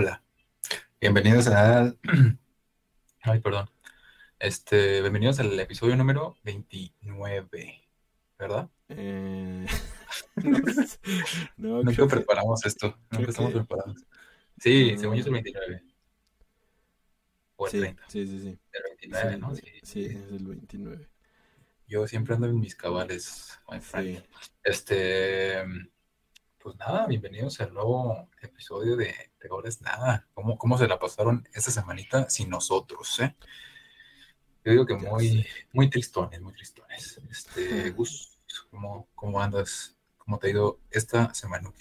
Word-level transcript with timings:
Hola. 0.00 0.22
Bienvenidos 1.00 1.48
a. 1.48 1.92
Ay, 3.22 3.40
perdón. 3.40 3.68
Este, 4.38 5.00
bienvenidos 5.00 5.40
al 5.40 5.58
episodio 5.58 5.96
número 5.96 6.36
29, 6.44 7.82
¿verdad? 8.38 8.70
Eh, 8.90 9.66
no, 11.56 11.82
Nunca 11.82 12.06
preparamos 12.06 12.64
esto. 12.64 12.96
Nunca 13.10 13.30
estamos 13.30 13.52
preparados. 13.52 14.06
Sí, 14.60 14.96
según 14.96 15.16
yo 15.16 15.22
es 15.22 15.26
el 15.26 15.32
29. 15.32 15.82
O 17.56 17.66
el 17.66 17.72
sí, 17.72 17.80
30. 17.80 18.04
Sí, 18.06 18.26
sí, 18.28 18.38
sí. 18.38 18.58
El 18.70 18.82
29, 19.00 19.32
sí, 19.34 19.40
¿no? 19.40 19.54
Sí, 19.56 19.62
sí, 19.82 20.04
es 20.04 20.30
el 20.30 20.46
29. 20.46 21.08
Yo 21.88 22.06
siempre 22.06 22.36
ando 22.36 22.46
en 22.46 22.60
mis 22.60 22.76
cabales, 22.76 23.58
my 23.68 23.80
friend. 23.80 24.24
Este, 24.62 25.64
pues 26.68 26.78
nada, 26.80 27.06
bienvenidos 27.06 27.58
al 27.62 27.72
nuevo 27.72 28.28
episodio 28.42 28.94
de 28.94 29.14
Peor 29.38 29.66
es 29.66 29.80
Nada. 29.80 30.28
¿Cómo, 30.34 30.58
¿Cómo 30.58 30.76
se 30.76 30.86
la 30.86 30.98
pasaron 30.98 31.48
esta 31.54 31.70
semanita 31.70 32.28
sin 32.28 32.50
nosotros, 32.50 33.18
eh? 33.20 33.34
Yo 34.62 34.72
digo 34.72 34.84
que 34.84 34.94
muy, 34.94 35.46
muy 35.72 35.88
tristones, 35.88 36.42
muy 36.42 36.52
tristones. 36.52 37.22
Este, 37.30 37.88
Gus, 37.92 38.38
¿cómo, 38.70 39.08
¿cómo 39.14 39.40
andas? 39.40 39.96
¿Cómo 40.18 40.38
te 40.38 40.48
ha 40.48 40.50
ido 40.50 40.78
esta 40.90 41.32
semana, 41.32 41.72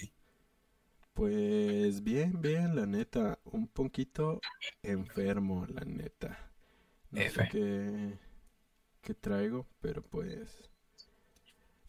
Pues 1.14 2.02
bien, 2.02 2.42
bien, 2.42 2.73
la 2.73 2.86
neta. 2.86 3.40
Un 3.44 3.67
poquito 3.67 4.40
enfermo, 4.84 5.66
la 5.67 5.84
neta. 5.84 6.50
No 7.12 7.20
F. 7.20 7.42
sé 7.42 7.50
qué, 7.50 8.20
qué 9.02 9.14
traigo, 9.14 9.67
pero 9.81 10.02
pues... 10.02 10.70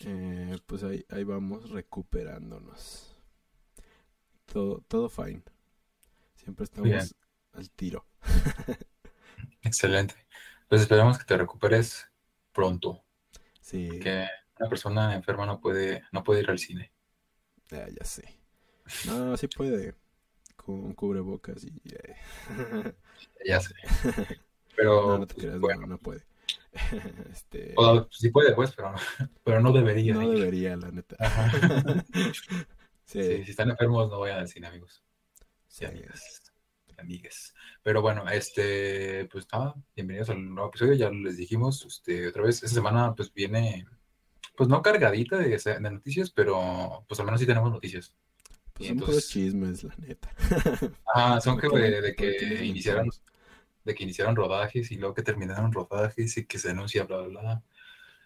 eh, 0.00 0.58
pues 0.66 0.82
ahí, 0.84 1.04
ahí 1.10 1.24
vamos 1.24 1.70
recuperándonos. 1.70 3.16
Todo, 4.46 4.80
todo 4.88 5.08
fine. 5.08 5.42
Siempre 6.36 6.64
estamos 6.64 6.88
Bien. 6.88 7.04
al 7.52 7.70
tiro. 7.70 8.06
Excelente. 9.62 10.14
Pues 10.68 10.82
esperamos 10.82 11.18
que 11.18 11.24
te 11.24 11.36
recuperes 11.36 12.10
pronto. 12.52 13.04
Sí, 13.60 13.88
Que 14.00 14.26
una 14.58 14.68
persona 14.68 15.14
enferma 15.14 15.46
no 15.46 15.60
puede, 15.60 16.02
no 16.12 16.22
puede 16.24 16.40
ir 16.40 16.50
al 16.50 16.58
cine. 16.58 16.92
ya, 17.70 17.88
ya 17.88 18.04
sé. 18.04 18.38
No, 19.06 19.36
sí 19.36 19.48
puede. 19.48 19.94
Con 20.56 20.92
cubrebocas 20.94 21.64
y... 21.64 21.80
eh. 21.84 22.16
Ya 23.44 23.60
sé. 23.60 23.74
Pero, 24.76 25.06
No, 25.06 25.18
no 25.18 25.26
te 25.26 25.34
creas, 25.34 25.58
bueno, 25.60 25.82
no, 25.82 25.86
no 25.86 25.98
puede. 25.98 26.24
Este, 27.32 27.74
o- 27.76 28.06
sí 28.10 28.30
puede, 28.30 28.54
pues, 28.54 28.72
pero 28.74 28.92
no, 28.92 28.98
pero 29.44 29.60
no 29.60 29.72
debería. 29.72 30.14
no 30.14 30.22
ir. 30.32 30.38
debería, 30.38 30.76
la 30.76 30.90
neta. 30.90 31.16
Sí, 33.04 33.22
Sí, 33.22 33.44
si 33.44 33.50
están 33.52 33.70
enfermos, 33.70 34.10
no 34.10 34.20
vayan 34.20 34.40
al 34.40 34.48
cine, 34.48 34.66
amigos. 34.66 35.02
sí. 35.66 35.86
amigas. 35.86 36.42
amigues. 36.98 37.54
Pero 37.82 38.02
bueno, 38.02 38.28
este, 38.28 39.24
pues 39.32 39.46
nada, 39.50 39.74
bienvenidos 39.96 40.28
al 40.28 40.44
nuevo 40.54 40.68
episodio. 40.68 40.92
Ya 40.92 41.08
les 41.10 41.38
dijimos, 41.38 41.86
este, 41.86 42.28
otra 42.28 42.42
vez, 42.42 42.56
esta 42.62 42.74
semana 42.74 43.14
pues 43.14 43.32
viene, 43.32 43.86
pues 44.56 44.68
no 44.68 44.82
cargadita 44.82 45.38
de, 45.38 45.56
de 45.56 45.90
noticias, 45.90 46.30
pero 46.30 47.02
pues 47.08 47.18
al 47.20 47.24
menos 47.24 47.40
sí 47.40 47.46
tenemos 47.46 47.70
noticias. 47.72 48.12
Pues 48.74 48.84
Y 48.84 48.88
son 48.90 48.98
entonces- 48.98 49.28
chismes, 49.30 49.84
la 49.84 49.94
neta. 49.96 50.30
Ah, 51.14 51.40
son 51.40 51.58
que 51.58 51.66
de, 51.68 52.14
que 52.14 52.64
iniciaron, 52.64 53.04
mentamos. 53.06 53.22
De 53.88 53.94
que 53.96 54.04
iniciaron 54.04 54.36
rodajes 54.36 54.90
y 54.92 54.96
luego 54.96 55.14
que 55.14 55.22
terminaron 55.22 55.72
rodajes 55.72 56.36
y 56.36 56.46
que 56.46 56.58
se 56.58 56.70
anuncia, 56.70 57.04
bla, 57.04 57.22
bla, 57.22 57.40
bla. 57.40 57.62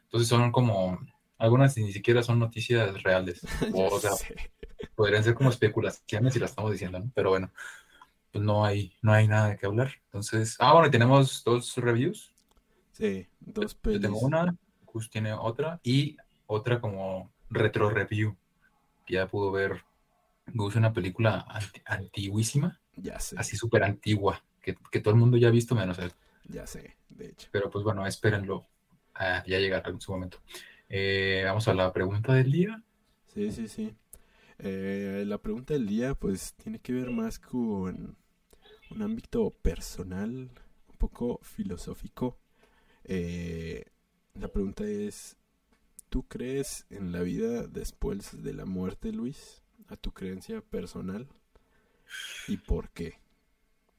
Entonces 0.04 0.28
son 0.28 0.52
como, 0.52 0.98
algunas 1.38 1.76
ni 1.78 1.92
siquiera 1.92 2.22
son 2.22 2.38
noticias 2.38 3.02
reales. 3.02 3.42
O, 3.74 3.86
o 3.86 4.00
sea, 4.00 4.10
sé. 4.12 4.34
podrían 4.94 5.24
ser 5.24 5.34
como 5.34 5.50
especulaciones 5.50 6.36
y 6.36 6.40
las 6.40 6.50
estamos 6.50 6.72
diciendo, 6.72 6.98
¿no? 6.98 7.10
Pero 7.14 7.30
bueno, 7.30 7.50
pues 8.32 8.44
no 8.44 8.64
hay, 8.64 8.92
no 9.02 9.12
hay 9.12 9.28
nada 9.28 9.48
de 9.50 9.56
qué 9.58 9.66
hablar. 9.66 9.92
Entonces, 10.06 10.56
ah, 10.58 10.72
bueno, 10.72 10.88
y 10.88 10.90
tenemos 10.90 11.44
dos 11.44 11.76
reviews. 11.76 12.32
Sí, 12.92 13.26
dos 13.40 13.74
Yo 13.74 13.80
pelis. 13.82 14.02
tengo 14.02 14.18
una, 14.20 14.56
Gus 14.86 15.10
tiene 15.10 15.32
otra 15.32 15.80
y 15.82 16.16
otra 16.46 16.80
como 16.80 17.30
retro 17.50 17.90
review. 17.90 18.36
que 19.06 19.14
Ya 19.14 19.26
pudo 19.26 19.52
ver 19.52 19.84
Gus 20.46 20.76
una 20.76 20.92
película 20.92 21.46
anti- 21.48 21.82
antiguísima, 21.86 22.80
Ya 22.96 23.18
sé, 23.20 23.36
así 23.38 23.56
súper 23.56 23.84
antigua, 23.84 24.42
que, 24.62 24.76
que 24.90 25.00
todo 25.00 25.14
el 25.14 25.20
mundo 25.20 25.36
ya 25.36 25.48
ha 25.48 25.50
visto 25.50 25.74
menos 25.74 25.98
él. 25.98 26.12
ya 26.48 26.66
sé, 26.66 26.96
de 27.08 27.26
hecho. 27.30 27.48
Pero 27.50 27.70
pues 27.70 27.84
bueno, 27.84 28.06
espérenlo. 28.06 28.66
ah, 29.14 29.42
ya 29.46 29.58
llegará 29.58 29.90
en 29.90 30.00
su 30.00 30.12
momento. 30.12 30.38
Eh, 30.88 31.42
vamos 31.44 31.68
a 31.68 31.74
la 31.74 31.92
pregunta 31.92 32.34
del 32.34 32.50
día. 32.52 32.82
Sí, 33.26 33.50
sí, 33.52 33.68
sí. 33.68 33.94
Eh, 34.58 35.24
la 35.26 35.38
pregunta 35.38 35.74
del 35.74 35.86
día, 35.86 36.14
pues, 36.14 36.54
tiene 36.54 36.78
que 36.80 36.92
ver 36.92 37.10
más 37.10 37.38
con 37.38 38.16
un 38.90 39.02
ámbito 39.02 39.50
personal, 39.50 40.50
un 40.88 40.96
poco 40.98 41.40
filosófico. 41.42 42.38
Eh, 43.04 43.84
la 44.34 44.48
pregunta 44.48 44.84
es, 44.84 45.36
¿tú 46.10 46.28
crees 46.28 46.86
en 46.90 47.12
la 47.12 47.22
vida 47.22 47.66
después 47.66 48.42
de 48.42 48.54
la 48.54 48.66
muerte, 48.66 49.12
Luis? 49.12 49.62
¿A 49.88 49.96
tu 49.96 50.12
creencia 50.12 50.60
personal? 50.62 51.28
¿Y 52.48 52.58
por 52.58 52.90
qué? 52.90 53.21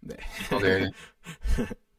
De- 0.05 0.17
Ok. 0.51 0.63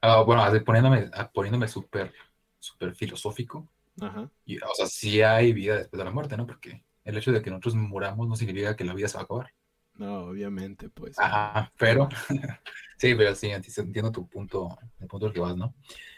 Ah, 0.00 0.22
bueno, 0.22 0.42
así 0.42 0.60
poniéndome, 0.60 1.08
ah, 1.12 1.30
poniéndome 1.32 1.68
súper, 1.68 2.12
súper 2.58 2.94
filosófico. 2.94 3.68
Ajá. 4.00 4.30
Y, 4.46 4.58
o 4.58 4.74
sea, 4.74 4.86
sí 4.86 5.22
hay 5.22 5.52
vida 5.52 5.76
después 5.78 5.98
de 5.98 6.04
la 6.04 6.10
muerte, 6.12 6.36
¿no? 6.36 6.46
Porque 6.46 6.84
el 7.04 7.16
hecho 7.18 7.32
de 7.32 7.42
que 7.42 7.50
nosotros 7.50 7.76
muramos 7.76 8.28
no 8.28 8.36
significa 8.36 8.76
que 8.76 8.84
la 8.84 8.94
vida 8.94 9.08
se 9.08 9.16
va 9.16 9.22
a 9.22 9.24
acabar. 9.24 9.54
No, 9.94 10.26
obviamente, 10.26 10.88
pues. 10.88 11.16
Ajá, 11.16 11.72
pero 11.78 12.08
sí, 12.98 13.14
pero 13.14 13.34
sí, 13.34 13.48
enti- 13.48 13.78
entiendo 13.80 14.12
tu 14.12 14.28
punto, 14.28 14.76
el 15.00 15.06
punto 15.08 15.26
al 15.26 15.32
que 15.32 15.40
vas, 15.40 15.56
¿no? 15.56 15.74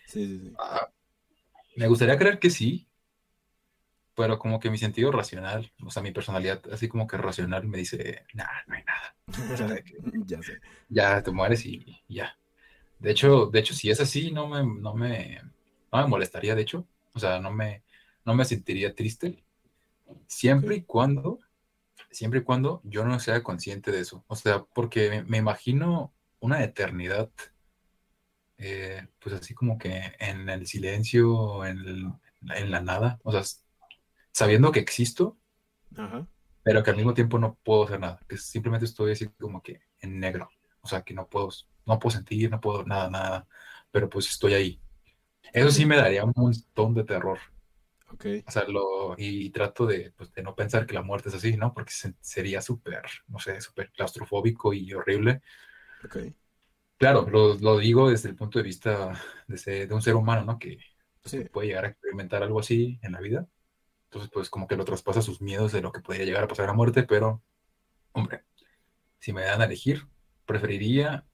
Sí, 0.07 0.27
sí, 0.27 0.39
sí. 0.41 0.57
Ah, 0.59 0.89
me 1.77 1.89
gustaría 1.89 2.19
creer 2.19 2.39
que 2.39 2.51
sí, 2.51 2.89
pero 4.17 4.39
como 4.41 4.61
que 4.61 4.71
mi 4.71 4.79
sentido 4.79 5.13
racional, 5.13 5.73
o 5.87 5.91
sea, 5.93 6.03
mi 6.03 6.13
personalidad 6.13 6.63
así 6.73 6.89
como 6.89 7.09
que 7.09 7.19
racional 7.19 7.69
me 7.69 7.79
dice, 7.79 8.27
nah, 8.35 8.47
no 8.69 8.77
hay 8.77 8.85
nada. 8.85 9.17
O 9.49 9.57
sea, 9.57 9.69
de 9.69 9.85
que 9.85 9.99
Ya 10.27 10.43
sé. 10.43 10.61
ya 10.89 11.23
te 11.23 11.31
mueres 11.33 11.67
y, 11.67 11.85
y 12.09 12.17
ya. 12.17 12.37
De 13.01 13.11
hecho, 13.13 13.47
de 13.47 13.61
hecho, 13.61 13.75
si 13.75 13.91
es 13.91 14.01
así, 14.01 14.33
no 14.33 14.49
me, 14.49 14.65
no 14.81 14.95
me, 14.95 15.41
no 15.93 15.99
me 16.03 16.07
molestaría, 16.09 16.55
de 16.55 16.63
hecho. 16.63 16.87
O 17.15 17.21
sea, 17.21 17.41
no 17.41 17.53
me, 17.53 17.85
no 18.27 18.35
me 18.35 18.45
sentiría 18.45 18.95
triste. 18.95 19.45
Siempre 20.29 20.77
y 20.77 20.83
cuando, 20.85 21.41
siempre 22.11 22.41
y 22.41 22.45
cuando 22.45 22.81
yo 22.85 23.05
no 23.05 23.21
sea 23.21 23.43
consciente 23.43 23.93
de 23.93 24.01
eso. 24.01 24.25
O 24.29 24.37
sea, 24.37 24.65
porque 24.75 25.11
me, 25.11 25.25
me 25.25 25.39
imagino 25.39 26.15
una 26.41 26.63
eternidad, 26.65 27.31
eh, 28.59 29.07
pues 29.21 29.35
así 29.35 29.55
como 29.55 29.79
que 29.79 30.03
en 30.19 30.49
el 30.49 30.67
silencio, 30.67 31.65
en, 31.65 31.79
el- 31.79 32.13
en 32.55 32.71
la 32.71 32.81
nada. 32.81 33.19
O 33.25 33.33
sea, 33.33 33.43
sabiendo 34.37 34.73
que 34.73 34.81
existo, 34.81 35.39
Ajá. 35.97 36.27
pero 36.63 36.83
que 36.83 36.91
al 36.91 36.97
mismo 36.97 37.15
tiempo 37.15 37.39
no 37.39 37.59
puedo 37.63 37.85
hacer 37.85 38.01
nada, 38.01 38.21
que 38.29 38.37
simplemente 38.37 38.87
estoy 38.87 39.13
así 39.13 39.29
como 39.29 39.63
que 39.63 39.81
en 40.01 40.19
negro, 40.21 40.49
o 40.81 40.89
sea, 40.89 41.03
que 41.03 41.15
no 41.15 41.29
puedo, 41.29 41.49
no 41.87 41.99
puedo 41.99 42.17
sentir, 42.17 42.51
no 42.51 42.61
puedo 42.61 42.85
nada, 42.85 43.09
nada, 43.11 43.49
pero 43.91 44.09
pues 44.09 44.29
estoy 44.29 44.55
ahí. 44.55 44.81
Eso 45.53 45.71
sí 45.71 45.87
me 45.87 45.97
daría 45.97 46.25
un 46.25 46.33
montón 46.37 46.95
de 46.95 47.05
terror, 47.05 47.39
Ok. 48.13 48.27
o 48.47 48.51
sea, 48.51 48.65
lo, 48.69 49.15
y, 49.19 49.51
trato 49.51 49.87
de, 49.87 50.13
pues, 50.17 50.33
de 50.33 50.43
no 50.43 50.55
pensar 50.55 50.87
que 50.87 50.95
la 50.95 51.03
muerte 51.03 51.29
es 51.31 51.35
así, 51.35 51.57
¿no? 51.57 51.75
Porque 51.75 51.91
se- 51.93 52.15
sería 52.21 52.61
súper, 52.63 53.03
no 53.29 53.39
sé, 53.41 53.61
súper 53.61 53.91
claustrofóbico 53.93 54.73
y 54.73 54.93
horrible. 54.95 55.43
Ok. 56.05 56.17
Claro, 56.99 57.29
lo, 57.29 57.55
lo 57.59 57.79
digo 57.79 58.09
desde 58.11 58.31
el 58.31 58.37
punto 58.37 58.59
de 58.59 58.63
vista 58.65 59.13
de, 59.47 59.57
ese- 59.57 59.87
de 59.87 59.95
un 59.95 60.01
ser 60.03 60.15
humano, 60.17 60.45
¿no? 60.45 60.59
Que, 60.59 60.79
pues, 61.21 61.33
Sí. 61.33 61.39
puede 61.51 61.69
llegar 61.69 61.85
a 61.85 61.89
experimentar 61.89 62.43
algo 62.43 62.61
así 62.61 62.99
en 63.03 63.13
la 63.13 63.21
vida. 63.21 63.47
Entonces, 64.17 64.33
pues 64.33 64.49
como 64.49 64.67
que 64.67 64.77
lo 64.77 64.87
traspasa 64.87 65.21
sus 65.21 65.43
miedos 65.43 65.73
de 65.73 65.83
lo 65.83 65.93
que 65.93 66.01
podría 66.01 66.25
llegar 66.25 66.45
a 66.45 66.49
pasar 66.49 66.65
a 66.65 66.69
la 66.69 66.75
muerte, 66.75 67.03
pero, 67.03 67.43
hombre, 68.13 68.45
si 69.19 69.35
me 69.35 69.43
dan 69.43 69.61
a 69.61 69.67
elegir, 69.67 70.09
preferiría, 70.47 71.27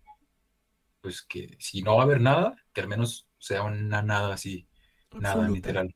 pues 1.01 1.23
que 1.23 1.57
si 1.61 1.81
no 1.83 1.95
va 1.95 2.03
a 2.03 2.05
haber 2.07 2.21
nada, 2.21 2.57
que 2.73 2.81
al 2.81 2.89
menos 2.89 3.29
sea 3.39 3.63
una 3.63 4.03
nada 4.03 4.35
así, 4.35 4.67
nada 5.13 5.35
Absoluta. 5.35 5.55
literal. 5.55 5.95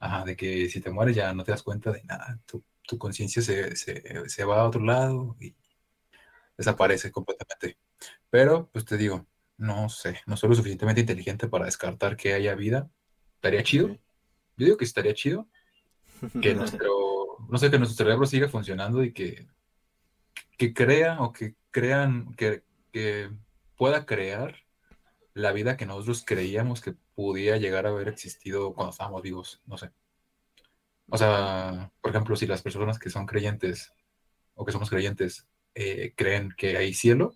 Ajá, 0.00 0.24
de 0.24 0.34
que 0.36 0.68
si 0.68 0.80
te 0.80 0.90
mueres 0.90 1.14
ya 1.14 1.32
no 1.32 1.44
te 1.44 1.52
das 1.52 1.62
cuenta 1.62 1.92
de 1.92 2.02
nada, 2.02 2.40
tu, 2.46 2.64
tu 2.82 2.98
conciencia 2.98 3.40
se, 3.40 3.76
se, 3.76 4.28
se 4.28 4.44
va 4.44 4.62
a 4.62 4.66
otro 4.66 4.82
lado 4.82 5.36
y 5.38 5.54
desaparece 6.58 7.12
completamente. 7.12 7.78
Pero, 8.28 8.68
pues 8.72 8.84
te 8.84 8.96
digo, 8.96 9.24
no 9.56 9.88
sé, 9.88 10.20
no 10.26 10.36
soy 10.36 10.48
lo 10.48 10.56
suficientemente 10.56 11.00
inteligente 11.00 11.46
para 11.46 11.66
descartar 11.66 12.16
que 12.16 12.34
haya 12.34 12.56
vida. 12.56 12.90
Estaría 13.36 13.62
chido. 13.62 13.86
Yo 14.56 14.66
digo 14.66 14.76
que 14.76 14.84
estaría 14.84 15.14
chido 15.14 15.48
que 16.40 16.54
nuestro, 16.54 17.38
no 17.48 17.58
sé, 17.58 17.70
que 17.70 17.78
nuestro 17.78 18.04
cerebro 18.04 18.26
siga 18.26 18.48
funcionando 18.48 19.02
y 19.02 19.12
que, 19.12 19.46
que 20.56 20.72
crea 20.72 21.20
o 21.20 21.32
que 21.32 21.54
crean, 21.70 22.34
que, 22.34 22.62
que 22.92 23.30
pueda 23.76 24.06
crear 24.06 24.56
la 25.34 25.52
vida 25.52 25.76
que 25.76 25.86
nosotros 25.86 26.24
creíamos 26.24 26.80
que 26.80 26.94
pudiera 27.14 27.56
llegar 27.56 27.86
a 27.86 27.90
haber 27.90 28.08
existido 28.08 28.72
cuando 28.72 28.92
estábamos 28.92 29.22
vivos, 29.22 29.60
no 29.66 29.76
sé. 29.76 29.90
O 31.08 31.18
sea, 31.18 31.92
por 32.00 32.10
ejemplo, 32.10 32.36
si 32.36 32.46
las 32.46 32.62
personas 32.62 32.98
que 32.98 33.10
son 33.10 33.26
creyentes 33.26 33.92
o 34.54 34.64
que 34.64 34.72
somos 34.72 34.88
creyentes 34.88 35.46
eh, 35.74 36.14
creen 36.16 36.54
que 36.56 36.76
hay 36.76 36.94
cielo 36.94 37.34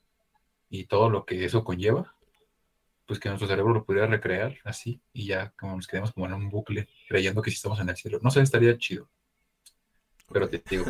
y 0.70 0.86
todo 0.86 1.10
lo 1.10 1.24
que 1.26 1.44
eso 1.44 1.64
conlleva, 1.64 2.14
pues 3.08 3.18
que 3.18 3.30
nuestro 3.30 3.48
cerebro 3.48 3.72
lo 3.72 3.86
pudiera 3.86 4.06
recrear 4.06 4.58
así 4.64 5.00
y 5.14 5.28
ya 5.28 5.50
como 5.58 5.74
nos 5.74 5.86
quedemos 5.86 6.12
como 6.12 6.26
en 6.26 6.34
un 6.34 6.50
bucle 6.50 6.86
creyendo 7.08 7.40
que 7.40 7.50
sí 7.50 7.56
estamos 7.56 7.80
en 7.80 7.88
el 7.88 7.96
cielo. 7.96 8.20
No 8.22 8.30
sé, 8.30 8.42
estaría 8.42 8.76
chido. 8.76 9.08
Pero 10.30 10.46
te 10.50 10.62
digo, 10.68 10.84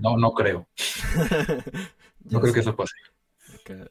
no, 0.00 0.16
no 0.16 0.32
creo. 0.32 0.68
no 2.24 2.40
creo 2.40 2.52
que 2.52 2.60
eso 2.60 2.74
pase. 2.74 2.96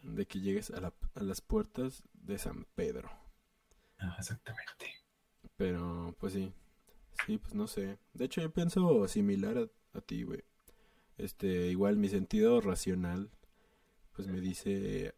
de 0.04 0.26
que 0.26 0.42
llegues 0.42 0.70
a, 0.72 0.92
las 1.16 1.40
puertas 1.40 2.04
de 2.12 2.38
San 2.38 2.66
Pedro. 2.76 3.10
Ah, 4.00 4.18
exactamente. 4.20 4.94
Pero, 5.56 6.14
pues 6.20 6.34
sí. 6.34 6.52
Sí, 7.26 7.38
pues 7.38 7.56
no 7.56 7.68
sé. 7.68 7.98
De 8.14 8.26
hecho, 8.26 8.42
yo 8.42 8.52
pienso 8.52 9.08
similar 9.08 9.58
a, 9.58 9.98
a 9.98 10.02
ti, 10.02 10.24
güey. 10.24 10.44
Este, 11.18 11.68
igual 11.68 11.96
mi 11.96 12.10
sentido 12.10 12.60
racional, 12.60 13.32
pues 14.12 14.28
me 14.28 14.42
dice 14.42 15.16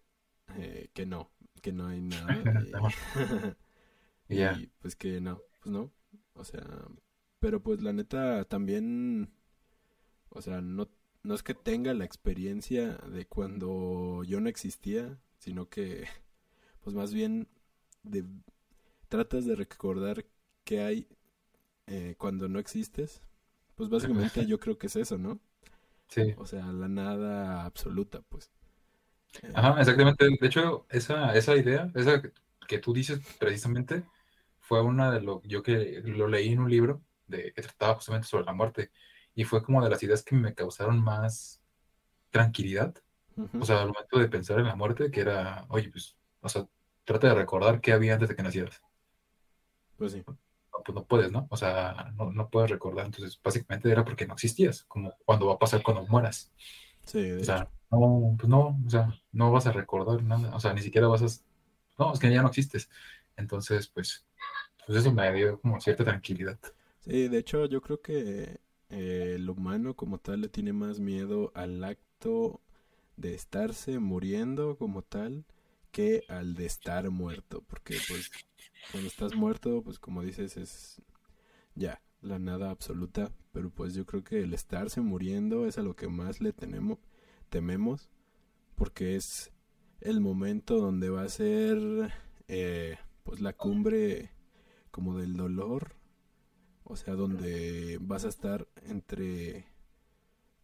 eh, 0.57 0.90
que 0.94 1.06
no, 1.06 1.31
que 1.62 1.72
no 1.72 1.88
hay 1.88 2.01
nada. 2.01 2.44
y, 4.30 4.42
y 4.42 4.68
pues 4.80 4.95
que 4.95 5.22
no, 5.22 5.42
pues 5.60 5.74
no. 5.74 5.92
O 6.34 6.44
sea, 6.44 6.66
pero 7.40 7.62
pues 7.62 7.81
la 7.81 7.94
neta 7.94 8.45
también, 8.45 9.30
o 10.30 10.42
sea, 10.42 10.62
no, 10.62 10.90
no 11.24 11.36
es 11.36 11.44
que 11.44 11.54
tenga 11.54 11.94
la 11.94 12.06
experiencia 12.06 12.98
de 13.12 13.25
cuando 13.25 14.24
yo 14.24 14.40
no 14.40 14.50
existía, 14.50 15.19
sino 15.40 15.68
que, 15.68 16.06
pues 16.81 16.95
más 16.95 17.13
bien 17.13 17.50
de, 18.04 18.25
tratas 19.10 19.45
de 19.45 19.56
recordar 19.56 20.25
qué 20.63 20.81
hay 20.81 21.07
eh, 21.88 22.16
cuando 22.18 22.48
no 22.48 22.60
existes. 22.60 23.22
Pues 23.75 23.90
básicamente 23.90 24.45
yo 24.45 24.60
creo 24.60 24.78
que 24.78 24.88
es 24.88 24.95
eso, 24.95 25.18
¿no? 25.18 25.40
Sí. 26.07 26.34
O 26.38 26.45
sea, 26.45 26.68
la 26.72 26.88
nada 26.88 27.66
absoluta, 27.66 28.22
pues. 28.30 28.51
Ajá, 29.53 29.80
exactamente. 29.80 30.25
De 30.39 30.47
hecho, 30.47 30.85
esa, 30.89 31.33
esa 31.35 31.56
idea, 31.56 31.91
esa 31.95 32.21
que 32.68 32.80
tú 32.80 32.94
dices 32.94 33.19
precisamente, 33.39 34.03
fue 34.59 34.81
una 34.81 35.12
de 35.12 35.21
lo 35.21 35.41
yo 35.44 35.62
que 35.62 36.01
lo 36.06 36.27
leí 36.27 36.53
en 36.53 36.59
un 36.59 36.69
libro 36.69 37.01
de, 37.27 37.51
que 37.53 37.62
trataba 37.62 37.95
justamente 37.95 38.27
sobre 38.27 38.45
la 38.45 38.53
muerte 38.53 38.91
y 39.35 39.44
fue 39.44 39.63
como 39.63 39.83
de 39.83 39.89
las 39.89 40.01
ideas 40.03 40.24
que 40.24 40.35
me 40.35 40.53
causaron 40.53 41.03
más 41.03 41.62
tranquilidad. 42.30 42.95
O 43.59 43.65
sea, 43.65 43.81
al 43.81 43.88
momento 43.88 44.19
de 44.19 44.27
pensar 44.27 44.59
en 44.59 44.68
la 44.68 44.75
muerte, 44.75 45.09
que 45.09 45.21
era, 45.21 45.65
oye, 45.69 45.89
pues, 45.89 46.15
o 46.41 46.50
sea, 46.50 46.68
trata 47.03 47.30
de 47.30 47.33
recordar 47.33 47.81
qué 47.81 47.91
había 47.91 48.13
antes 48.13 48.30
de 48.30 48.35
que 48.35 48.44
nacieras. 48.44 48.81
Pues 49.97 50.12
sí. 50.12 50.24
No, 50.27 50.83
pues 50.85 50.95
no 50.95 51.03
puedes, 51.03 51.31
¿no? 51.31 51.47
O 51.50 51.57
sea, 51.57 52.13
no, 52.15 52.31
no 52.31 52.50
puedes 52.50 52.69
recordar. 52.69 53.07
Entonces, 53.07 53.39
básicamente 53.44 53.89
era 53.89 54.06
porque 54.06 54.27
no 54.27 54.35
existías, 54.35 54.83
como 54.83 55.15
cuando 55.25 55.47
va 55.47 55.56
a 55.56 55.59
pasar 55.59 55.81
cuando 55.81 56.06
mueras. 56.06 56.51
Sí, 57.06 57.31
o 57.31 57.44
sea, 57.44 57.69
no, 57.94 58.36
pues 58.38 58.50
no, 58.50 58.80
o 58.86 58.90
sea, 58.90 59.13
no 59.31 59.51
vas 59.51 59.68
a 59.68 59.72
recordar 59.72 60.24
nada, 60.24 60.56
o 60.56 60.60
sea, 60.60 60.74
ni 60.74 60.81
siquiera 60.81 61.07
vas 61.07 61.22
a, 61.22 61.28
no, 62.00 62.13
es 62.13 62.19
que 62.19 62.31
ya 62.31 62.42
no 62.42 62.50
existes. 62.50 62.90
Entonces, 63.38 63.88
pues, 63.88 64.25
pues 64.86 65.00
eso 65.00 65.12
me 65.12 65.31
dio 65.34 65.60
como 65.60 65.80
cierta 65.80 66.04
tranquilidad. 66.04 66.60
Sí, 67.00 67.28
de 67.28 67.38
hecho, 67.38 67.66
yo 67.66 67.81
creo 67.81 68.01
que 68.01 68.60
eh, 68.90 69.36
el 69.36 69.50
humano 69.50 69.95
como 69.95 70.19
tal 70.19 70.42
le 70.42 70.50
tiene 70.50 70.74
más 70.74 71.00
miedo 71.00 71.51
al 71.56 71.84
acto 71.84 72.62
de 73.18 73.34
estarse 73.36 74.00
muriendo 74.00 74.78
como 74.78 75.01
tal 75.01 75.45
que 75.92 76.24
al 76.28 76.56
de 76.56 76.66
estar 76.66 77.10
muerto, 77.12 77.63
porque 77.68 77.98
pues 78.07 78.31
cuando 78.92 79.07
estás 79.07 79.36
muerto, 79.36 79.84
pues 79.84 80.00
como 80.00 80.24
dices, 80.24 80.57
es 80.57 81.01
ya 81.75 82.01
la 82.22 82.40
nada 82.40 82.72
absoluta, 82.72 83.31
pero 83.51 83.69
pues 83.69 83.94
yo 83.94 84.06
creo 84.06 84.24
que 84.24 84.42
el 84.42 84.54
estarse 84.54 85.01
muriendo 85.01 85.68
es 85.68 85.78
a 85.78 85.84
lo 85.84 85.95
que 85.95 86.07
más 86.07 86.42
le 86.42 86.54
tenemos 86.54 86.98
tememos 87.54 88.10
porque 88.74 89.16
es 89.16 89.52
el 90.02 90.22
momento 90.22 90.80
donde 90.80 91.12
va 91.12 91.22
a 91.22 91.30
ser 91.30 92.12
eh, 92.48 92.98
pues 93.24 93.42
la 93.42 93.54
cumbre 93.54 94.32
como 94.90 95.20
del 95.20 95.38
dolor 95.38 95.96
o 96.84 96.96
sea 96.96 97.14
donde 97.14 98.00
vas 98.02 98.26
a 98.26 98.30
estar 98.30 98.68
entre 98.88 99.68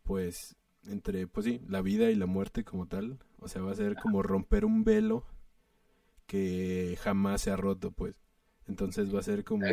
pues 0.02 0.56
entre 0.84 1.28
pues 1.28 1.46
sí 1.46 1.62
la 1.68 1.84
vida 1.84 2.10
y 2.10 2.16
la 2.16 2.26
muerte 2.26 2.64
como 2.64 2.88
tal. 2.88 3.20
O 3.38 3.48
sea 3.48 3.62
va 3.62 3.72
a 3.72 3.76
ser 3.76 3.96
como 3.96 4.24
romper 4.24 4.66
un 4.66 4.84
velo 4.84 5.28
que 6.26 6.98
jamás 7.02 7.42
se 7.42 7.52
ha 7.52 7.56
roto 7.56 7.92
pues. 7.92 8.16
Entonces 8.68 9.14
va 9.14 9.20
a 9.20 9.24
ser 9.24 9.44
como 9.44 9.68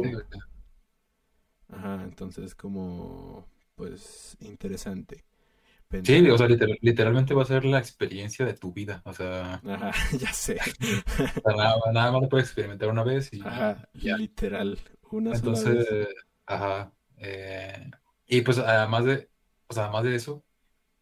ajá 1.69 2.05
entonces 2.05 2.55
como 2.55 3.47
pues 3.75 4.37
interesante 4.41 5.25
Sí, 6.03 6.29
o 6.29 6.37
sea, 6.37 6.49
literalmente 6.49 7.33
va 7.33 7.43
a 7.43 7.47
ser 7.47 7.65
la 7.65 7.79
experiencia 7.79 8.45
de 8.45 8.55
tu 8.55 8.73
vida, 8.73 9.03
o 9.05 9.13
sea... 9.13 9.61
Ajá, 9.65 9.93
ya 10.19 10.33
sé. 10.33 10.59
nada, 11.93 12.13
más 12.13 12.23
lo 12.23 12.29
puedes 12.29 12.49
experimentar 12.49 12.89
una 12.89 13.05
vez 13.05 13.33
y... 13.33 13.41
Ajá, 13.41 13.89
ya. 13.95 14.17
literal, 14.17 14.79
una 15.11 15.33
Entonces, 15.33 16.09
ajá, 16.45 16.93
eh, 17.19 17.91
y 18.27 18.41
pues 18.41 18.59
además 18.59 19.05
de, 19.05 19.31
o 19.69 19.75
sea, 19.75 19.85
además 19.85 20.05
de 20.05 20.17
eso, 20.17 20.45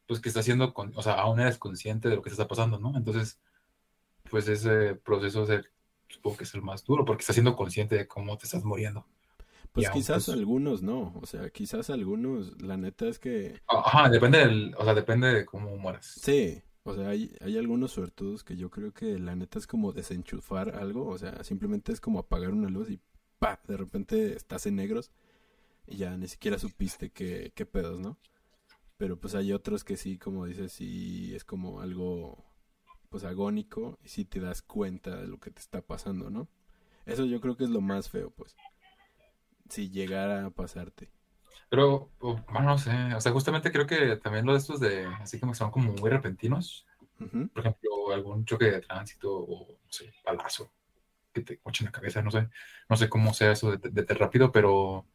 pues 0.07 0.21
que 0.21 0.29
estás 0.29 0.43
haciendo, 0.43 0.75
con, 0.75 0.93
o 0.95 1.03
sea, 1.03 1.15
aún 1.15 1.41
eres 1.41 1.59
consciente 1.59 2.09
de 2.09 2.17
lo 2.17 2.23
que 2.23 2.31
te 2.31 2.35
está 2.35 2.47
pasando, 2.47 2.79
¿no? 2.79 2.97
Entonces, 2.97 3.41
pues 4.31 4.49
ese 4.49 4.95
proceso 4.97 5.51
es 5.51 5.65
supongo 6.09 6.37
que 6.37 6.45
es 6.45 6.55
el 6.55 6.63
más 6.63 6.85
duro, 6.85 7.05
porque 7.05 7.23
estás 7.23 7.35
siendo 7.35 7.57
consciente 7.57 7.97
de 7.97 8.07
cómo 8.07 8.37
te 8.37 8.47
estás 8.47 8.65
muriendo. 8.65 9.07
Pues 9.75 9.91
quizás 9.91 10.26
pues 10.26 10.38
algunos 10.38 10.82
no, 10.82 11.12
o 11.21 11.26
sea, 11.26 11.50
quizás 11.50 11.91
algunos, 11.91 12.62
la 12.62 12.76
neta 12.76 13.09
es 13.09 13.19
que... 13.19 13.61
Ajá, 13.67 14.09
depende 14.09 14.38
del, 14.38 14.73
o 14.79 14.85
sea, 14.85 14.94
depende 14.94 15.35
de 15.35 15.44
cómo 15.44 15.76
mueras. 15.76 16.06
Sí, 16.06 16.62
o 16.85 16.94
sea, 16.94 17.09
hay, 17.09 17.37
hay 17.41 17.59
algunos 17.59 17.91
suertudos 17.91 18.44
que 18.44 18.56
yo 18.56 18.71
creo 18.71 18.93
que 18.93 19.19
la 19.19 19.35
neta 19.35 19.59
es 19.59 19.67
como 19.67 19.91
desenchufar 19.91 20.76
algo, 20.76 21.09
o 21.09 21.19
sea, 21.19 21.43
simplemente 21.43 21.91
es 21.91 22.00
como 22.00 22.21
apagar 22.21 22.53
una 22.53 22.69
luz 22.69 22.88
y 22.88 23.00
pa, 23.41 23.61
de 23.67 23.76
repente 23.76 24.37
estás 24.37 24.65
en 24.67 24.76
negros 24.76 25.11
y 25.88 25.97
ya 25.97 26.17
ni 26.17 26.29
siquiera 26.29 26.56
supiste 26.56 27.11
qué, 27.11 27.50
qué 27.56 27.67
pedos, 27.67 27.99
¿no? 27.99 28.17
Pero 28.97 29.19
pues 29.19 29.35
hay 29.35 29.53
otros 29.53 29.82
que 29.82 29.97
sí, 29.97 30.19
como 30.19 30.47
dices, 30.47 30.70
sí 30.70 31.35
es 31.35 31.43
como 31.43 31.81
algo 31.81 32.44
pues 33.09 33.25
agónico 33.25 33.99
y 34.05 34.09
sí 34.09 34.25
te 34.25 34.38
das 34.38 34.62
cuenta 34.62 35.17
de 35.17 35.27
lo 35.27 35.41
que 35.41 35.50
te 35.50 35.61
está 35.61 35.81
pasando, 35.82 36.31
¿no? 36.31 36.47
Eso 37.06 37.25
yo 37.25 37.41
creo 37.41 37.56
que 37.56 37.65
es 37.65 37.70
lo 37.70 37.81
más 37.81 38.09
feo, 38.09 38.31
pues 38.31 38.55
si 39.69 39.91
llegara 39.91 40.47
a 40.47 40.51
pasarte. 40.51 41.11
Pero, 41.69 42.11
bueno, 42.21 42.63
no 42.63 42.79
sé, 42.79 42.93
o 43.15 43.21
sea, 43.21 43.33
justamente 43.33 43.73
creo 43.73 43.87
que 43.87 44.17
también 44.17 44.47
lo 44.47 44.53
de 44.53 44.59
estos 44.59 44.81
de, 44.81 45.07
así 45.21 45.41
como 45.41 45.55
son 45.55 45.71
como 45.71 45.93
muy 45.93 46.11
repentinos, 46.11 46.87
por 47.19 47.61
ejemplo, 47.61 48.13
algún 48.13 48.45
choque 48.45 48.67
de 48.67 48.81
tránsito 48.81 49.33
o, 49.33 49.69
no 49.69 49.93
sé, 49.93 50.13
palazo, 50.23 50.73
que 51.33 51.41
te 51.41 51.59
coche 51.59 51.83
en 51.83 51.87
la 51.87 51.93
cabeza, 51.93 52.23
no 52.23 52.31
sé, 52.31 52.49
no 52.89 52.97
sé 52.97 53.09
cómo 53.09 53.35
sea 53.35 53.53
eso 53.53 53.77
de, 53.77 53.91
de, 53.91 54.15
rápido, 54.15 54.53
pero 54.53 55.06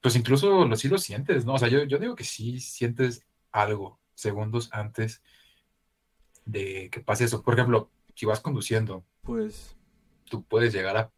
pues 0.00 0.16
incluso 0.16 0.66
lo, 0.66 0.76
sí 0.76 0.88
lo 0.88 0.98
sientes, 0.98 1.44
¿no? 1.44 1.54
O 1.54 1.58
sea, 1.58 1.68
yo, 1.68 1.84
yo 1.84 1.98
digo 1.98 2.14
que 2.14 2.24
sí 2.24 2.60
sientes 2.60 3.26
algo 3.50 3.98
segundos 4.14 4.68
antes 4.72 5.22
de 6.44 6.88
que 6.90 7.00
pase 7.00 7.24
eso. 7.24 7.42
Por 7.42 7.54
ejemplo, 7.54 7.90
si 8.14 8.26
vas 8.26 8.40
conduciendo, 8.40 9.04
pues 9.22 9.76
tú 10.24 10.44
puedes 10.44 10.72
llegar 10.72 10.96
a 10.96 11.10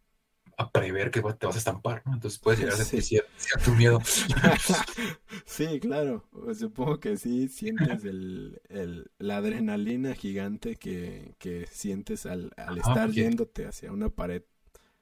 a 0.57 0.71
prever 0.71 1.11
que 1.11 1.21
te 1.21 1.45
vas 1.45 1.55
a 1.55 1.59
estampar, 1.59 2.03
¿no? 2.05 2.13
Entonces 2.13 2.39
puedes 2.39 2.59
llegar 2.59 2.75
a 2.75 2.77
sentir 2.83 3.23
cierto, 3.37 3.71
miedo. 3.71 3.99
sí, 5.45 5.79
claro. 5.79 6.27
Supongo 6.57 6.99
que 6.99 7.17
sí 7.17 7.47
sientes 7.47 8.03
el, 8.03 8.61
el, 8.69 9.11
la 9.17 9.37
adrenalina 9.37 10.13
gigante 10.13 10.75
que, 10.75 11.35
que 11.39 11.67
sientes 11.67 12.25
al, 12.25 12.51
al 12.57 12.77
estar 12.77 13.11
yéndote 13.11 13.65
hacia 13.65 13.91
una 13.91 14.09
pared. 14.09 14.43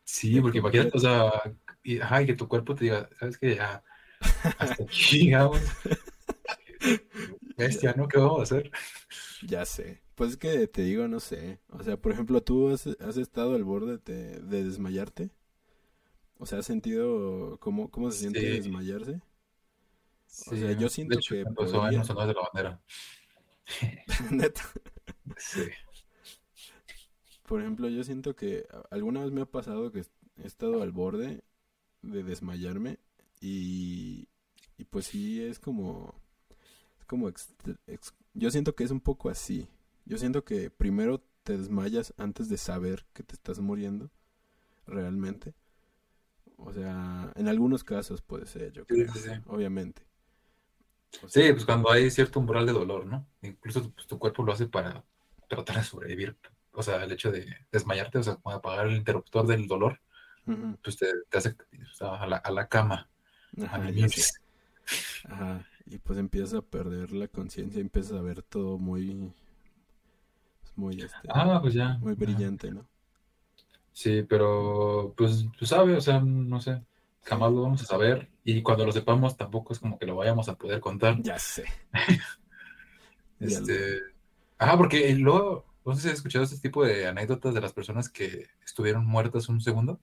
Sí, 0.03 0.41
porque 0.41 0.58
imagínate, 0.58 0.98
o 0.98 1.00
sea, 1.00 1.32
y, 1.84 2.00
que 2.25 2.34
tu 2.34 2.48
cuerpo 2.48 2.74
te 2.74 2.86
diga, 2.86 3.10
¿sabes 3.20 3.38
qué? 3.38 3.56
Ya, 3.56 3.84
hasta 4.58 4.84
aquí 4.84 5.20
llegamos. 5.25 5.62
Bestia, 7.58 7.94
¿no? 7.96 8.08
¿Qué 8.08 8.18
vamos 8.18 8.39
a 8.39 8.44
hacer? 8.44 8.72
Ya 9.41 9.65
sé. 9.65 10.01
Pues 10.15 10.32
es 10.32 10.38
que 10.38 10.68
te 10.68 10.82
digo, 10.82 11.08
no 11.08 11.20
sé. 11.20 11.60
O 11.70 11.84
sea, 11.84 11.98
por 11.98 12.12
ejemplo, 12.12 12.41
¿tú 12.41 12.70
has, 12.70 12.88
has 12.88 13.18
estado 13.18 13.56
al 13.56 13.63
borde 13.63 14.00
de, 14.00 14.39
de 14.39 14.63
desmayarte? 14.63 15.29
O 16.39 16.46
sea, 16.46 16.60
¿has 16.60 16.65
sentido 16.65 17.58
cómo, 17.60 17.91
cómo 17.91 18.10
se 18.12 18.19
siente 18.19 18.39
desmayarse? 18.39 19.22
o 20.48 20.55
sea, 20.55 20.72
yo 20.72 20.88
siento 20.88 21.15
de 21.15 21.19
hecho, 21.19 21.36
que 21.36 21.46
podría... 21.46 22.01
de 22.01 22.34
la 22.34 22.41
bandera. 22.53 22.81
Neta. 24.31 24.62
Sí. 25.38 25.63
Por 27.46 27.62
ejemplo, 27.62 27.89
yo 27.89 28.03
siento 28.03 28.36
que 28.36 28.65
alguna 28.89 29.22
vez 29.22 29.31
me 29.31 29.41
ha 29.41 29.46
pasado 29.46 29.91
que 29.91 30.05
he 30.38 30.48
estado 30.48 30.81
al 30.81 30.91
borde 30.91 31.43
de 32.01 32.24
desmayarme 32.24 33.00
y, 33.41 34.29
y 34.77 34.86
pues 34.86 35.08
sí 35.08 35.43
es 35.43 35.60
como 35.60 36.15
es 37.00 37.05
como 37.05 37.31
yo 38.34 38.51
siento 38.51 38.75
que 38.75 38.86
es 38.86 38.91
un 38.91 39.01
poco 39.01 39.29
así. 39.29 39.67
Yo 40.05 40.17
siento 40.17 40.46
que 40.46 40.69
primero 40.69 41.22
te 41.43 41.58
desmayas 41.58 42.13
antes 42.17 42.48
de 42.48 42.58
saber 42.58 43.05
que 43.13 43.24
te 43.24 43.36
estás 43.36 43.60
muriendo 43.60 44.10
realmente. 44.88 45.53
O 46.66 46.74
sea, 46.74 47.32
en 47.36 47.48
algunos 47.48 47.84
casos 47.84 48.22
puede 48.22 48.46
ser, 48.46 48.72
yo 48.72 48.86
creo, 48.86 49.12
obviamente. 49.48 50.04
sí, 51.28 51.51
pues 51.51 51.66
cuando 51.66 51.92
hay 51.92 52.12
cierto 52.12 52.39
umbral 52.39 52.66
de 52.66 52.74
dolor, 52.74 53.06
¿no? 53.06 53.25
Incluso 53.42 53.89
pues, 53.92 54.08
tu 54.08 54.20
cuerpo 54.20 54.44
lo 54.44 54.54
hace 54.54 54.68
para 54.68 55.04
tratar 55.48 55.78
de 55.78 55.84
sobrevivir. 55.84 56.38
O 56.72 56.84
sea, 56.84 57.04
el 57.04 57.12
hecho 57.12 57.32
de 57.32 57.48
desmayarte, 57.72 58.20
o 58.20 58.24
sea, 58.24 58.36
como 58.36 58.56
apagar 58.56 58.88
el 58.88 58.98
interruptor 58.98 59.48
del 59.48 59.68
dolor, 59.68 60.00
pues 60.84 60.98
te, 60.98 61.08
hace 61.32 61.56
a, 62.01 62.51
la, 62.51 62.68
cama. 62.68 63.08
Ajá, 63.62 63.89
Ajá, 65.25 65.66
y 65.86 65.98
pues 66.00 66.18
empiezas 66.18 66.56
a 66.56 66.62
perder 66.62 67.12
la 67.12 67.28
conciencia, 67.28 67.80
empiezas 67.80 68.13
a 68.13 68.22
ver 68.22 68.42
todo 68.42 68.78
muy, 68.78 69.32
muy, 70.75 71.01
este, 71.01 71.28
ah, 71.30 71.60
pues 71.62 71.74
ya. 71.74 71.98
muy 72.00 72.16
brillante, 72.16 72.72
¿no? 72.72 72.88
Sí, 74.00 74.24
pero 74.24 75.13
pues 75.18 75.46
tú 75.58 75.65
sabes, 75.65 75.98
o 75.98 76.00
sea, 76.00 76.22
no 76.22 76.62
sé, 76.62 76.82
jamás 77.25 77.51
lo 77.51 77.63
vamos 77.63 77.82
a 77.82 77.86
saber 77.86 78.29
y 78.46 78.63
cuando 78.63 78.86
lo 78.86 78.94
sepamos 78.94 79.36
tampoco 79.36 79.74
es 79.74 79.79
como 79.79 80.00
que 80.00 80.06
lo 80.06 80.15
vayamos 80.15 80.48
a 80.48 80.56
poder 80.56 80.79
contar. 80.79 81.22
Ya 81.22 81.38
sé. 81.38 81.65
este, 83.41 84.00
ajá, 84.58 84.77
porque 84.77 85.13
luego, 85.15 85.65
no 85.84 85.96
sé 85.96 86.03
si 86.03 86.08
has 86.08 86.13
escuchado 86.13 86.46
este 86.46 86.60
tipo 86.60 86.86
de 86.86 87.08
anécdotas 87.08 87.53
de 87.53 87.60
las 87.60 87.74
personas 87.74 88.08
que 88.08 88.48
estuvieron 88.63 89.06
muertas 89.06 89.50
un 89.50 89.60
segundo 89.60 90.00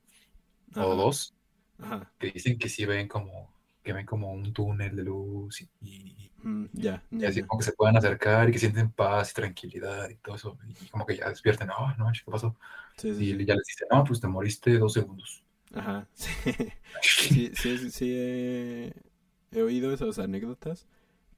o 0.74 0.94
dos, 0.94 1.34
Ajá. 1.78 2.12
que 2.18 2.32
dicen 2.32 2.58
que 2.58 2.68
sí 2.68 2.84
ven 2.84 3.08
como 3.08 3.50
que 3.86 3.92
ven 3.92 4.04
como 4.04 4.32
un 4.32 4.52
túnel 4.52 4.96
de 4.96 5.04
luz 5.04 5.64
y, 5.80 6.28
mm, 6.42 6.64
ya, 6.72 7.04
así 7.24 7.44
como 7.44 7.60
que 7.60 7.66
se 7.66 7.72
puedan 7.72 7.96
acercar 7.96 8.48
y 8.48 8.52
que 8.52 8.58
sienten 8.58 8.90
paz 8.90 9.30
y 9.30 9.34
tranquilidad 9.34 10.10
y 10.10 10.16
todo 10.16 10.34
eso. 10.34 10.58
Y 10.82 10.88
como 10.88 11.06
que 11.06 11.16
ya 11.16 11.28
despierten, 11.28 11.70
oh, 11.70 11.94
no, 11.96 12.10
¿qué 12.12 12.28
pasó? 12.28 12.56
y 13.00 13.44
ya 13.44 13.54
les 13.54 13.64
dicen, 13.64 13.86
no, 13.92 14.02
pues 14.02 14.20
te 14.20 14.26
moriste 14.26 14.76
dos 14.76 14.94
segundos. 14.94 15.44
Ajá, 15.72 16.08
sí. 17.00 17.52
sí, 17.54 17.90
sí, 17.92 18.12
he, 18.12 19.62
oído 19.62 19.92
esas 19.92 20.18
anécdotas, 20.18 20.88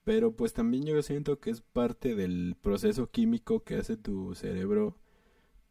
pero 0.04 0.34
pues 0.34 0.54
también 0.54 0.86
yo 0.86 1.02
siento 1.02 1.40
que 1.40 1.50
es 1.50 1.60
parte 1.60 2.14
del 2.14 2.56
proceso 2.62 3.10
químico 3.10 3.62
que 3.62 3.76
hace 3.76 3.98
tu 3.98 4.34
cerebro 4.34 4.96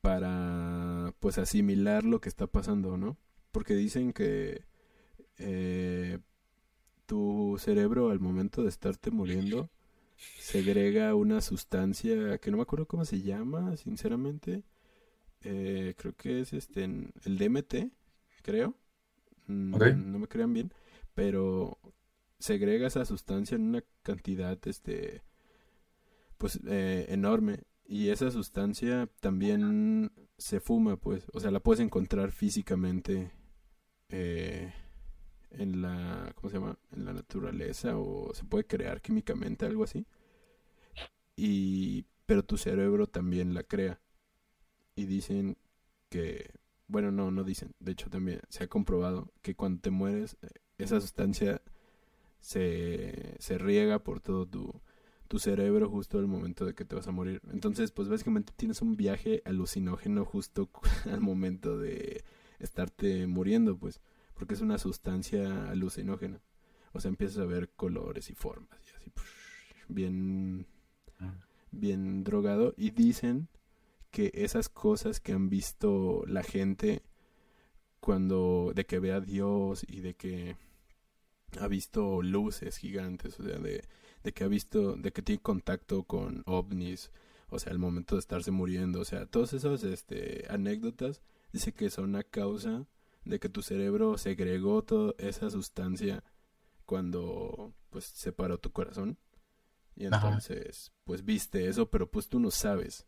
para 0.01 1.15
pues 1.19 1.39
asimilar 1.39 2.03
lo 2.03 2.22
que 2.22 2.29
está 2.29 2.46
pasando, 2.46 2.98
¿no? 2.98 3.17
Porque 3.51 3.74
dicen 3.74 4.13
que 4.13 4.63
eh, 5.39 6.19
tu 7.08 7.58
cerebro 7.60 8.12
al 8.12 8.20
momento 8.20 8.62
de 8.62 8.70
estarte 8.70 9.10
muriendo 9.10 9.70
segrega 10.40 11.16
una 11.16 11.42
sustancia 11.42 12.38
que 12.40 12.52
no 12.52 12.58
me 12.58 12.64
acuerdo 12.64 12.88
cómo 12.88 13.06
se 13.06 13.22
llama, 13.22 13.78
sinceramente. 13.78 14.64
Eh, 15.42 15.94
creo 15.98 16.16
que 16.16 16.42
es 16.42 16.54
este 16.54 16.84
el 16.84 17.38
DMT, 17.38 17.92
creo. 18.42 18.76
Mm, 19.48 20.12
no 20.12 20.20
me 20.20 20.28
crean 20.28 20.54
bien, 20.54 20.74
pero 21.14 21.80
segrega 22.40 22.88
esa 22.88 23.06
sustancia 23.06 23.56
en 23.56 23.64
una 23.64 23.84
cantidad 24.04 24.60
este 24.68 25.24
pues 26.38 26.60
eh, 26.68 27.08
enorme 27.10 27.64
y 27.86 28.10
esa 28.10 28.30
sustancia 28.30 29.10
también 29.22 30.12
se 30.38 30.60
fuma 30.60 30.98
pues 30.98 31.26
o 31.34 31.40
sea 31.40 31.50
la 31.50 31.62
puedes 31.62 31.80
encontrar 31.80 32.32
físicamente 32.32 33.32
eh, 34.10 34.72
en 35.51 35.82
la, 35.82 36.34
¿cómo 36.36 36.50
se 36.50 36.58
llama? 36.58 36.77
En 36.92 37.06
la 37.06 37.13
naturaleza 37.13 37.98
o 37.98 38.34
se 38.34 38.44
puede 38.46 38.66
crear 38.66 39.01
químicamente, 39.01 39.66
algo 39.66 39.84
así. 39.84 40.06
Y, 41.36 42.06
pero 42.25 42.44
tu 42.44 42.58
cerebro 42.58 43.08
también 43.08 43.54
la 43.54 43.63
crea. 43.63 44.01
Y 44.96 45.06
dicen 45.06 45.58
que, 46.10 46.51
bueno, 46.88 47.12
no, 47.12 47.32
no 47.32 47.44
dicen, 47.44 47.74
de 47.80 47.92
hecho 47.94 48.10
también 48.10 48.42
se 48.50 48.63
ha 48.63 48.68
comprobado 48.68 49.32
que 49.42 49.56
cuando 49.56 49.82
te 49.82 49.92
mueres, 49.92 50.38
eh, 50.42 50.50
esa 50.77 51.00
sustancia 51.01 51.62
se, 52.39 53.36
se 53.39 53.58
riega 53.58 54.00
por 54.00 54.22
todo 54.22 54.48
tu, 54.48 54.82
tu 55.27 55.39
cerebro 55.39 55.89
justo 55.89 56.18
al 56.20 56.27
momento 56.27 56.66
de 56.66 56.74
que 56.74 56.86
te 56.86 56.96
vas 56.96 57.08
a 57.08 57.12
morir. 57.12 57.42
Entonces, 57.51 57.92
pues 57.92 58.10
básicamente 58.10 58.54
tienes 58.56 58.82
un 58.82 58.96
viaje 58.98 59.42
alucinógeno 59.46 60.25
justo 60.25 60.70
al 61.06 61.22
momento 61.22 61.77
de 61.77 62.24
estarte 62.60 63.27
muriendo, 63.27 63.77
pues 63.77 64.01
porque 64.38 64.53
es 64.53 64.62
una 64.62 64.77
sustancia 64.77 65.70
alucinógena. 65.70 66.41
O 66.94 67.00
sea, 67.00 67.10
empiezas 67.10 67.39
a 67.39 67.46
ver 67.46 67.70
colores 67.75 68.29
y 68.29 68.34
formas 68.34 68.79
y 68.88 68.96
así, 68.96 69.12
bien, 69.88 70.67
bien 71.72 72.24
drogado. 72.24 72.74
Y 72.77 72.91
dicen 72.91 73.50
que 74.12 74.32
esas 74.34 74.70
cosas 74.70 75.20
que 75.20 75.34
han 75.34 75.50
visto 75.50 76.24
la 76.27 76.44
gente 76.44 77.03
cuando, 78.00 78.72
de 78.74 78.86
que 78.86 79.00
ve 79.00 79.12
a 79.12 79.20
Dios 79.20 79.86
y 79.88 80.01
de 80.01 80.15
que 80.15 80.56
ha 81.60 81.67
visto 81.67 82.22
luces 82.22 82.77
gigantes, 82.77 83.39
o 83.39 83.44
sea, 83.44 83.58
de, 83.58 83.84
de 84.24 84.34
que 84.34 84.44
ha 84.44 84.48
visto, 84.48 84.96
de 84.96 85.12
que 85.12 85.22
tiene 85.22 85.41
contacto 85.41 86.03
con 86.03 86.44
ovnis, 86.46 87.12
o 87.50 87.60
sea, 87.60 87.72
al 87.72 87.79
momento 87.79 88.15
de 88.15 88.20
estarse 88.20 88.51
muriendo, 88.51 89.01
o 89.01 89.06
sea, 89.06 89.25
todas 89.25 89.53
esas 89.53 89.84
este, 89.84 90.46
anécdotas, 90.50 91.22
dice 91.53 91.74
que 91.74 91.89
son 91.89 92.15
a 92.15 92.24
causa 92.24 92.86
de 93.27 93.39
que 93.39 93.50
tu 93.50 93.62
cerebro 93.62 94.17
segregó 94.17 94.84
toda 94.84 95.13
esa 95.17 95.50
sustancia 95.50 96.24
cuando 96.86 97.74
pues 97.89 98.05
separó 98.05 98.57
tu 98.57 98.72
corazón. 98.72 99.17
Y 99.96 100.05
entonces 100.05 100.91
pues 101.03 101.25
viste 101.25 101.67
eso 101.67 101.89
pero 101.89 102.10
pues 102.10 102.29
tú 102.29 102.39
no 102.39 102.51
sabes 102.51 103.07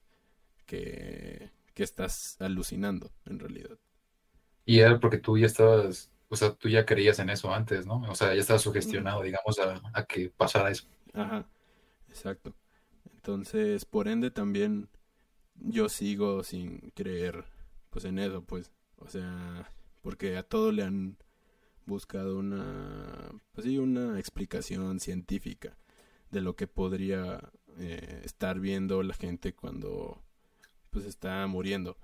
que, 0.66 1.52
que 1.74 1.84
estás 1.84 2.36
alucinando 2.40 3.12
en 3.26 3.40
realidad. 3.40 3.78
Y 4.66 4.80
era 4.80 5.00
porque 5.00 5.18
tú 5.18 5.38
ya 5.38 5.46
estabas 5.46 6.12
o 6.28 6.36
sea 6.36 6.54
tú 6.54 6.70
ya 6.70 6.86
creías 6.86 7.20
en 7.20 7.30
eso 7.30 7.54
antes 7.54 7.86
no 7.86 8.02
o 8.10 8.16
sea 8.16 8.34
ya 8.34 8.42
estabas 8.42 8.62
sugestionado 8.62 9.22
digamos 9.22 9.60
a, 9.60 9.82
a 9.94 10.06
que 10.06 10.30
pasara 10.30 10.72
eso. 10.72 10.86
Ajá 11.14 11.48
exacto. 12.10 12.54
Entonces 13.16 13.86
por 13.86 14.08
ende 14.08 14.32
también 14.32 14.90
yo 15.56 15.90
sigo 15.90 16.44
sin 16.44 16.92
creer 16.96 17.46
pues 17.90 18.06
en 18.06 18.20
eso 18.20 18.44
pues. 18.44 18.72
O 18.98 19.08
sea 19.08 19.72
porque 20.02 20.38
a 20.38 20.44
todo 20.44 20.72
le 20.72 20.84
han 20.84 21.18
buscado 21.86 22.38
una, 22.38 23.32
pues 23.52 23.66
sí, 23.66 23.78
una 23.78 24.20
explicación 24.20 25.00
científica 25.00 25.78
de 26.32 26.42
lo 26.42 26.56
que 26.56 26.68
podría 26.68 27.52
eh, 27.80 28.22
estar 28.24 28.60
viendo 28.60 29.04
la 29.04 29.14
gente 29.14 29.54
cuando 29.54 30.22
pues 30.92 31.06
está 31.06 31.46
muriendo. 31.48 31.98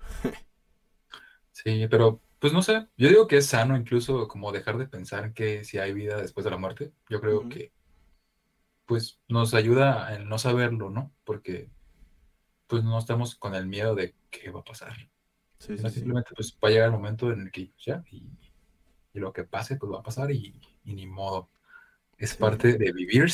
sí, 1.52 1.86
pero 1.88 2.20
pues 2.38 2.52
no 2.52 2.62
sé, 2.62 2.86
yo 2.96 3.08
digo 3.08 3.26
que 3.26 3.38
es 3.38 3.46
sano 3.46 3.76
incluso 3.76 4.28
como 4.28 4.52
dejar 4.52 4.78
de 4.78 4.88
pensar 4.88 5.32
que 5.32 5.64
si 5.64 5.78
hay 5.78 5.92
vida 5.92 6.20
después 6.20 6.44
de 6.44 6.50
la 6.50 6.58
muerte. 6.58 6.92
Yo 7.08 7.20
creo 7.20 7.48
que 7.48 7.72
pues 8.86 9.20
nos 9.28 9.54
ayuda 9.54 10.14
en 10.14 10.28
no 10.28 10.38
saberlo, 10.38 10.90
¿no? 10.90 11.12
Porque 11.24 11.70
pues 12.66 12.84
no 12.84 12.98
estamos 12.98 13.34
con 13.36 13.54
el 13.54 13.66
miedo 13.66 13.94
de 13.94 14.14
qué 14.30 14.50
va 14.50 14.60
a 14.60 14.64
pasar. 14.64 14.96
Sí, 15.58 15.76
simplemente 15.78 16.30
pues 16.34 16.56
va 16.62 16.68
a 16.68 16.70
llegar 16.70 16.86
el 16.86 16.92
momento 16.92 17.32
en 17.32 17.40
el 17.42 17.50
que 17.50 17.70
ya, 17.78 18.04
y, 18.10 18.28
lo 19.14 19.32
que 19.32 19.44
pase, 19.44 19.76
pues 19.76 19.90
va 19.90 20.00
a 20.00 20.02
pasar 20.02 20.30
y, 20.30 20.60
ni 20.84 21.06
modo. 21.06 21.48
Es 22.18 22.36
parte 22.36 22.76
de 22.76 22.92
vivir. 22.92 23.30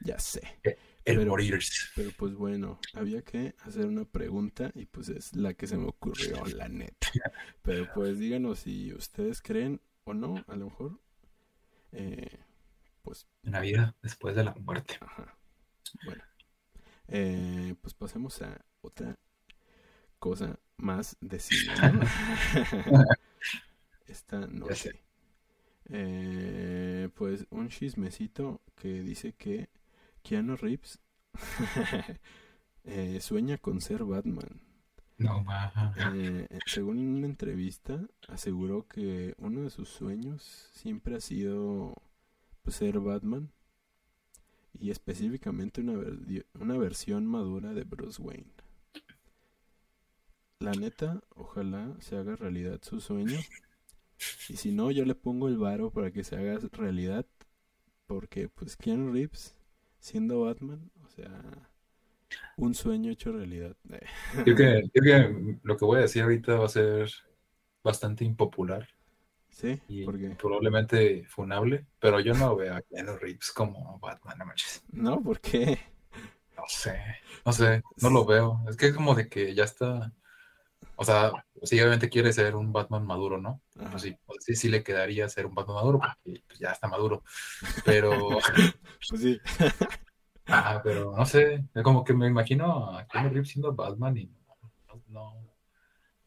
Ya 0.00 0.18
sé. 0.18 0.40
E, 0.62 0.78
el 1.04 1.26
morir. 1.26 1.58
Pero 1.96 2.10
pues 2.16 2.34
bueno, 2.34 2.78
había 2.94 3.22
que 3.22 3.54
hacer 3.64 3.86
una 3.86 4.04
pregunta 4.04 4.70
y 4.74 4.86
pues 4.86 5.08
es 5.08 5.34
la 5.34 5.54
que 5.54 5.66
se 5.66 5.76
me 5.76 5.86
ocurrió, 5.86 6.44
la 6.46 6.68
neta. 6.68 7.08
Pero 7.62 7.88
pues 7.92 8.18
díganos 8.18 8.60
si 8.60 8.92
ustedes 8.94 9.42
creen 9.42 9.80
o 10.04 10.14
no, 10.14 10.44
a 10.46 10.56
lo 10.56 10.66
mejor, 10.66 11.00
eh, 11.92 12.38
pues... 13.02 13.26
la 13.42 13.60
vida 13.60 13.96
después 14.02 14.34
de 14.36 14.44
la 14.44 14.54
muerte. 14.54 14.96
Ajá. 15.00 15.36
Bueno, 16.04 16.22
eh, 17.08 17.74
pues 17.80 17.94
pasemos 17.94 18.40
a 18.42 18.64
otra 18.80 19.18
cosa 20.18 20.58
más 20.76 21.16
de 21.20 21.38
Esta 24.06 24.46
no 24.46 24.66
sé. 24.74 25.04
Eh, 25.90 27.08
pues 27.14 27.46
un 27.50 27.68
chismecito 27.68 28.62
que 28.76 29.02
dice 29.02 29.34
que 29.34 29.68
Keanu 30.22 30.56
Reeves 30.56 30.98
eh, 32.84 33.20
sueña 33.20 33.58
con 33.58 33.80
ser 33.80 34.04
Batman. 34.04 34.60
No, 35.16 35.44
eh, 36.14 36.48
según 36.66 36.98
una 36.98 37.26
entrevista, 37.26 38.00
aseguró 38.28 38.88
que 38.88 39.34
uno 39.38 39.62
de 39.62 39.70
sus 39.70 39.88
sueños 39.88 40.70
siempre 40.72 41.16
ha 41.16 41.20
sido 41.20 41.94
pues, 42.62 42.76
ser 42.76 42.98
Batman. 42.98 43.50
Y 44.72 44.90
específicamente 44.90 45.82
una, 45.82 46.00
una 46.58 46.76
versión 46.76 47.26
madura 47.26 47.74
de 47.74 47.84
Bruce 47.84 48.20
Wayne 48.20 48.63
la 50.64 50.72
neta, 50.72 51.20
ojalá 51.36 51.94
se 52.00 52.16
haga 52.16 52.36
realidad 52.36 52.80
su 52.82 53.00
sueño. 53.00 53.38
Y 54.48 54.56
si 54.56 54.72
no, 54.72 54.90
yo 54.90 55.04
le 55.04 55.14
pongo 55.14 55.48
el 55.48 55.58
varo 55.58 55.90
para 55.90 56.10
que 56.10 56.24
se 56.24 56.36
haga 56.36 56.58
realidad. 56.72 57.26
Porque, 58.06 58.48
pues, 58.48 58.76
Keanu 58.76 59.12
Reeves, 59.12 59.56
siendo 59.98 60.42
Batman, 60.42 60.90
o 61.04 61.08
sea, 61.08 61.70
un 62.56 62.74
sueño 62.74 63.10
hecho 63.10 63.32
realidad. 63.32 63.76
Creo 64.44 64.56
que, 64.56 64.82
creo 64.92 65.04
que 65.04 65.58
lo 65.62 65.76
que 65.76 65.84
voy 65.84 65.98
a 65.98 66.02
decir 66.02 66.22
ahorita 66.22 66.56
va 66.56 66.66
a 66.66 66.68
ser 66.68 67.10
bastante 67.82 68.24
impopular. 68.24 68.88
Sí, 69.50 69.80
y 69.88 70.04
¿por 70.04 70.18
qué? 70.18 70.30
probablemente 70.30 71.24
funable, 71.26 71.86
pero 72.00 72.18
yo 72.18 72.34
no 72.34 72.56
veo 72.56 72.74
a 72.74 72.82
Keanu 72.82 73.16
Reeves 73.18 73.52
como 73.52 74.00
Batman, 74.00 74.38
no 74.38 74.46
manches. 74.46 74.82
No, 74.90 75.22
¿por 75.22 75.40
qué? 75.40 75.78
No 76.56 76.64
sé, 76.66 76.98
no 77.44 77.52
sé, 77.52 77.82
no 78.00 78.10
lo 78.10 78.24
veo. 78.24 78.64
Es 78.68 78.76
que 78.76 78.86
es 78.86 78.94
como 78.94 79.14
de 79.14 79.28
que 79.28 79.54
ya 79.54 79.64
está. 79.64 80.12
O 80.96 81.04
sea, 81.04 81.32
sí, 81.62 81.78
obviamente 81.80 82.08
quiere 82.08 82.32
ser 82.32 82.54
un 82.54 82.72
Batman 82.72 83.06
maduro, 83.06 83.40
¿no? 83.40 83.60
Pues 83.90 84.02
sí, 84.02 84.16
pues 84.26 84.44
sí, 84.44 84.54
sí 84.54 84.68
le 84.68 84.82
quedaría 84.84 85.28
ser 85.28 85.46
un 85.46 85.54
Batman 85.54 85.76
maduro 85.76 85.98
porque 85.98 86.42
pues, 86.46 86.58
ya 86.58 86.70
está 86.70 86.88
maduro. 86.88 87.22
Pero, 87.84 88.10
Pues 89.08 89.20
sí. 89.20 89.40
ah, 90.46 90.80
pero 90.82 91.14
no 91.16 91.26
sé, 91.26 91.64
es 91.74 91.82
como 91.82 92.04
que 92.04 92.14
me 92.14 92.26
imagino 92.26 92.96
a 92.96 93.06
Keanu 93.06 93.28
Reeves 93.30 93.48
siendo 93.48 93.74
Batman 93.74 94.16
y 94.16 94.26
no, 94.88 95.02
no, 95.08 95.34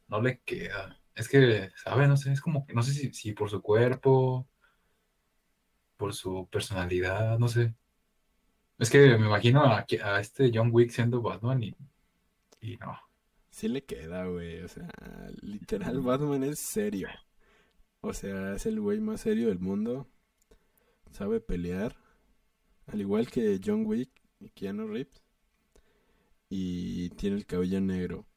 no 0.07 0.21
le 0.21 0.39
queda. 0.41 0.97
Es 1.15 1.29
que, 1.29 1.71
¿sabe? 1.83 2.07
No 2.07 2.17
sé, 2.17 2.31
es 2.31 2.41
como 2.41 2.65
que 2.65 2.73
no 2.73 2.83
sé 2.83 2.93
si, 2.93 3.13
si 3.13 3.33
por 3.33 3.49
su 3.49 3.61
cuerpo, 3.61 4.47
por 5.97 6.13
su 6.13 6.47
personalidad, 6.49 7.37
no 7.39 7.47
sé. 7.47 7.73
Es 8.79 8.89
que 8.89 8.99
me 9.17 9.27
imagino 9.27 9.63
a, 9.65 9.85
a 10.03 10.19
este 10.19 10.51
John 10.53 10.69
Wick 10.71 10.91
siendo 10.91 11.21
Batman 11.21 11.63
y, 11.63 11.75
y 12.61 12.77
no. 12.77 13.06
Sí 13.57 13.67
le 13.69 13.83
queda, 13.83 14.27
güey. 14.27 14.61
O 14.61 14.67
sea, 14.67 14.87
literal, 15.41 15.99
Batman 16.01 16.43
es 16.43 16.59
serio. 16.59 17.07
O 18.01 18.13
sea, 18.13 18.53
es 18.53 18.67
el 18.67 18.79
güey 18.79 18.99
más 18.99 19.21
serio 19.21 19.47
del 19.47 19.57
mundo. 19.57 20.07
Sabe 21.09 21.39
pelear. 21.39 21.95
Al 22.85 23.01
igual 23.01 23.31
que 23.31 23.59
John 23.65 23.87
Wick 23.87 24.11
y 24.39 24.51
Keanu 24.51 24.87
Reeves. 24.87 25.23
Y 26.49 27.09
tiene 27.09 27.37
el 27.37 27.47
cabello 27.47 27.81
negro. 27.81 28.27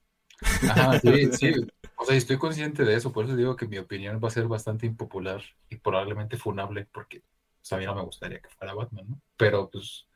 Ajá, 0.40 0.98
sí, 1.00 1.26
sí. 1.32 1.52
O 1.96 2.06
sea, 2.06 2.16
estoy 2.16 2.38
consciente 2.38 2.86
de 2.86 2.94
eso, 2.94 3.12
por 3.12 3.26
eso 3.26 3.36
digo 3.36 3.56
que 3.56 3.68
mi 3.68 3.76
opinión 3.76 4.18
va 4.24 4.28
a 4.28 4.30
ser 4.30 4.48
bastante 4.48 4.86
impopular 4.86 5.42
y 5.68 5.76
probablemente 5.76 6.38
funable, 6.38 6.88
porque 6.90 7.18
o 7.18 7.22
sea, 7.60 7.76
a 7.76 7.78
mí 7.78 7.84
no 7.84 7.94
me 7.94 8.04
gustaría 8.04 8.40
que 8.40 8.48
fuera 8.48 8.72
Batman, 8.72 9.04
¿no? 9.06 9.20
Pero 9.36 9.68
pues, 9.68 10.06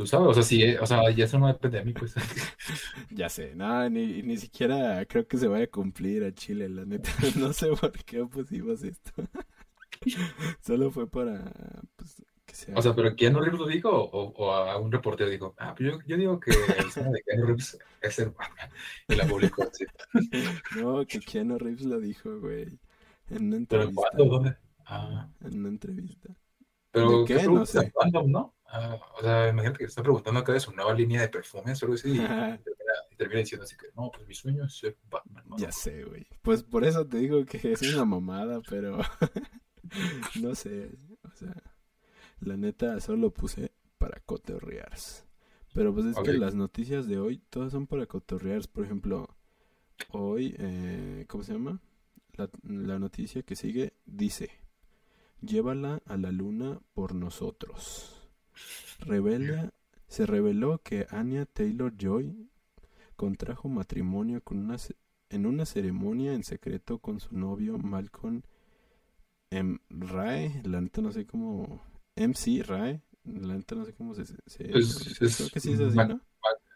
tú 0.00 0.06
sabes, 0.06 0.28
o 0.28 0.32
sea, 0.32 0.42
sí, 0.42 0.62
eh, 0.62 0.78
o 0.80 0.86
sea, 0.86 1.10
y 1.10 1.20
eso 1.20 1.38
no 1.38 1.46
depende 1.46 1.76
de 1.78 1.84
mí, 1.84 1.92
pues. 1.92 2.14
Ya 3.10 3.28
sé, 3.28 3.54
no, 3.54 3.86
ni, 3.90 4.22
ni 4.22 4.38
siquiera 4.38 5.04
creo 5.04 5.26
que 5.28 5.36
se 5.36 5.46
vaya 5.46 5.64
a 5.64 5.70
cumplir 5.70 6.24
a 6.24 6.32
Chile, 6.32 6.70
la 6.70 6.86
neta. 6.86 7.10
No 7.36 7.52
sé 7.52 7.68
por 7.78 7.92
qué 8.04 8.24
pusimos 8.24 8.82
esto. 8.82 9.12
Solo 10.64 10.90
fue 10.90 11.06
para, 11.06 11.52
pues, 11.96 12.22
que 12.46 12.54
sea. 12.54 12.74
O 12.78 12.80
sea, 12.80 12.94
pero 12.94 13.14
¿Keanu 13.14 13.40
Reeves 13.40 13.60
lo 13.60 13.66
dijo 13.66 13.90
o, 13.90 14.32
o 14.36 14.52
a 14.54 14.78
un 14.78 14.90
reportero 14.90 15.28
dijo, 15.28 15.54
ah, 15.58 15.74
pues 15.76 15.92
yo, 15.92 15.98
yo 16.06 16.16
digo 16.16 16.40
que 16.40 16.50
el 16.78 16.90
sueño 16.90 17.10
de 17.10 17.20
Keanu 17.22 17.44
Reeves 17.44 17.78
es 18.00 18.16
Batman 18.34 18.70
y 19.06 19.14
la 19.16 19.26
publicó 19.26 19.64
así. 19.64 19.84
No, 20.80 21.04
que 21.04 21.20
Keanu 21.20 21.58
Reeves 21.58 21.82
lo 21.84 22.00
dijo, 22.00 22.40
güey. 22.40 22.62
En 23.28 23.48
una 23.52 23.66
¿Pero 23.68 23.82
entrevista. 23.84 24.00
cuándo? 24.14 24.24
¿Dónde? 24.24 24.56
Ah, 24.86 25.28
En 25.44 25.58
una 25.60 25.68
entrevista. 25.68 26.34
pero 26.90 27.20
¿De 27.20 27.24
¿qué 27.26 27.36
qué? 27.36 27.46
No 27.46 27.66
sé. 27.66 27.92
random, 28.00 28.30
no? 28.30 28.54
Ah, 28.72 28.98
o 29.18 29.22
sea, 29.22 29.48
imagínate 29.48 29.78
que 29.78 29.84
te 29.84 29.88
está 29.88 30.02
preguntando 30.02 30.38
acá 30.38 30.52
de 30.52 30.60
su 30.60 30.72
nueva 30.72 30.94
línea 30.94 31.20
de 31.22 31.28
perfumes 31.28 31.82
o 31.82 31.86
algo 31.86 31.94
así 31.94 32.10
y 32.12 32.18
termina, 32.18 32.60
y 33.10 33.16
termina 33.16 33.40
diciendo 33.40 33.64
así 33.64 33.76
que, 33.76 33.86
no, 33.96 34.12
pues 34.12 34.28
mi 34.28 34.34
sueño 34.34 34.64
es 34.64 34.76
ser 34.76 34.96
Batman, 35.10 35.44
¿no? 35.48 35.56
Ya 35.58 35.72
sé, 35.72 36.04
güey. 36.04 36.26
Pues 36.42 36.62
por 36.62 36.84
eso 36.84 37.04
te 37.04 37.18
digo 37.18 37.44
que 37.44 37.72
es 37.72 37.82
una 37.94 38.04
mamada, 38.04 38.60
pero 38.68 38.98
no 40.40 40.54
sé. 40.54 40.92
O 41.24 41.36
sea, 41.36 41.54
la 42.38 42.56
neta 42.56 43.00
solo 43.00 43.32
puse 43.32 43.72
para 43.98 44.20
cotorrear. 44.20 44.92
Pero 45.74 45.92
pues 45.92 46.06
es 46.06 46.16
que 46.16 46.32
las 46.32 46.54
noticias 46.54 47.08
de 47.08 47.18
hoy 47.18 47.38
todas 47.50 47.72
son 47.72 47.88
para 47.88 48.06
cotorrear. 48.06 48.62
Por 48.72 48.84
ejemplo, 48.84 49.36
hoy, 50.10 50.54
eh, 50.58 51.24
¿cómo 51.28 51.42
se 51.42 51.54
llama? 51.54 51.80
La, 52.34 52.48
la 52.62 52.98
noticia 53.00 53.42
que 53.42 53.56
sigue 53.56 53.94
dice: 54.06 54.50
Llévala 55.40 56.02
a 56.06 56.16
la 56.16 56.30
luna 56.30 56.80
por 56.94 57.14
nosotros. 57.14 58.19
Revela, 59.00 59.70
se 60.08 60.26
reveló 60.26 60.78
que 60.82 61.06
Anya 61.10 61.46
Taylor 61.46 61.92
Joy 61.96 62.48
contrajo 63.16 63.68
matrimonio 63.68 64.42
con 64.42 64.58
una, 64.58 64.76
en 65.30 65.46
una 65.46 65.64
ceremonia 65.66 66.32
en 66.34 66.44
secreto 66.44 66.98
con 66.98 67.20
su 67.20 67.36
novio 67.36 67.78
Malcolm 67.78 68.42
M. 69.50 69.78
Rae. 69.90 70.62
La 70.64 70.80
neta 70.80 71.00
no 71.02 71.12
sé 71.12 71.26
cómo. 71.26 71.80
MC 72.16 72.62
Rae. 72.66 73.00
La 73.24 73.54
neta 73.54 73.74
no 73.74 73.84
sé 73.84 73.92
cómo 73.94 74.14
se. 74.14 74.24
se- 74.24 74.34
Es- 74.46 74.58
pronuncia. 74.94 75.26
es 75.26 75.36
Creo 75.36 75.48
que 75.50 75.60
sí 75.60 75.72
es 75.72 75.80
así, 75.80 75.96
Mac- 75.96 76.08
¿no? 76.08 76.20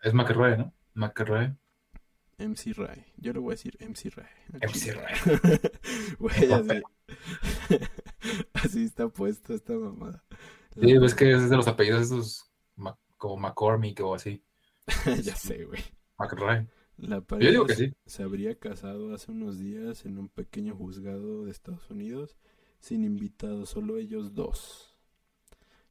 Es 0.03 0.13
McRae, 0.15 0.57
¿no? 0.59 0.73
McRae. 0.95 1.57
MC 2.39 2.73
Rae. 2.75 3.07
Yo 3.17 3.33
le 3.33 3.39
voy 3.39 3.53
a 3.53 3.57
decir 3.57 3.77
MC 3.81 4.11
Rae. 4.11 4.29
al 4.53 4.61
MC. 4.69 4.93
Güey, 6.19 6.53
así. 6.53 6.83
así 8.55 8.85
está 8.85 9.09
puesto 9.09 9.55
esta 9.55 9.73
mamada. 9.75 10.23
Sí, 10.81 10.99
ves 10.99 11.15
que 11.15 11.33
es 11.33 11.51
de 11.51 11.57
los 11.57 11.69
apellidos 11.69 12.03
esos 12.03 12.51
Ma- 12.77 12.99
como 13.17 13.37
McCormick 13.37 14.01
o 14.01 14.15
así. 14.15 14.45
ya 15.23 15.37
sé, 15.37 15.65
güey. 15.65 15.83
McRae. 16.19 16.67
La 16.97 17.21
Yo 17.39 17.51
pareja 17.51 17.51
digo 17.51 17.67
que 17.67 17.75
sí. 17.77 17.95
se 18.07 18.23
habría 18.25 18.59
casado 18.59 19.15
hace 19.15 19.31
unos 19.33 19.59
días 19.59 20.05
en 20.07 20.19
un 20.19 20.29
pequeño 20.29 20.75
juzgado 20.77 21.45
de 21.45 21.51
Estados 21.53 21.89
Unidos 21.91 22.37
sin 22.81 23.05
invitados, 23.05 23.71
solo 23.71 23.97
ellos 23.99 24.35
dos. 24.35 24.97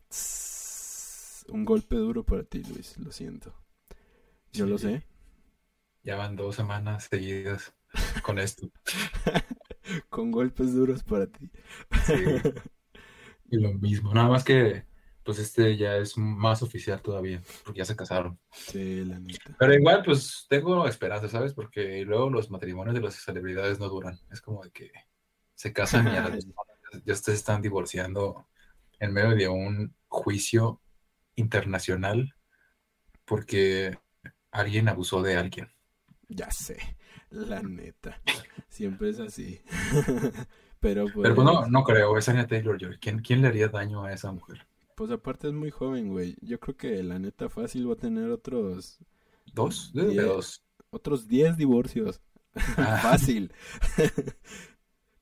Tss, 0.10 1.46
un 1.50 1.66
golpe 1.66 1.96
duro 1.98 2.24
para 2.24 2.44
ti, 2.44 2.64
Luis, 2.64 2.98
lo 3.00 3.12
siento. 3.12 3.54
Yo 4.54 4.66
lo 4.68 4.78
sé. 4.78 5.04
Ya 6.04 6.16
van 6.16 6.36
dos 6.36 6.56
semanas 6.56 7.06
seguidas 7.10 7.74
con 8.22 8.38
esto. 8.40 8.70
Con 10.10 10.32
golpes 10.32 10.74
duros 10.74 11.04
para 11.04 11.28
ti. 11.28 11.50
Sí. 12.06 12.14
Y 13.54 13.58
lo 13.58 13.72
mismo. 13.72 14.12
Nada 14.16 14.30
más 14.30 14.44
que, 14.44 14.84
pues 15.24 15.38
este 15.38 15.78
ya 15.78 15.98
es 15.98 16.18
más 16.18 16.64
oficial 16.64 17.00
todavía, 17.04 17.40
porque 17.64 17.78
ya 17.78 17.86
se 17.86 17.96
casaron. 17.96 18.40
Sí, 18.52 19.06
la 19.06 19.20
neta. 19.20 19.56
Pero 19.60 19.76
igual, 19.76 20.02
pues 20.04 20.48
tengo 20.50 20.88
esperanza, 20.88 21.30
¿sabes? 21.30 21.54
Porque 21.54 22.04
luego 22.04 22.32
los 22.32 22.50
matrimonios 22.50 22.96
de 22.96 23.02
las 23.02 23.14
celebridades 23.14 23.80
no 23.80 23.90
duran. 23.90 24.20
Es 24.32 24.42
como 24.42 24.64
de 24.64 24.72
que 24.72 24.92
se 25.54 25.72
casan 25.72 26.08
y 26.08 26.18
a 26.18 26.30
las 26.30 26.48
ya 27.06 27.14
se 27.14 27.34
están 27.34 27.62
divorciando 27.62 28.48
en 29.00 29.14
medio 29.14 29.36
de 29.36 29.48
un 29.48 29.96
juicio 30.08 30.82
internacional 31.36 32.34
porque 33.24 34.00
alguien 34.50 34.90
abusó 34.90 35.22
de 35.22 35.38
alguien. 35.38 35.72
Ya 36.28 36.50
sé, 36.50 36.80
la 37.30 37.62
neta. 37.62 38.20
Siempre 38.68 39.12
es 39.12 39.20
así. 39.20 39.62
Pero 40.84 41.10
pues, 41.12 41.24
Pero 41.24 41.36
pues 41.36 41.46
no, 41.46 41.68
no 41.68 41.84
creo, 41.84 42.16
es 42.18 42.30
Anya 42.30 42.46
Taylor-Joy. 42.48 43.00
¿Quién, 43.00 43.20
¿Quién 43.22 43.42
le 43.42 43.48
haría 43.48 43.70
daño 43.70 44.04
a 44.04 44.14
esa 44.14 44.32
mujer? 44.32 44.68
pues 44.96 45.12
aparte 45.12 45.48
es 45.48 45.54
muy 45.54 45.72
joven, 45.72 46.10
güey. 46.10 46.36
Yo 46.42 46.60
creo 46.60 46.78
que 46.78 47.02
la 47.04 47.20
neta 47.20 47.50
fácil 47.50 47.90
va 47.90 47.94
a 47.94 47.98
tener 47.98 48.30
otros 48.30 49.00
¿Dos? 49.54 49.96
Que 49.96 50.04
Diez. 50.08 50.26
dos. 50.26 50.64
otros 50.90 51.28
10 51.28 51.58
divorcios. 51.58 52.22
Ah. 52.78 52.98
Fácil. 53.02 53.52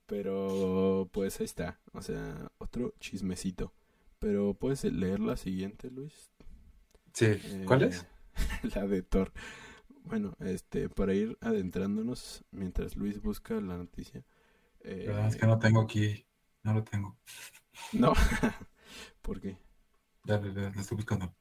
Pero 0.08 1.10
pues 1.12 1.40
ahí 1.40 1.46
está. 1.46 1.80
O 1.94 2.02
sea, 2.02 2.52
otro 2.58 2.94
chismecito. 3.00 3.74
Pero 4.20 4.54
puedes 4.54 4.84
leer 4.84 5.20
la 5.20 5.38
siguiente, 5.38 5.90
Luis. 5.90 6.32
Sí, 7.14 7.38
¿cuál 7.66 7.84
Eh, 7.84 7.88
es? 7.88 8.06
La 8.76 8.88
de 8.88 9.02
Thor. 9.02 9.32
Bueno, 10.04 10.36
este, 10.40 10.90
para 10.90 11.14
ir 11.14 11.38
adentrándonos 11.42 12.44
mientras 12.52 12.96
Luis 12.96 13.22
busca 13.22 13.56
la 13.56 13.78
noticia. 13.78 14.26
Eh, 14.84 15.06
Perdón, 15.06 15.26
es 15.28 15.36
que 15.36 15.46
no 15.48 15.60
tengo 15.60 15.82
aquí, 15.82 16.26
no 16.64 16.74
lo 16.74 16.84
tengo. 16.84 17.20
no. 17.94 18.14
¿Por 19.22 19.42
qué? 19.42 19.58
Dale, 20.24 20.52
dale, 20.52 20.72
lo 20.74 20.82
estoy 20.82 20.96
buscando. 20.98 21.36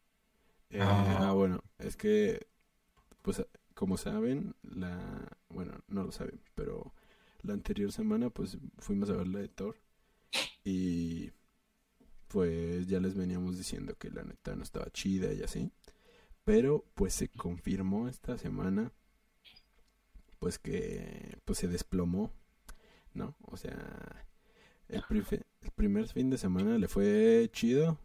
Eh, 0.70 0.80
Ah. 0.82 1.18
ah, 1.18 1.32
bueno, 1.32 1.62
es 1.78 1.96
que, 1.96 2.46
pues, 3.22 3.44
como 3.74 3.96
saben, 3.98 4.56
la, 4.62 5.38
bueno, 5.48 5.82
no 5.88 6.04
lo 6.04 6.12
saben, 6.12 6.40
pero 6.54 6.94
la 7.42 7.54
anterior 7.54 7.92
semana, 7.92 8.30
pues, 8.30 8.58
fuimos 8.78 9.10
a 9.10 9.14
ver 9.14 9.28
la 9.28 9.40
de 9.40 9.48
Thor 9.48 9.76
y, 10.64 11.32
pues, 12.28 12.86
ya 12.88 13.00
les 13.00 13.14
veníamos 13.16 13.58
diciendo 13.58 13.96
que 13.98 14.10
la 14.10 14.24
neta 14.24 14.56
no 14.56 14.62
estaba 14.64 14.90
chida 14.92 15.32
y 15.34 15.42
así, 15.42 15.72
pero, 16.44 16.86
pues, 16.94 17.14
se 17.14 17.28
confirmó 17.30 18.08
esta 18.08 18.38
semana, 18.38 18.92
pues, 20.38 20.58
que, 20.58 21.38
pues, 21.44 21.58
se 21.58 21.68
desplomó, 21.68 22.32
¿no? 23.14 23.36
O 23.42 23.56
sea, 23.56 24.26
el, 24.88 25.02
primer 25.74 26.08
fin 26.08 26.30
de 26.30 26.38
semana 26.38 26.78
le 26.78 26.88
fue 26.88 27.48
chido, 27.52 27.98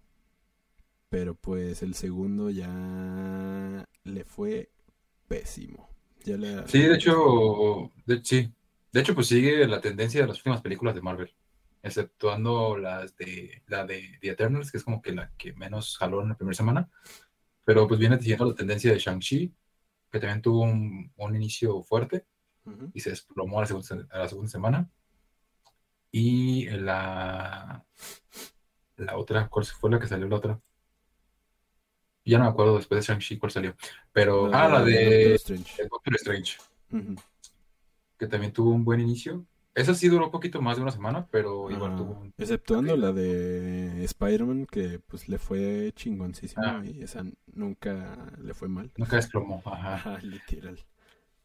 pero 1.10 1.36
pues 1.36 1.82
el 1.84 1.94
segundo 1.96 2.50
ya 2.50 3.86
le 4.04 4.24
fue 4.24 4.72
pésimo. 5.28 5.90
Sí, 6.66 6.80
de 6.80 6.96
hecho, 6.96 7.92
de, 8.06 8.22
sí. 8.24 8.52
De 8.92 9.02
hecho, 9.02 9.14
pues 9.14 9.28
sigue 9.28 9.68
la 9.68 9.82
tendencia 9.82 10.22
de 10.22 10.28
las 10.28 10.38
últimas 10.38 10.62
películas 10.62 10.96
de 10.96 11.02
Marvel, 11.02 11.36
exceptuando 11.84 12.78
las 12.78 13.16
de 13.18 13.62
la 13.68 13.86
de 13.86 14.18
The 14.22 14.30
Eternals, 14.30 14.72
que 14.72 14.78
es 14.78 14.84
como 14.84 15.02
que 15.02 15.12
la 15.12 15.32
que 15.38 15.54
menos 15.54 15.98
jaló 15.98 16.22
en 16.22 16.30
la 16.30 16.38
primera 16.38 16.56
semana. 16.56 16.90
Pero 17.64 17.88
pues 17.88 18.00
viene 18.00 18.18
siguiendo 18.20 18.46
la 18.46 18.56
tendencia 18.56 18.92
de 18.92 19.00
Shang-Chi, 19.00 19.54
que 20.12 20.20
también 20.20 20.42
tuvo 20.42 20.62
un 20.64 21.36
inicio 21.36 21.84
fuerte 21.84 22.26
Y 22.94 23.00
se 23.00 23.12
desplomó 23.12 23.60
a 23.60 23.62
la 23.62 23.68
segunda, 23.68 24.08
a 24.12 24.20
la 24.20 24.28
segunda 24.28 24.50
semana. 24.50 24.90
Y 26.12 26.70
la, 26.70 27.86
la 28.98 29.18
otra, 29.18 29.48
¿cuál 29.50 29.66
fue 29.66 29.92
la 29.92 30.00
que 30.00 30.08
salió 30.08 30.28
la 30.28 30.38
otra? 30.38 30.60
Ya 32.24 32.40
no 32.40 32.46
me 32.46 32.50
acuerdo 32.50 32.78
después 32.78 33.06
de 33.06 33.14
Shang-Chi 33.14 33.38
cuál 33.38 33.52
salió. 33.52 33.76
Pero, 34.12 34.50
ah, 34.54 34.68
la 34.68 34.84
de 34.84 35.40
Doctor 35.90 36.16
Strange. 36.16 36.58
Que 38.18 38.28
también 38.28 38.52
tuvo 38.52 38.72
un 38.72 38.84
buen 38.84 39.00
inicio. 39.00 39.46
Esa 39.76 39.94
sí 39.94 40.08
duró 40.08 40.26
un 40.26 40.32
poquito 40.32 40.62
más 40.62 40.78
de 40.78 40.84
una 40.84 40.92
semana, 40.92 41.28
pero 41.30 41.70
igual 41.70 41.98
tuvo 41.98 42.14
un... 42.14 42.34
Exceptuando 42.38 42.96
la 42.96 43.12
de 43.12 44.06
Spider-Man, 44.06 44.68
que 44.68 45.00
pues 45.00 45.28
le 45.28 45.38
fue 45.38 45.92
chingoncísima 45.94 46.80
ah. 46.80 46.86
y 46.86 47.04
esa 47.04 47.26
nunca 47.48 48.32
le 48.42 48.54
fue 48.54 48.70
mal. 48.70 48.90
Nunca 48.96 49.18
desplomó, 49.18 49.62
ajá. 49.66 49.96
ajá. 49.96 50.20
Literal. 50.20 50.80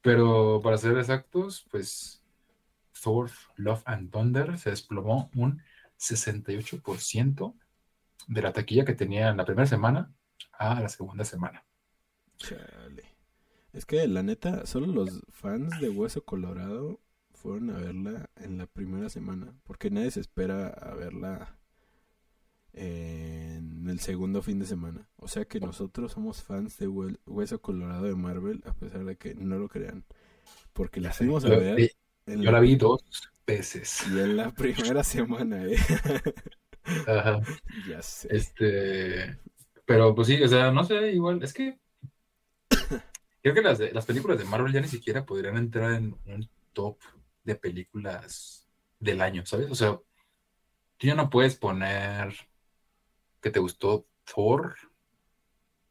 Pero 0.03 0.61
para 0.63 0.79
ser 0.79 0.97
exactos, 0.97 1.67
pues 1.71 2.23
Thor, 3.03 3.31
Love 3.57 3.83
and 3.87 4.11
Thunder 4.11 4.59
se 4.59 4.71
desplomó 4.71 5.31
un 5.35 5.63
68% 5.99 7.55
de 8.29 8.43
la 8.43 8.53
taquilla 8.53 8.85
que 8.85 8.95
tenía 8.95 9.29
en 9.29 9.37
la 9.37 9.45
primera 9.45 9.67
semana 9.67 10.13
a 10.53 10.81
la 10.81 10.89
segunda 10.89 11.25
semana. 11.25 11.65
Chale. 12.37 13.05
Es 13.73 13.85
que 13.85 14.07
la 14.09 14.23
neta, 14.23 14.67
solo 14.67 14.87
los 14.87 15.23
fans 15.31 15.79
de 15.81 15.91
Hueso 15.91 16.25
Colorado 16.25 17.01
fueron 17.35 17.71
a 17.71 17.79
verla 17.79 18.31
en 18.37 18.59
la 18.59 18.67
primera 18.67 19.09
semana, 19.09 19.55
porque 19.65 19.91
nadie 19.91 20.11
se 20.11 20.21
espera 20.21 20.69
a 20.69 20.95
verla 20.95 21.60
en 22.73 23.89
el 23.89 24.01
segundo 24.01 24.43
fin 24.43 24.59
de 24.59 24.67
semana. 24.67 25.09
O 25.17 25.29
sea 25.29 25.45
que 25.45 25.61
nosotros 25.61 26.13
somos 26.13 26.43
fans 26.43 26.79
de 26.79 26.89
Hueso 26.89 27.61
Colorado 27.61 28.05
de 28.05 28.15
Marvel, 28.15 28.63
a 28.67 28.75
pesar 28.75 29.05
de 29.05 29.17
que 29.17 29.35
no 29.35 29.59
lo 29.59 29.69
crean. 29.69 30.05
Porque 30.73 31.01
la 31.01 31.13
fuimos 31.13 31.45
a 31.45 31.51
ver. 31.51 31.93
yo 32.27 32.51
la 32.51 32.61
vi 32.61 32.77
dos 32.77 33.03
veces. 33.47 34.05
Y 34.09 34.19
en 34.19 34.37
la 34.37 34.51
primera 34.51 35.03
semana, 35.05 35.65
¿eh? 35.65 35.77
Ajá. 37.07 37.41
Ya 37.89 38.03
sé. 38.03 38.29
Este. 38.31 39.39
Pero 39.85 40.15
pues 40.15 40.29
sí, 40.29 40.43
o 40.43 40.49
sea, 40.49 40.71
no 40.71 40.85
sé, 40.85 41.13
igual, 41.13 41.43
es 41.43 41.53
que. 41.53 41.79
Creo 43.43 43.55
que 43.55 43.63
las, 43.63 43.81
las 43.93 44.07
películas 44.07 44.39
de 44.39 44.45
Marvel 44.45 44.73
ya 44.73 44.81
ni 44.81 44.89
siquiera 44.89 45.25
podrían 45.25 45.57
entrar 45.57 45.95
en 45.95 46.15
un 46.27 46.49
top 46.73 46.99
de 47.43 47.57
películas 47.57 48.67
del 48.99 49.21
año, 49.23 49.47
¿sabes? 49.47 49.71
O 49.71 49.75
sea, 49.75 49.99
tú 50.99 51.07
ya 51.07 51.15
no 51.15 51.31
puedes 51.31 51.57
poner 51.57 52.35
que 53.41 53.51
te 53.51 53.61
gustó 53.61 54.07
Thor 54.25 54.77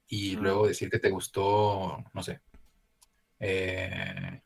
y 0.07 0.35
luego 0.35 0.67
decir 0.67 0.89
que 0.89 0.99
te 0.99 1.09
gustó, 1.09 2.03
no 2.13 2.23
sé, 2.23 2.41
eh, 3.39 4.41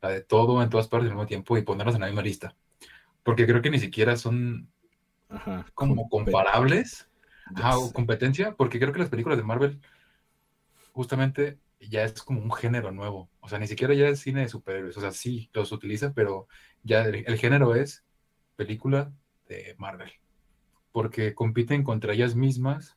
la 0.00 0.08
de 0.10 0.22
todo 0.22 0.62
en 0.62 0.70
todas 0.70 0.88
partes 0.88 1.08
al 1.08 1.14
mismo 1.14 1.26
tiempo 1.26 1.56
y 1.56 1.62
ponerlas 1.62 1.94
en 1.94 2.00
la 2.02 2.06
misma 2.06 2.22
lista. 2.22 2.54
Porque 3.22 3.46
creo 3.46 3.60
que 3.60 3.70
ni 3.70 3.78
siquiera 3.78 4.16
son 4.16 4.70
como 5.74 6.08
comparables. 6.08 7.08
a 7.56 7.76
competencia, 7.92 8.54
porque 8.56 8.78
creo 8.78 8.92
que 8.92 8.98
las 8.98 9.08
películas 9.08 9.38
de 9.38 9.44
Marvel 9.44 9.80
justamente 10.92 11.58
ya 11.80 12.04
es 12.04 12.22
como 12.22 12.40
un 12.40 12.52
género 12.52 12.90
nuevo. 12.90 13.28
O 13.40 13.48
sea, 13.48 13.58
ni 13.58 13.66
siquiera 13.66 13.94
ya 13.94 14.08
es 14.08 14.20
cine 14.20 14.40
de 14.40 14.48
superhéroes. 14.48 14.96
O 14.96 15.00
sea, 15.00 15.12
sí, 15.12 15.50
los 15.52 15.72
utiliza, 15.72 16.12
pero 16.12 16.48
ya 16.82 17.02
el, 17.02 17.38
género 17.38 17.74
es 17.74 18.04
película 18.56 19.12
de 19.48 19.74
Marvel. 19.78 20.10
Porque 20.96 21.34
compiten 21.34 21.84
contra 21.84 22.14
ellas 22.14 22.34
mismas 22.34 22.96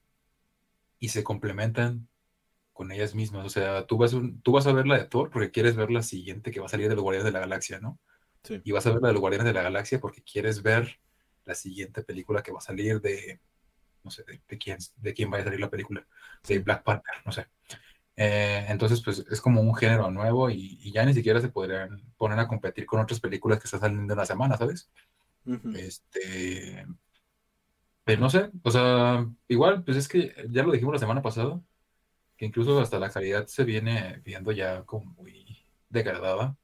y 0.99 1.09
se 1.09 1.21
complementan 1.21 2.07
con 2.71 2.93
ellas 2.93 3.13
mismas. 3.13 3.45
O 3.45 3.49
sea, 3.49 3.87
tú 3.87 3.97
vas, 3.97 4.15
tú 4.41 4.53
vas 4.53 4.67
a 4.67 4.71
ver 4.71 4.87
la 4.87 4.97
de 4.97 5.03
Thor 5.03 5.29
porque 5.29 5.51
quieres 5.51 5.75
ver 5.75 5.91
la 5.91 6.01
siguiente 6.01 6.49
que 6.49 6.61
va 6.61 6.67
a 6.67 6.69
salir 6.69 6.87
de 6.87 6.95
los 6.95 7.03
Guardianes 7.03 7.25
de 7.25 7.33
la 7.33 7.41
Galaxia, 7.41 7.81
¿no? 7.81 7.99
Sí. 8.41 8.61
Y 8.63 8.71
vas 8.71 8.87
a 8.87 8.91
ver 8.91 9.01
la 9.01 9.09
de 9.09 9.15
los 9.15 9.19
Guardianes 9.19 9.47
de 9.47 9.53
la 9.53 9.63
Galaxia 9.63 9.99
porque 9.99 10.23
quieres 10.23 10.63
ver 10.63 10.97
la 11.43 11.55
siguiente 11.55 12.01
película 12.01 12.41
que 12.41 12.53
va 12.53 12.59
a 12.59 12.61
salir 12.61 13.01
de, 13.01 13.41
no 14.01 14.11
sé, 14.11 14.23
de, 14.23 14.57
quién, 14.57 14.77
de 14.95 15.13
quién 15.13 15.29
va 15.29 15.39
a 15.39 15.43
salir 15.43 15.59
la 15.59 15.69
película, 15.69 16.07
de 16.47 16.59
Black 16.59 16.83
Panther, 16.83 17.15
no 17.25 17.33
sé. 17.33 17.47
Eh, 18.15 18.65
entonces, 18.69 19.01
pues 19.03 19.25
es 19.29 19.41
como 19.41 19.59
un 19.59 19.75
género 19.75 20.09
nuevo 20.09 20.49
y, 20.49 20.89
ya 20.89 21.03
ni 21.03 21.13
siquiera 21.13 21.41
se 21.41 21.49
podrían 21.49 22.01
poner 22.15 22.39
a 22.39 22.47
competir 22.47 22.85
con 22.85 23.01
otras 23.01 23.19
películas 23.19 23.59
que 23.59 23.65
están 23.65 23.81
saliendo 23.81 24.13
en 24.13 24.19
la 24.19 24.25
semana, 24.25 24.55
¿sabes? 24.55 24.89
Este. 25.75 26.85
Pero 28.09 28.21
no 28.21 28.29
sé, 28.31 28.49
o 28.63 28.71
sea, 28.71 29.29
igual, 29.47 29.83
pues 29.83 29.95
es 29.95 30.07
que 30.07 30.33
ya 30.49 30.63
lo 30.63 30.71
dijimos 30.71 30.93
la 30.93 30.99
semana 30.99 31.21
pasada, 31.21 31.61
que 32.35 32.47
incluso 32.47 32.79
hasta 32.79 32.97
la 32.97 33.11
calidad 33.11 33.45
se 33.45 33.63
viene 33.63 34.19
viendo 34.25 34.51
ya 34.51 34.81
como 34.81 35.13
muy 35.13 35.63
degradada. 35.89 36.57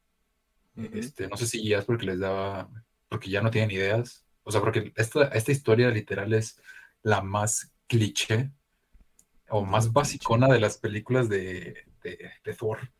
Este, 0.75 1.27
no 1.27 1.37
sé 1.37 1.45
si 1.45 1.63
ya 1.63 1.77
es 1.77 1.85
porque 1.85 2.07
les 2.07 2.19
daba, 2.19 2.67
porque 3.07 3.29
ya 3.29 3.43
no 3.43 3.51
tienen 3.51 3.69
ideas, 3.69 4.25
o 4.41 4.51
sea, 4.51 4.59
porque 4.59 4.91
esta, 4.95 5.25
esta 5.25 5.51
historia 5.51 5.91
literal 5.91 6.33
es 6.33 6.59
la 7.03 7.21
más 7.21 7.71
cliché 7.85 8.49
o 9.49 9.63
más 9.63 9.93
basicona 9.93 10.47
de 10.47 10.59
las 10.59 10.79
películas 10.79 11.29
de, 11.29 11.85
de, 12.01 12.53
Thor. 12.55 12.91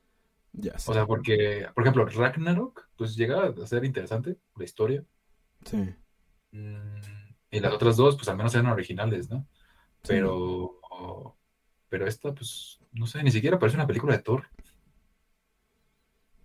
Ya 0.54 0.76
O 0.76 0.94
sea, 0.94 1.08
porque, 1.08 1.68
por 1.74 1.84
ejemplo, 1.84 2.06
Ragnarok, 2.06 2.90
pues 2.96 3.16
llega 3.16 3.48
a 3.48 3.66
ser 3.66 3.84
interesante 3.86 4.38
la 4.56 4.66
historia. 4.66 5.04
Sí. 5.66 5.96
Mm, 6.52 7.25
y 7.56 7.60
las 7.62 7.74
otras 7.74 7.96
dos, 7.96 8.16
pues 8.16 8.28
al 8.28 8.36
menos 8.36 8.54
eran 8.54 8.68
originales, 8.68 9.30
¿no? 9.30 9.48
Pero, 10.06 10.80
pero 11.88 12.06
esta, 12.06 12.34
pues, 12.34 12.80
no 12.92 13.08
sé, 13.08 13.24
ni 13.24 13.32
siquiera 13.32 13.58
parece 13.58 13.78
una 13.78 13.88
película 13.88 14.16
de 14.16 14.22
Thor. 14.22 14.48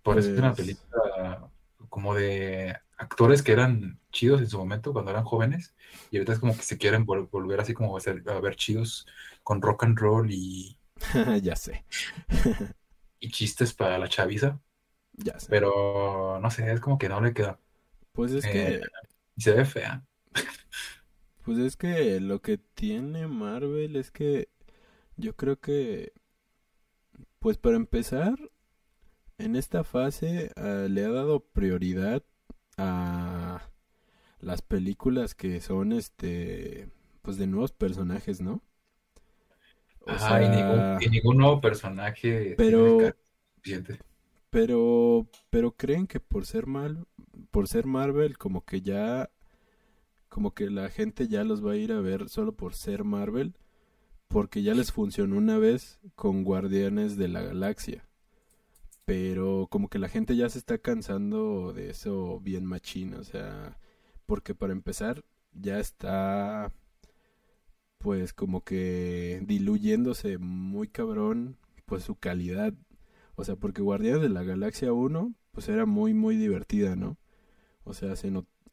Parece 0.01 0.33
una 0.33 0.53
pues 0.53 0.65
película 0.65 1.51
como 1.89 2.15
de 2.15 2.75
actores 2.97 3.43
que 3.43 3.51
eran 3.51 3.99
chidos 4.11 4.39
en 4.41 4.49
su 4.49 4.57
momento 4.57 4.93
cuando 4.93 5.11
eran 5.11 5.25
jóvenes 5.25 5.75
y 6.09 6.17
ahorita 6.17 6.33
es 6.33 6.39
como 6.39 6.55
que 6.55 6.63
se 6.63 6.77
quieren 6.77 7.05
volver 7.05 7.59
así 7.59 7.73
como 7.73 7.97
a, 7.97 8.39
ver 8.39 8.55
chidos 8.55 9.05
con 9.43 9.61
rock 9.61 9.83
and 9.83 9.99
roll 9.99 10.31
y 10.31 10.79
ya 11.41 11.55
sé. 11.55 11.85
y 13.19 13.29
chistes 13.29 13.73
para 13.73 13.97
la 13.97 14.07
chaviza. 14.07 14.59
Ya 15.13 15.37
sé. 15.39 15.47
Pero 15.49 16.39
no 16.41 16.49
sé 16.49 16.71
es 16.71 16.79
como 16.79 16.97
que 16.97 17.09
no 17.09 17.19
le 17.19 17.33
queda. 17.33 17.59
Pues 18.13 18.31
es 18.31 18.45
que 18.45 18.75
eh, 18.75 18.81
se 19.37 19.51
ve 19.51 19.65
fea 19.65 20.03
pues 21.51 21.65
es 21.65 21.75
que 21.75 22.21
lo 22.21 22.41
que 22.41 22.57
tiene 22.57 23.27
Marvel 23.27 23.97
es 23.97 24.09
que 24.09 24.47
yo 25.17 25.35
creo 25.35 25.59
que 25.59 26.13
pues 27.39 27.57
para 27.57 27.75
empezar 27.75 28.35
en 29.37 29.57
esta 29.57 29.83
fase 29.83 30.51
ah, 30.55 30.87
le 30.89 31.03
ha 31.03 31.11
dado 31.11 31.41
prioridad 31.41 32.23
a 32.77 33.69
las 34.39 34.61
películas 34.61 35.35
que 35.35 35.59
son 35.59 35.91
este 35.91 36.87
pues 37.21 37.35
de 37.35 37.47
nuevos 37.47 37.73
personajes, 37.73 38.39
¿no? 38.39 38.61
Ajá, 40.07 40.41
y, 41.01 41.09
ningún, 41.09 41.37
nuevo 41.37 41.59
personaje 41.59 42.55
pero 42.57 43.13
pero 44.49 45.27
pero 45.49 45.71
creen 45.73 46.07
que 46.07 46.21
por 46.21 46.45
ser 46.45 46.65
mal 46.65 47.05
por 47.51 47.67
ser 47.67 47.87
Marvel 47.87 48.37
como 48.37 48.63
que 48.63 48.81
ya 48.81 49.29
como 50.31 50.55
que 50.55 50.71
la 50.71 50.89
gente 50.89 51.27
ya 51.27 51.43
los 51.43 51.63
va 51.63 51.73
a 51.73 51.77
ir 51.77 51.91
a 51.91 52.01
ver 52.01 52.29
solo 52.29 52.53
por 52.53 52.73
ser 52.73 53.03
Marvel 53.03 53.55
porque 54.27 54.63
ya 54.63 54.73
les 54.73 54.91
funcionó 54.91 55.37
una 55.37 55.59
vez 55.59 55.99
con 56.15 56.43
Guardianes 56.43 57.17
de 57.17 57.27
la 57.27 57.41
Galaxia 57.41 58.07
pero 59.05 59.67
como 59.69 59.89
que 59.89 59.99
la 59.99 60.07
gente 60.07 60.37
ya 60.37 60.49
se 60.49 60.57
está 60.57 60.77
cansando 60.77 61.73
de 61.73 61.89
eso 61.89 62.39
bien 62.39 62.65
machín, 62.65 63.13
o 63.15 63.23
sea, 63.25 63.77
porque 64.25 64.55
para 64.55 64.71
empezar 64.71 65.25
ya 65.53 65.79
está 65.79 66.71
pues 67.97 68.33
como 68.33 68.63
que 68.63 69.41
diluyéndose 69.45 70.37
muy 70.37 70.87
cabrón 70.87 71.57
pues 71.85 72.03
su 72.03 72.15
calidad. 72.15 72.73
O 73.35 73.43
sea, 73.43 73.55
porque 73.57 73.81
Guardianes 73.81 74.21
de 74.21 74.29
la 74.29 74.43
Galaxia 74.43 74.93
1 74.93 75.35
pues 75.51 75.67
era 75.69 75.85
muy 75.85 76.13
muy 76.13 76.37
divertida, 76.37 76.95
¿no? 76.95 77.17
O 77.83 77.93
sea, 77.93 78.15
se 78.15 78.31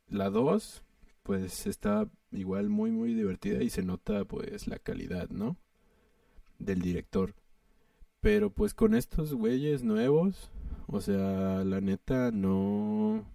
la 0.08 0.30
2 0.30 0.84
pues 1.28 1.66
está 1.66 2.08
igual 2.32 2.70
muy 2.70 2.90
muy 2.90 3.12
divertida 3.12 3.62
y 3.62 3.68
se 3.68 3.82
nota 3.82 4.24
pues 4.24 4.66
la 4.66 4.78
calidad, 4.78 5.28
¿no? 5.28 5.58
Del 6.58 6.80
director. 6.80 7.34
Pero 8.20 8.48
pues 8.48 8.72
con 8.72 8.94
estos 8.94 9.34
güeyes 9.34 9.82
nuevos, 9.82 10.50
o 10.86 11.02
sea, 11.02 11.64
la 11.64 11.82
neta 11.82 12.30
no... 12.30 13.26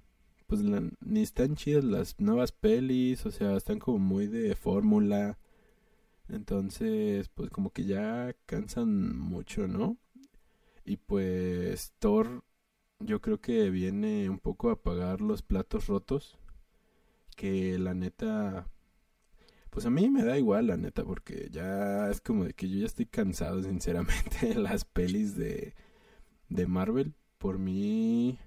Pues 0.48 0.64
ni 1.02 1.22
están 1.22 1.56
chidas 1.56 1.84
las 1.84 2.20
nuevas 2.20 2.52
pelis, 2.52 3.28
o 3.28 3.32
sea, 3.32 3.56
están 3.58 3.78
como 3.78 4.00
muy 4.00 4.26
de 4.26 4.56
fórmula. 4.56 5.38
Entonces, 6.30 7.30
pues 7.30 7.52
como 7.52 7.70
que 7.70 7.86
ya 7.86 8.36
cansan 8.48 9.16
mucho, 9.20 9.68
¿no? 9.68 9.98
Y 10.84 10.98
pues 10.98 11.94
Thor 12.00 12.44
yo 13.00 13.22
creo 13.22 13.40
que 13.40 13.70
viene 13.70 14.32
un 14.32 14.40
poco 14.40 14.72
a 14.72 14.82
pagar 14.82 15.22
los 15.22 15.44
platos 15.44 15.86
rotos. 15.86 16.40
Que 17.36 17.78
la 17.80 17.94
neta, 17.94 18.68
pues 19.70 19.86
a 19.86 19.90
mí 19.90 20.10
me 20.10 20.24
da 20.24 20.38
igual, 20.38 20.68
la 20.68 20.78
neta, 20.78 21.04
porque 21.04 21.50
ya 21.52 22.10
es 22.10 22.22
como 22.22 22.46
de 22.46 22.54
que 22.54 22.70
yo 22.70 22.80
ya 22.80 22.86
estoy 22.86 23.06
cansado, 23.06 23.62
sinceramente, 23.64 24.48
de 24.48 24.56
las 24.56 24.86
pelis 24.86 25.36
de, 25.36 25.74
de 26.50 26.68
Marvel. 26.68 27.14
Por 27.38 27.60
mí, 27.60 28.40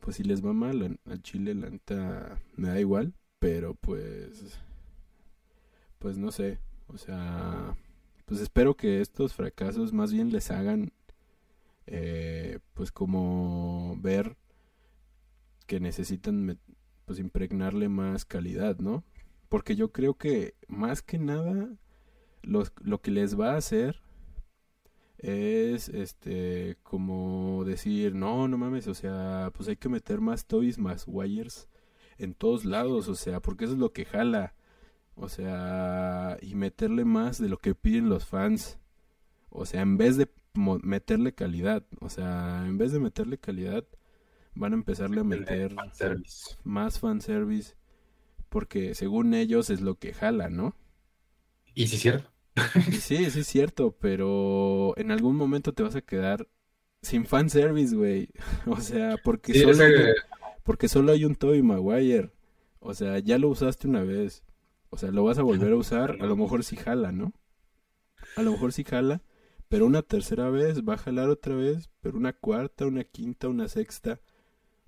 pues 0.00 0.16
si 0.16 0.24
les 0.24 0.44
va 0.44 0.52
mal 0.52 0.98
al 1.04 1.22
Chile, 1.22 1.54
la 1.54 1.70
neta 1.70 2.40
me 2.56 2.68
da 2.68 2.80
igual, 2.80 3.14
pero 3.38 3.74
pues, 3.74 4.58
pues 5.98 6.18
no 6.18 6.32
sé, 6.32 6.58
o 6.88 6.98
sea, 6.98 7.76
pues 8.24 8.40
espero 8.40 8.76
que 8.76 9.00
estos 9.00 9.34
fracasos 9.34 9.92
más 9.92 10.12
bien 10.12 10.32
les 10.32 10.50
hagan, 10.50 10.92
eh, 11.86 12.58
pues 12.74 12.90
como 12.90 13.96
ver 14.00 14.36
que 15.66 15.80
necesitan 15.80 16.58
pues 17.04 17.18
impregnarle 17.18 17.88
más 17.88 18.24
calidad, 18.24 18.78
¿no? 18.78 19.04
Porque 19.48 19.76
yo 19.76 19.92
creo 19.92 20.14
que 20.14 20.54
más 20.68 21.02
que 21.02 21.18
nada 21.18 21.68
lo 22.42 23.00
que 23.00 23.10
les 23.10 23.38
va 23.38 23.52
a 23.52 23.56
hacer 23.58 24.02
es 25.18 25.88
este 25.88 26.76
como 26.82 27.64
decir, 27.64 28.14
no, 28.14 28.48
no 28.48 28.58
mames, 28.58 28.88
o 28.88 28.94
sea, 28.94 29.50
pues 29.54 29.68
hay 29.68 29.76
que 29.76 29.88
meter 29.88 30.20
más 30.20 30.46
toys, 30.46 30.78
más 30.78 31.04
wires 31.06 31.68
en 32.18 32.34
todos 32.34 32.64
lados, 32.64 33.08
o 33.08 33.14
sea, 33.14 33.40
porque 33.40 33.64
eso 33.64 33.74
es 33.74 33.80
lo 33.80 33.92
que 33.92 34.04
jala. 34.04 34.54
O 35.14 35.28
sea, 35.28 36.38
y 36.40 36.54
meterle 36.54 37.04
más 37.04 37.38
de 37.38 37.48
lo 37.48 37.58
que 37.58 37.74
piden 37.74 38.08
los 38.08 38.26
fans. 38.26 38.78
O 39.50 39.66
sea, 39.66 39.82
en 39.82 39.96
vez 39.98 40.16
de 40.16 40.28
meterle 40.54 41.34
calidad, 41.34 41.84
o 42.00 42.08
sea, 42.08 42.64
en 42.66 42.78
vez 42.78 42.92
de 42.92 43.00
meterle 43.00 43.38
calidad, 43.38 43.84
van 44.54 44.72
a 44.72 44.76
empezarle 44.76 45.20
a 45.20 45.24
meter 45.24 45.74
más 46.64 46.98
fanservice. 46.98 47.74
Porque 48.48 48.94
según 48.94 49.34
ellos 49.34 49.70
es 49.70 49.80
lo 49.80 49.94
que 49.94 50.12
jala, 50.12 50.50
¿no? 50.50 50.76
Y 51.74 51.86
sí 51.86 51.96
es 51.96 52.02
cierto. 52.02 52.30
Sí, 52.90 53.30
sí 53.30 53.40
es 53.40 53.46
cierto, 53.46 53.96
pero 53.98 54.94
en 54.98 55.10
algún 55.10 55.36
momento 55.36 55.72
te 55.72 55.82
vas 55.82 55.96
a 55.96 56.02
quedar 56.02 56.48
sin 57.00 57.26
fanservice, 57.26 57.94
güey. 57.96 58.28
O 58.66 58.80
sea, 58.80 59.16
porque, 59.22 59.58
solo 59.58 59.84
hay, 59.84 59.92
porque 60.62 60.88
solo 60.88 61.12
hay 61.12 61.24
un 61.24 61.34
Toby 61.34 61.62
Maguire. 61.62 62.30
O 62.78 62.94
sea, 62.94 63.18
ya 63.20 63.38
lo 63.38 63.48
usaste 63.48 63.88
una 63.88 64.02
vez. 64.02 64.42
O 64.90 64.98
sea, 64.98 65.10
lo 65.10 65.24
vas 65.24 65.38
a 65.38 65.42
volver 65.42 65.72
a 65.72 65.76
usar. 65.76 66.18
A 66.20 66.26
lo 66.26 66.36
mejor 66.36 66.64
sí 66.64 66.76
jala, 66.76 67.12
¿no? 67.12 67.32
A 68.36 68.42
lo 68.42 68.52
mejor 68.52 68.72
sí 68.72 68.84
jala. 68.84 69.22
Pero 69.68 69.86
una 69.86 70.02
tercera 70.02 70.50
vez 70.50 70.82
va 70.82 70.94
a 70.94 70.98
jalar 70.98 71.30
otra 71.30 71.54
vez. 71.54 71.90
Pero 72.00 72.18
una 72.18 72.32
cuarta, 72.32 72.86
una 72.86 73.04
quinta, 73.04 73.48
una 73.48 73.68
sexta. 73.68 74.20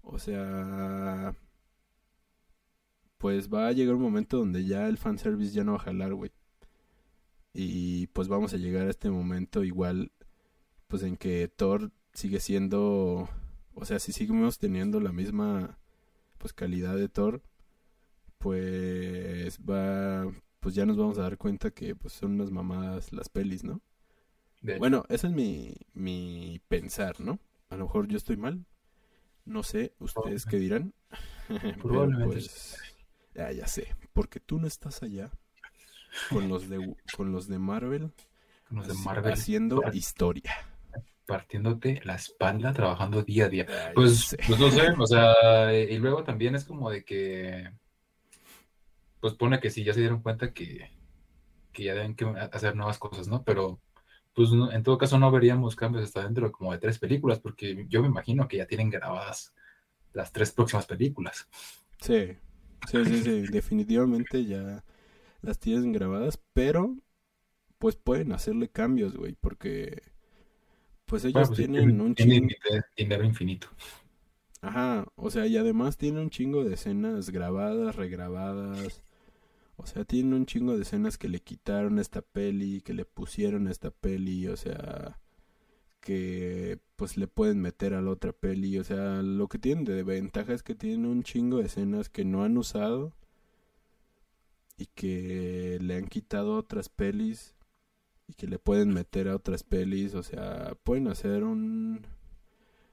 O 0.04 0.18
sea... 0.18 1.34
Pues 3.18 3.48
va 3.52 3.68
a 3.68 3.72
llegar 3.72 3.94
un 3.94 4.02
momento 4.02 4.36
donde 4.38 4.64
ya 4.66 4.86
el 4.88 4.98
fanservice 4.98 5.54
ya 5.54 5.64
no 5.64 5.72
va 5.72 5.78
a 5.78 5.82
jalar, 5.84 6.14
güey. 6.14 6.30
Y 7.54 8.08
pues 8.08 8.28
vamos 8.28 8.52
a 8.52 8.56
llegar 8.58 8.86
a 8.86 8.90
este 8.90 9.08
momento 9.10 9.62
igual, 9.64 10.10
pues 10.88 11.04
en 11.04 11.16
que 11.16 11.48
Thor 11.48 11.92
sigue 12.12 12.40
siendo, 12.40 13.28
o 13.74 13.84
sea, 13.84 14.00
si 14.00 14.12
seguimos 14.12 14.58
teniendo 14.58 15.00
la 15.00 15.12
misma 15.12 15.78
pues 16.38 16.52
calidad 16.52 16.96
de 16.96 17.08
Thor, 17.08 17.42
pues 18.38 19.58
va, 19.60 20.30
pues 20.60 20.74
ya 20.74 20.84
nos 20.84 20.96
vamos 20.96 21.16
a 21.18 21.22
dar 21.22 21.38
cuenta 21.38 21.70
que 21.70 21.94
pues 21.94 22.12
son 22.12 22.32
unas 22.32 22.50
mamadas 22.50 23.12
las 23.12 23.28
pelis, 23.28 23.64
¿no? 23.64 23.80
Bueno, 24.78 25.04
ese 25.08 25.28
es 25.28 25.32
mi, 25.32 25.74
mi 25.92 26.60
pensar, 26.68 27.20
¿no? 27.20 27.38
A 27.68 27.76
lo 27.76 27.84
mejor 27.84 28.08
yo 28.08 28.16
estoy 28.16 28.36
mal. 28.36 28.66
No 29.44 29.62
sé, 29.62 29.94
ustedes 29.98 30.46
qué 30.46 30.56
dirán. 30.56 30.94
Probablemente. 31.82 32.34
pues, 32.34 32.78
ya, 33.34 33.52
ya 33.52 33.66
sé, 33.66 33.94
porque 34.12 34.40
tú 34.40 34.58
no 34.58 34.66
estás 34.66 35.02
allá 35.02 35.30
con 36.30 36.48
los 36.48 36.68
de, 36.68 36.96
con 37.16 37.32
los 37.32 37.48
de 37.48 37.58
Marvel, 37.58 38.12
con 38.68 38.78
los 38.78 38.88
de 38.88 38.94
Marvel 38.94 39.32
haciendo 39.32 39.82
historia. 39.92 40.52
Partiéndote 41.26 42.00
la 42.04 42.16
espalda, 42.16 42.72
trabajando 42.72 43.22
día 43.22 43.46
a 43.46 43.48
día. 43.48 43.66
pues, 43.94 44.36
pues 44.46 44.58
no 44.58 44.70
sé, 44.70 44.82
o 44.98 45.06
sea, 45.06 45.72
y 45.74 45.96
luego 45.98 46.22
también 46.24 46.54
es 46.54 46.64
como 46.64 46.90
de 46.90 47.04
que, 47.04 47.70
pues 49.20 49.34
pone 49.34 49.60
que 49.60 49.70
sí, 49.70 49.84
ya 49.84 49.94
se 49.94 50.00
dieron 50.00 50.22
cuenta 50.22 50.52
que, 50.52 50.90
que 51.72 51.84
ya 51.84 51.94
deben 51.94 52.14
que 52.14 52.26
hacer 52.52 52.76
nuevas 52.76 52.98
cosas, 52.98 53.26
¿no? 53.28 53.42
Pero, 53.42 53.80
pues 54.34 54.50
en 54.52 54.82
todo 54.82 54.98
caso 54.98 55.18
no 55.18 55.30
veríamos 55.30 55.76
cambios 55.76 56.04
hasta 56.04 56.24
dentro 56.24 56.50
como 56.50 56.72
de 56.72 56.78
tres 56.78 56.98
películas, 56.98 57.38
porque 57.38 57.86
yo 57.88 58.02
me 58.02 58.08
imagino 58.08 58.48
que 58.48 58.58
ya 58.58 58.66
tienen 58.66 58.90
grabadas 58.90 59.54
las 60.12 60.32
tres 60.32 60.50
próximas 60.50 60.86
películas. 60.86 61.48
Sí, 62.00 62.36
sí, 62.88 63.04
sí, 63.04 63.22
sí, 63.22 63.40
definitivamente 63.52 64.44
ya 64.44 64.84
las 65.42 65.58
tienen 65.58 65.92
grabadas, 65.92 66.40
pero 66.52 66.96
pues 67.78 67.96
pueden 67.96 68.32
hacerle 68.32 68.68
cambios, 68.68 69.16
güey, 69.16 69.34
porque 69.40 70.02
pues 71.04 71.24
ellos 71.24 71.48
pues, 71.48 71.58
tienen 71.58 72.00
un 72.00 72.14
chingo... 72.14 72.48
dinero 72.96 73.24
infinito. 73.24 73.68
Ajá, 74.62 75.06
o 75.16 75.30
sea, 75.30 75.46
y 75.46 75.58
además 75.58 75.98
tienen 75.98 76.22
un 76.22 76.30
chingo 76.30 76.64
de 76.64 76.74
escenas 76.74 77.30
grabadas, 77.30 77.94
regrabadas. 77.96 79.02
O 79.76 79.86
sea, 79.86 80.04
tienen 80.04 80.34
un 80.34 80.46
chingo 80.46 80.76
de 80.76 80.82
escenas 80.82 81.18
que 81.18 81.28
le 81.28 81.40
quitaron 81.40 81.98
a 81.98 82.00
esta 82.02 82.22
peli, 82.22 82.80
que 82.80 82.94
le 82.94 83.04
pusieron 83.04 83.66
a 83.68 83.70
esta 83.70 83.90
peli, 83.90 84.46
o 84.48 84.56
sea, 84.56 85.20
que 86.00 86.78
pues 86.96 87.16
le 87.16 87.26
pueden 87.28 87.60
meter 87.60 87.94
a 87.94 88.02
la 88.02 88.10
otra 88.10 88.32
peli, 88.32 88.78
o 88.78 88.84
sea, 88.84 89.22
lo 89.22 89.48
que 89.48 89.58
tienen 89.58 89.84
de 89.84 90.02
ventaja 90.04 90.52
es 90.54 90.62
que 90.62 90.74
tienen 90.74 91.06
un 91.06 91.22
chingo 91.24 91.58
de 91.58 91.66
escenas 91.66 92.08
que 92.10 92.24
no 92.24 92.44
han 92.44 92.56
usado 92.58 93.14
y 94.76 94.86
que 94.86 95.78
le 95.80 95.96
han 95.96 96.06
quitado 96.06 96.56
otras 96.56 96.88
pelis 96.88 97.54
y 98.28 98.34
que 98.34 98.46
le 98.46 98.58
pueden 98.58 98.92
meter 98.92 99.28
a 99.28 99.36
otras 99.36 99.62
pelis, 99.64 100.14
o 100.14 100.22
sea, 100.22 100.74
pueden 100.84 101.08
hacer 101.08 101.44
un 101.44 102.06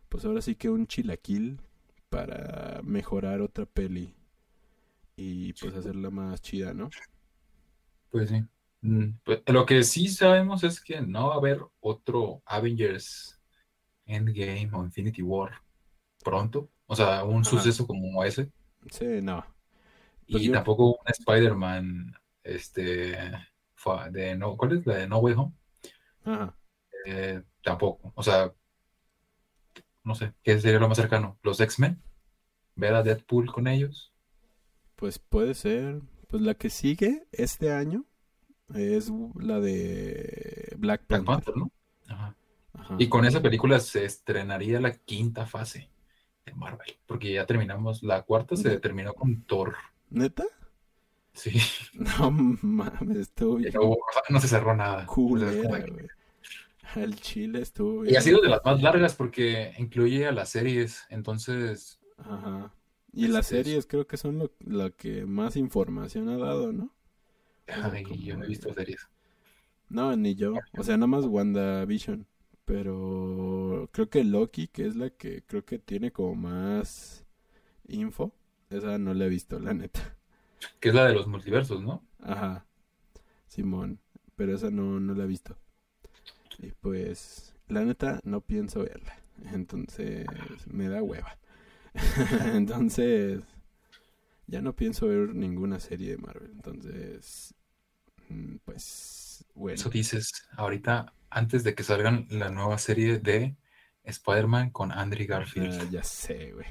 pues 0.10 0.26
ahora 0.26 0.42
sí 0.42 0.56
que 0.56 0.70
un 0.70 0.88
chilaquil 0.88 1.62
para 2.10 2.82
mejorar 2.84 3.42
otra 3.42 3.66
peli 3.66 4.14
y 5.22 5.54
pues 5.54 5.76
hacerla 5.76 6.10
más 6.10 6.42
chida, 6.42 6.74
¿no? 6.74 6.90
Pues 8.10 8.30
sí. 8.30 8.44
Mm, 8.82 9.20
pues, 9.24 9.42
lo 9.48 9.66
que 9.66 9.84
sí 9.84 10.08
sabemos 10.08 10.64
es 10.64 10.82
que 10.82 11.02
no 11.02 11.28
va 11.28 11.36
a 11.36 11.38
haber 11.38 11.62
otro 11.80 12.42
Avengers 12.46 13.40
Endgame 14.06 14.70
o 14.74 14.84
Infinity 14.84 15.22
War 15.22 15.62
pronto. 16.24 16.70
O 16.88 16.96
sea, 16.96 17.24
un 17.24 17.46
suceso 17.46 17.86
como 17.88 18.24
ese. 18.24 18.52
Sí, 18.90 19.22
no. 19.22 19.46
Pues 20.30 20.44
y 20.44 20.52
tampoco 20.52 20.92
un 20.92 21.08
Spider-Man, 21.08 22.14
este, 22.44 23.18
de 24.12 24.36
no, 24.38 24.58
¿cuál 24.58 24.78
es 24.78 24.86
la 24.86 24.98
de 24.98 25.08
No 25.08 25.20
Way 25.20 25.34
Home? 25.38 25.54
Ajá. 26.24 26.56
Eh, 27.06 27.42
tampoco, 27.64 28.12
o 28.16 28.24
sea, 28.24 28.54
no 30.04 30.16
sé, 30.16 30.34
¿qué 30.44 30.60
sería 30.60 30.80
lo 30.80 30.88
más 30.88 30.98
cercano? 30.98 31.40
¿Los 31.44 31.60
X-Men? 31.60 32.02
¿Ver 32.76 32.94
a 32.96 33.04
Deadpool 33.04 33.52
con 33.52 33.68
ellos? 33.68 34.11
Pues 35.02 35.18
puede 35.18 35.56
ser. 35.56 36.00
Pues 36.28 36.44
la 36.44 36.54
que 36.54 36.70
sigue 36.70 37.26
este 37.32 37.74
año 37.74 38.06
es 38.76 39.12
la 39.34 39.60
de 39.60 40.76
Black 40.78 41.06
Panther. 41.08 41.58
¿no? 41.58 41.72
Ajá. 42.08 42.36
Y 43.00 43.10
con 43.10 43.26
esa 43.26 43.42
película 43.42 43.80
se 43.80 44.06
estrenaría 44.06 44.80
la 44.80 44.94
quinta 44.94 45.48
fase 45.48 45.90
de 46.46 46.54
Marvel, 46.54 46.96
porque 47.08 47.34
ya 47.34 47.48
terminamos, 47.48 48.04
la 48.04 48.22
cuarta 48.22 48.56
se 48.56 48.78
terminó 48.80 49.16
con 49.16 49.42
Thor 49.42 49.76
¿Neta? 50.12 50.46
Sí. 51.34 51.60
No 51.94 52.30
mames, 52.30 53.18
estuvo 53.18 53.56
bien. 53.56 53.74
No, 54.30 54.40
se 54.40 54.48
cerró 54.48 54.76
nada. 54.76 55.08
Culera, 55.08 55.84
El 56.96 57.16
Chile 57.16 57.62
estuvo 57.62 58.06
Y 58.06 58.16
ha 58.16 58.22
sido 58.22 58.40
de 58.40 58.50
las 58.50 58.64
más 58.64 58.80
largas 58.84 59.16
porque 59.16 59.74
incluye 59.80 60.28
a 60.28 60.32
las 60.32 60.50
series, 60.50 61.08
entonces. 61.10 62.00
Ajá. 62.20 62.72
Y 63.14 63.28
las 63.28 63.48
series 63.48 63.86
creo 63.86 64.08
que 64.08 64.18
son 64.18 64.50
lo, 64.60 64.96
que 64.96 65.26
más 65.26 65.58
información 65.58 66.30
ha 66.30 66.38
dado, 66.38 66.72
¿no? 66.72 66.94
Ay, 67.68 68.06
yo 68.24 68.38
no 68.38 68.46
he 68.46 68.48
visto 68.48 68.74
series. 68.74 69.08
No, 69.90 70.16
ni 70.16 70.36
yo. 70.36 70.54
O 70.78 70.84
sea, 70.84 70.96
nada 70.96 71.08
más 71.08 71.26
WandaVision. 71.26 72.26
Pero 72.64 73.90
creo 73.92 74.10
que 74.10 74.24
Loki, 74.24 74.68
que 74.68 74.86
es 74.86 74.96
la 74.96 75.10
que 75.10 75.44
creo 75.44 75.66
que 75.66 75.80
tiene 75.80 76.12
como 76.12 76.36
más 76.36 77.26
info. 77.88 78.34
Esa 78.70 78.98
no 78.98 79.14
la 79.14 79.26
he 79.26 79.30
visto, 79.30 79.60
la 79.60 79.74
neta. 79.74 80.18
Que 80.80 80.90
es 80.90 80.96
la 80.96 81.06
de 81.06 81.14
los 81.14 81.28
multiversos, 81.28 81.84
¿no? 81.84 82.06
Ajá. 82.22 82.66
Simón. 83.48 84.00
Pero 84.38 84.56
esa 84.56 84.72
no, 84.72 85.00
no 85.00 85.14
la 85.14 85.26
he 85.26 85.28
visto. 85.28 85.58
Y 86.60 86.72
pues, 86.72 87.56
la 87.68 87.84
neta, 87.84 88.22
no 88.24 88.42
pienso 88.42 88.84
verla. 88.84 89.18
Entonces, 89.52 90.26
me 90.68 90.88
da 90.88 91.04
hueva. 91.04 91.38
Entonces, 92.54 93.42
ya 94.48 94.62
no 94.62 94.76
pienso 94.76 95.08
ver 95.08 95.36
ninguna 95.36 95.80
serie 95.80 96.12
de 96.12 96.18
Marvel. 96.18 96.52
Entonces, 96.52 97.54
mm, 98.30 98.58
pues, 98.66 99.46
bueno. 99.54 99.76
Eso 99.76 99.90
dices 99.90 100.48
ahorita, 100.58 101.14
antes 101.30 101.64
de 101.64 101.76
que 101.76 101.84
salgan 101.84 102.28
la 102.30 102.50
nueva 102.50 102.78
serie 102.78 103.20
de 103.20 103.56
Spider-Man 104.04 104.72
con 104.72 104.92
Andrew 104.92 105.28
Garfield. 105.28 105.80
Ah, 105.82 105.88
ya 105.90 106.04
sé, 106.04 106.52
güey. 106.54 106.68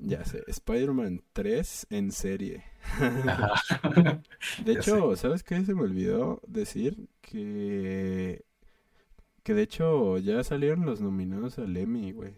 Ya 0.00 0.24
sé, 0.24 0.44
Spider-Man 0.46 1.24
3 1.32 1.88
en 1.90 2.12
serie. 2.12 2.64
de 4.64 4.72
hecho, 4.72 5.16
¿sabes 5.16 5.42
qué? 5.42 5.64
Se 5.64 5.74
me 5.74 5.82
olvidó 5.82 6.40
decir 6.46 7.08
que... 7.20 8.44
Que 9.42 9.54
de 9.54 9.62
hecho 9.62 10.18
ya 10.18 10.44
salieron 10.44 10.86
los 10.86 11.00
nominados 11.00 11.58
al 11.58 11.76
Emmy, 11.76 12.12
güey. 12.12 12.34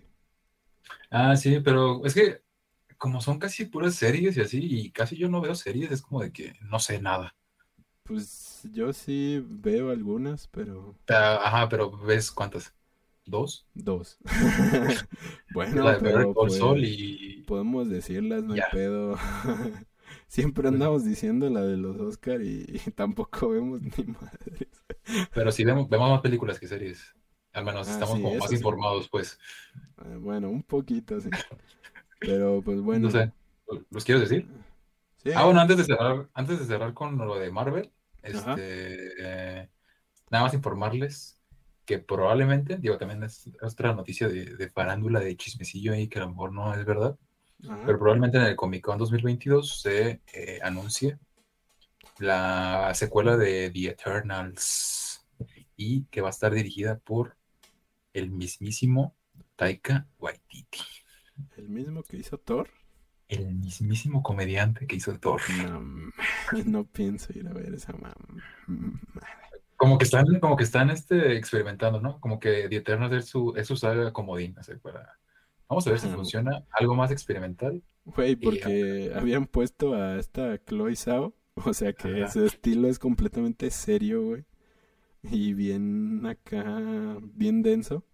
Ah, 1.10 1.36
sí, 1.36 1.60
pero 1.60 2.04
es 2.04 2.14
que 2.14 2.42
como 2.98 3.20
son 3.20 3.38
casi 3.38 3.66
puras 3.66 3.94
series 3.96 4.36
y 4.36 4.40
así, 4.42 4.60
y 4.62 4.92
casi 4.92 5.16
yo 5.16 5.28
no 5.28 5.40
veo 5.40 5.54
series, 5.54 5.90
es 5.92 6.02
como 6.02 6.22
de 6.22 6.32
que 6.32 6.54
no 6.62 6.78
sé 6.80 7.00
nada. 7.00 7.36
Pues 8.04 8.60
yo 8.72 8.92
sí 8.92 9.42
veo 9.46 9.90
algunas, 9.90 10.48
pero 10.48 10.96
Ah, 11.08 11.40
Ajá, 11.44 11.68
pero 11.68 11.90
¿ves 11.90 12.30
cuántas? 12.30 12.74
¿Dos? 13.26 13.66
dos. 13.74 14.18
La 15.72 15.92
Bueno, 15.92 15.94
de 15.94 16.00
Better 16.00 16.28
pero 16.28 16.36
Saul 16.48 16.84
pues 16.84 16.84
y 16.84 17.46
podemos 17.46 17.88
decirlas, 17.88 18.44
no 18.44 18.54
hay 18.54 18.62
pedo. 18.62 19.16
Siempre 20.28 20.68
Pues, 20.68 20.68
andamos 20.68 21.04
diciendo 21.04 21.50
la 21.50 21.62
de 21.62 21.76
los 21.76 21.98
Oscar 22.00 22.42
y, 22.42 22.66
y 22.86 22.90
tampoco 22.92 23.48
vemos 23.50 23.82
ni 23.82 24.04
madres. 24.06 24.68
pero 25.32 25.50
sí 25.52 25.64
vemos, 25.64 25.88
vemos 25.88 26.10
más 26.10 26.20
películas 26.20 26.58
que 26.60 26.68
series. 26.68 27.14
Al 27.52 27.64
menos 27.64 27.88
Ah, 27.88 27.92
estamos 27.92 28.16
sí, 28.16 28.22
como 28.22 28.34
más 28.36 28.50
sí. 28.50 28.56
informados, 28.56 29.08
pues. 29.08 29.38
Eh, 30.04 30.16
Bueno, 30.18 30.48
un 30.50 30.62
poquito, 30.62 31.20
sí. 31.20 31.30
Pero 32.20 32.62
pues 32.62 32.78
No 32.80 32.84
bueno. 32.84 33.10
sé, 33.10 33.32
¿los 33.90 34.04
quiero 34.04 34.20
decir? 34.20 34.46
Sí, 35.22 35.30
Ah, 35.34 35.44
bueno, 35.44 35.60
antes 35.60 35.76
de 35.76 35.84
cerrar, 35.84 36.28
antes 36.34 36.58
de 36.60 36.64
cerrar 36.66 36.94
con 36.94 37.18
lo 37.18 37.38
de 37.38 37.50
Marvel, 37.50 37.90
este, 38.22 39.12
eh, 39.62 39.68
nada 40.30 40.44
más 40.44 40.54
informarles 40.54 41.40
que 41.84 41.98
probablemente, 41.98 42.76
digo, 42.78 42.96
también 42.98 43.22
es 43.24 43.50
otra 43.60 43.92
noticia 43.94 44.28
de, 44.28 44.56
de 44.56 44.70
farándula, 44.70 45.20
de 45.20 45.36
chismecillo 45.36 45.92
ahí, 45.92 46.08
que 46.08 46.18
a 46.18 46.22
lo 46.22 46.30
mejor 46.30 46.52
no 46.52 46.72
es 46.74 46.84
verdad, 46.84 47.18
Ajá. 47.68 47.78
pero 47.86 47.98
probablemente 47.98 48.38
en 48.38 48.44
el 48.44 48.56
Comic 48.56 48.84
Con 48.84 48.98
2022 48.98 49.80
se 49.82 50.22
eh, 50.32 50.58
anuncie 50.62 51.18
la 52.18 52.92
secuela 52.94 53.36
de 53.36 53.70
The 53.70 53.88
Eternals 53.88 55.26
y 55.76 56.04
que 56.04 56.20
va 56.20 56.28
a 56.28 56.30
estar 56.30 56.52
dirigida 56.52 56.98
por 56.98 57.36
el 58.12 58.30
mismísimo 58.30 59.16
Taika 59.56 60.06
Waititi, 60.18 60.80
El 61.56 61.68
mismo 61.68 62.02
que 62.02 62.16
hizo 62.16 62.38
Thor. 62.38 62.68
el 63.28 63.54
mismísimo 63.54 64.22
comediante 64.22 64.86
que 64.86 64.96
hizo 64.96 65.18
Thor. 65.18 65.40
No, 66.66 66.84
pienso 66.84 67.32
ir 67.32 67.46
a 67.48 67.52
ver 67.52 67.72
esa 67.74 67.92
mamá. 67.92 68.14
Como 69.76 69.96
que 69.98 70.04
están, 70.04 70.26
como 70.40 70.56
que 70.56 70.64
están 70.64 70.90
este, 70.90 71.36
experimentando, 71.36 72.00
¿no? 72.00 72.20
Como 72.20 72.38
que 72.38 72.68
The 72.68 72.76
Eternals 72.76 73.12
es 73.14 73.26
su, 73.26 73.54
es 73.56 73.66
su 73.66 73.76
saga 73.76 74.12
comodín, 74.12 74.54
para... 74.82 75.18
Vamos 75.68 75.86
a 75.86 75.90
ver 75.90 76.00
si 76.00 76.08
Ajá. 76.08 76.16
funciona 76.16 76.64
algo 76.72 76.96
más 76.96 77.12
experimental. 77.12 77.82
Güey, 78.04 78.32
Y 78.32 78.36
porque 78.36 79.12
habían 79.14 79.46
puesto 79.46 79.94
a 79.94 80.18
esta 80.18 80.58
Chloe 80.64 80.96
Zhao, 80.96 81.34
o 81.54 81.72
sea 81.72 81.92
que 81.92 82.28
su 82.28 82.44
estilo 82.44 82.88
es 82.88 82.98
completamente 82.98 83.70
serio, 83.70 84.22
güey. 84.22 84.44
Y 85.22 85.54
bien 85.54 86.24
acá, 86.26 86.62
bien 87.34 87.62
denso. 87.62 88.04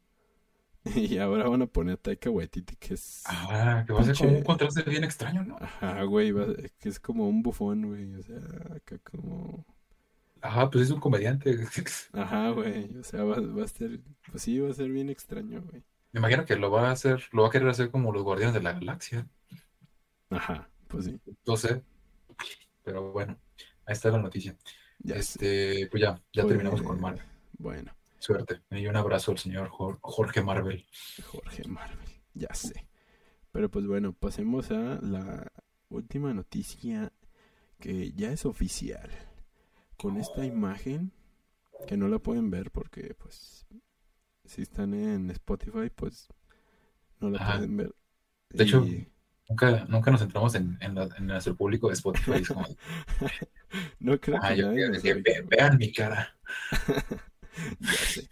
Y 0.94 1.18
ahora 1.18 1.48
van 1.48 1.62
a 1.62 1.66
poner 1.66 1.94
a 1.94 1.96
Taika 1.96 2.30
Waititi, 2.30 2.76
que 2.76 2.94
es... 2.94 3.22
Ah, 3.26 3.82
que 3.86 3.92
va 3.92 4.00
a 4.00 4.04
ser 4.04 4.16
como 4.16 4.30
un 4.30 4.42
contraste 4.44 4.82
bien 4.82 5.04
extraño, 5.04 5.44
¿no? 5.44 5.56
Ajá, 5.60 6.02
güey, 6.04 6.30
va- 6.32 6.46
que 6.78 6.88
es 6.88 7.00
como 7.00 7.28
un 7.28 7.42
bufón, 7.42 7.86
güey. 7.88 8.14
O 8.14 8.22
sea, 8.22 8.36
acá 8.76 8.98
como... 8.98 9.64
Ajá, 10.40 10.70
pues 10.70 10.84
es 10.84 10.90
un 10.90 11.00
comediante. 11.00 11.58
Ajá, 12.12 12.50
güey. 12.50 12.96
O 12.98 13.02
sea, 13.02 13.24
va, 13.24 13.40
va 13.40 13.64
a 13.64 13.68
ser... 13.68 14.00
Pues 14.30 14.42
sí, 14.44 14.60
va 14.60 14.70
a 14.70 14.74
ser 14.74 14.90
bien 14.90 15.10
extraño, 15.10 15.62
güey. 15.62 15.82
Me 16.12 16.20
imagino 16.20 16.44
que 16.44 16.56
lo 16.56 16.70
va 16.70 16.88
a 16.88 16.92
hacer, 16.92 17.24
lo 17.32 17.42
va 17.42 17.48
a 17.48 17.50
querer 17.50 17.68
hacer 17.68 17.90
como 17.90 18.12
los 18.12 18.22
Guardianes 18.22 18.54
de 18.54 18.62
la 18.62 18.72
Galaxia. 18.72 19.26
Ajá, 20.30 20.68
pues 20.88 21.06
sí. 21.06 21.20
No 21.46 21.56
sé. 21.56 21.82
Pero 22.82 23.12
bueno, 23.12 23.38
ahí 23.86 23.92
está 23.92 24.10
la 24.10 24.18
noticia. 24.18 24.56
Ya. 24.98 25.16
Este, 25.16 25.86
pues 25.90 26.00
ya, 26.02 26.20
ya 26.32 26.46
terminamos 26.46 26.82
con 26.82 27.00
Marvel. 27.00 27.22
Bueno, 27.58 27.92
Suerte. 28.18 28.62
Y 28.70 28.86
un 28.86 28.96
abrazo 28.96 29.30
al 29.32 29.38
señor 29.38 29.68
Jor- 29.68 29.98
Jorge 30.02 30.42
Marvel. 30.42 30.84
Jorge 31.24 31.68
Marvel, 31.68 32.08
ya 32.34 32.52
sé. 32.54 32.88
Pero 33.52 33.70
pues 33.70 33.86
bueno, 33.86 34.12
pasemos 34.12 34.70
a 34.70 34.98
la 35.02 35.52
última 35.90 36.34
noticia 36.34 37.12
que 37.78 38.12
ya 38.12 38.32
es 38.32 38.44
oficial. 38.46 39.10
Con 39.96 40.16
esta 40.16 40.44
imagen, 40.44 41.12
que 41.86 41.96
no 41.96 42.08
la 42.08 42.18
pueden 42.18 42.50
ver 42.50 42.70
porque 42.70 43.14
pues 43.14 43.66
si 44.44 44.62
están 44.62 44.92
en 44.94 45.30
Spotify, 45.30 45.90
pues 45.94 46.28
no 47.20 47.30
la 47.30 47.38
Ajá. 47.38 47.54
pueden 47.58 47.76
ver. 47.76 47.94
De 48.50 48.64
hecho, 48.64 48.84
Nunca, 49.48 49.84
nunca 49.86 50.10
nos 50.10 50.20
centramos 50.20 50.54
en, 50.56 50.76
en, 50.80 50.94
la- 50.94 51.08
en 51.16 51.26
nuestro 51.26 51.54
público 51.56 51.88
de 51.88 51.94
Spotify. 51.94 52.32
Es 52.40 52.48
como, 52.48 52.66
no 54.00 54.20
creo 54.20 54.38
ah, 54.42 54.48
que 54.50 54.56
yo 54.56 54.72
que 55.02 55.14
ve- 55.14 55.44
vean 55.48 55.78
mi 55.78 55.92
cara. 55.92 56.36
Ya 57.80 57.92
sé. 57.92 58.28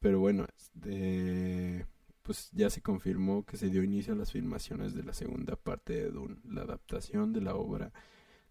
Pero 0.00 0.20
bueno, 0.20 0.46
este, 0.56 1.86
pues 2.22 2.50
ya 2.52 2.68
se 2.68 2.82
confirmó 2.82 3.44
que 3.46 3.56
se 3.56 3.70
dio 3.70 3.82
inicio 3.82 4.12
a 4.12 4.16
las 4.16 4.30
filmaciones 4.32 4.94
de 4.94 5.04
la 5.04 5.14
segunda 5.14 5.56
parte 5.56 5.94
de 5.94 6.10
Dune, 6.10 6.36
la 6.44 6.62
adaptación 6.62 7.32
de 7.32 7.40
la 7.40 7.54
obra 7.54 7.92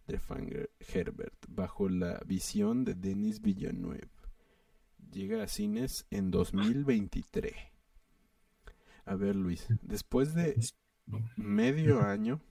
de 0.08 0.18
Frank 0.18 0.52
Herbert, 0.80 1.36
bajo 1.48 1.88
la 1.88 2.20
visión 2.26 2.84
de 2.84 2.96
Denis 2.96 3.42
Villeneuve. 3.42 4.10
Llega 5.12 5.44
a 5.44 5.48
cines 5.48 6.08
en 6.10 6.32
2023. 6.32 7.54
A 9.06 9.16
ver, 9.16 9.36
Luis, 9.36 9.68
después 9.82 10.34
de 10.34 10.56
medio 11.36 12.02
año 12.02 12.42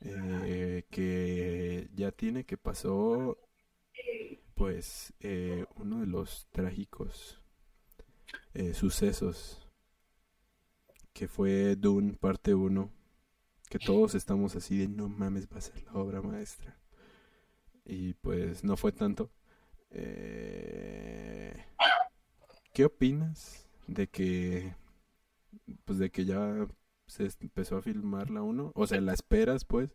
eh, 0.00 0.84
que 0.90 1.88
ya 1.94 2.10
tiene 2.10 2.44
que 2.44 2.56
pasó 2.56 3.38
pues 4.54 5.12
eh, 5.20 5.64
uno 5.76 6.00
de 6.00 6.06
los 6.06 6.48
trágicos 6.50 7.40
eh, 8.54 8.74
sucesos 8.74 9.68
que 11.12 11.28
fue 11.28 11.76
Dune 11.76 12.14
parte 12.14 12.54
1 12.54 12.90
que 13.68 13.78
todos 13.78 14.14
estamos 14.14 14.56
así 14.56 14.76
de 14.76 14.88
no 14.88 15.08
mames 15.08 15.48
va 15.48 15.58
a 15.58 15.60
ser 15.60 15.82
la 15.84 15.92
obra 15.94 16.20
maestra 16.20 16.76
y 17.84 18.14
pues 18.14 18.64
no 18.64 18.76
fue 18.76 18.92
tanto 18.92 19.30
¿qué 22.72 22.84
opinas 22.84 23.68
de 23.86 24.08
que 24.08 24.74
pues 25.84 25.98
de 25.98 26.10
que 26.10 26.24
ya 26.24 26.66
se 27.06 27.28
empezó 27.40 27.76
a 27.76 27.82
filmar 27.82 28.30
la 28.30 28.42
1 28.42 28.72
o 28.74 28.86
sea 28.86 29.00
la 29.00 29.12
esperas 29.12 29.64
pues 29.64 29.94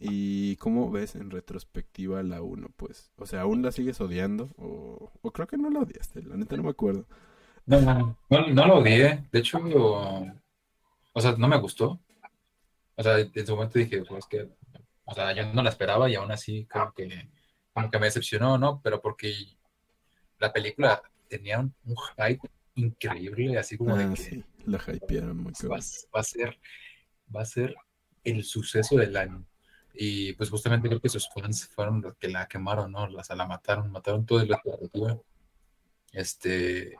¿Y 0.00 0.54
cómo 0.56 0.92
ves 0.92 1.16
en 1.16 1.30
retrospectiva 1.30 2.22
la 2.22 2.40
1, 2.40 2.68
pues? 2.76 3.10
O 3.16 3.26
sea, 3.26 3.40
¿aún 3.40 3.62
la 3.62 3.72
sigues 3.72 4.00
odiando? 4.00 4.50
O, 4.56 5.10
o 5.20 5.32
creo 5.32 5.48
que 5.48 5.56
no 5.56 5.70
la 5.70 5.80
odiaste, 5.80 6.22
la 6.22 6.36
neta 6.36 6.56
no 6.56 6.62
me 6.62 6.70
acuerdo. 6.70 7.04
No, 7.66 7.80
no, 7.80 8.16
no, 8.30 8.46
no 8.46 8.66
lo 8.66 8.78
odié. 8.78 9.26
De 9.32 9.40
hecho, 9.40 9.58
o 9.58 11.20
sea, 11.20 11.32
no 11.32 11.48
me 11.48 11.58
gustó. 11.58 12.00
O 12.94 13.02
sea, 13.02 13.18
en 13.18 13.46
su 13.46 13.54
momento 13.54 13.78
dije, 13.78 14.04
pues 14.04 14.24
que, 14.26 14.48
o 15.04 15.14
sea, 15.14 15.32
yo 15.34 15.52
no 15.52 15.62
la 15.64 15.70
esperaba 15.70 16.08
y 16.08 16.14
aún 16.14 16.30
así 16.30 16.64
como 16.66 16.92
que, 16.92 17.28
como 17.72 17.90
que 17.90 17.98
me 17.98 18.06
decepcionó, 18.06 18.56
¿no? 18.56 18.80
Pero 18.80 19.02
porque 19.02 19.34
la 20.38 20.52
película 20.52 21.02
tenía 21.28 21.58
un, 21.58 21.74
un 21.84 21.96
hype 22.16 22.48
increíble, 22.76 23.58
así 23.58 23.76
como 23.76 23.96
de 23.96 24.04
Ah, 24.04 24.10
que 24.10 24.16
sí, 24.16 24.44
la 24.68 24.82
hypearon 24.94 25.36
muy 25.36 25.52
va, 25.64 25.78
va 26.14 26.20
a 26.20 26.22
ser, 26.22 26.58
va 27.34 27.42
a 27.42 27.44
ser 27.46 27.74
el 28.24 28.44
suceso 28.44 28.96
del 28.96 29.16
año. 29.16 29.44
Y 29.94 30.32
pues 30.34 30.48
justamente 30.50 30.88
creo 30.88 31.00
que 31.00 31.08
sus 31.08 31.28
fans 31.28 31.66
fueron 31.68 32.00
los 32.00 32.16
que 32.16 32.28
la 32.28 32.46
quemaron, 32.46 32.92
¿no? 32.92 33.08
La, 33.08 33.22
la 33.34 33.46
mataron, 33.46 33.90
mataron 33.90 34.24
toda 34.24 34.44
la 34.44 34.56
expectativa. 34.56 35.18
Este, 36.12 36.96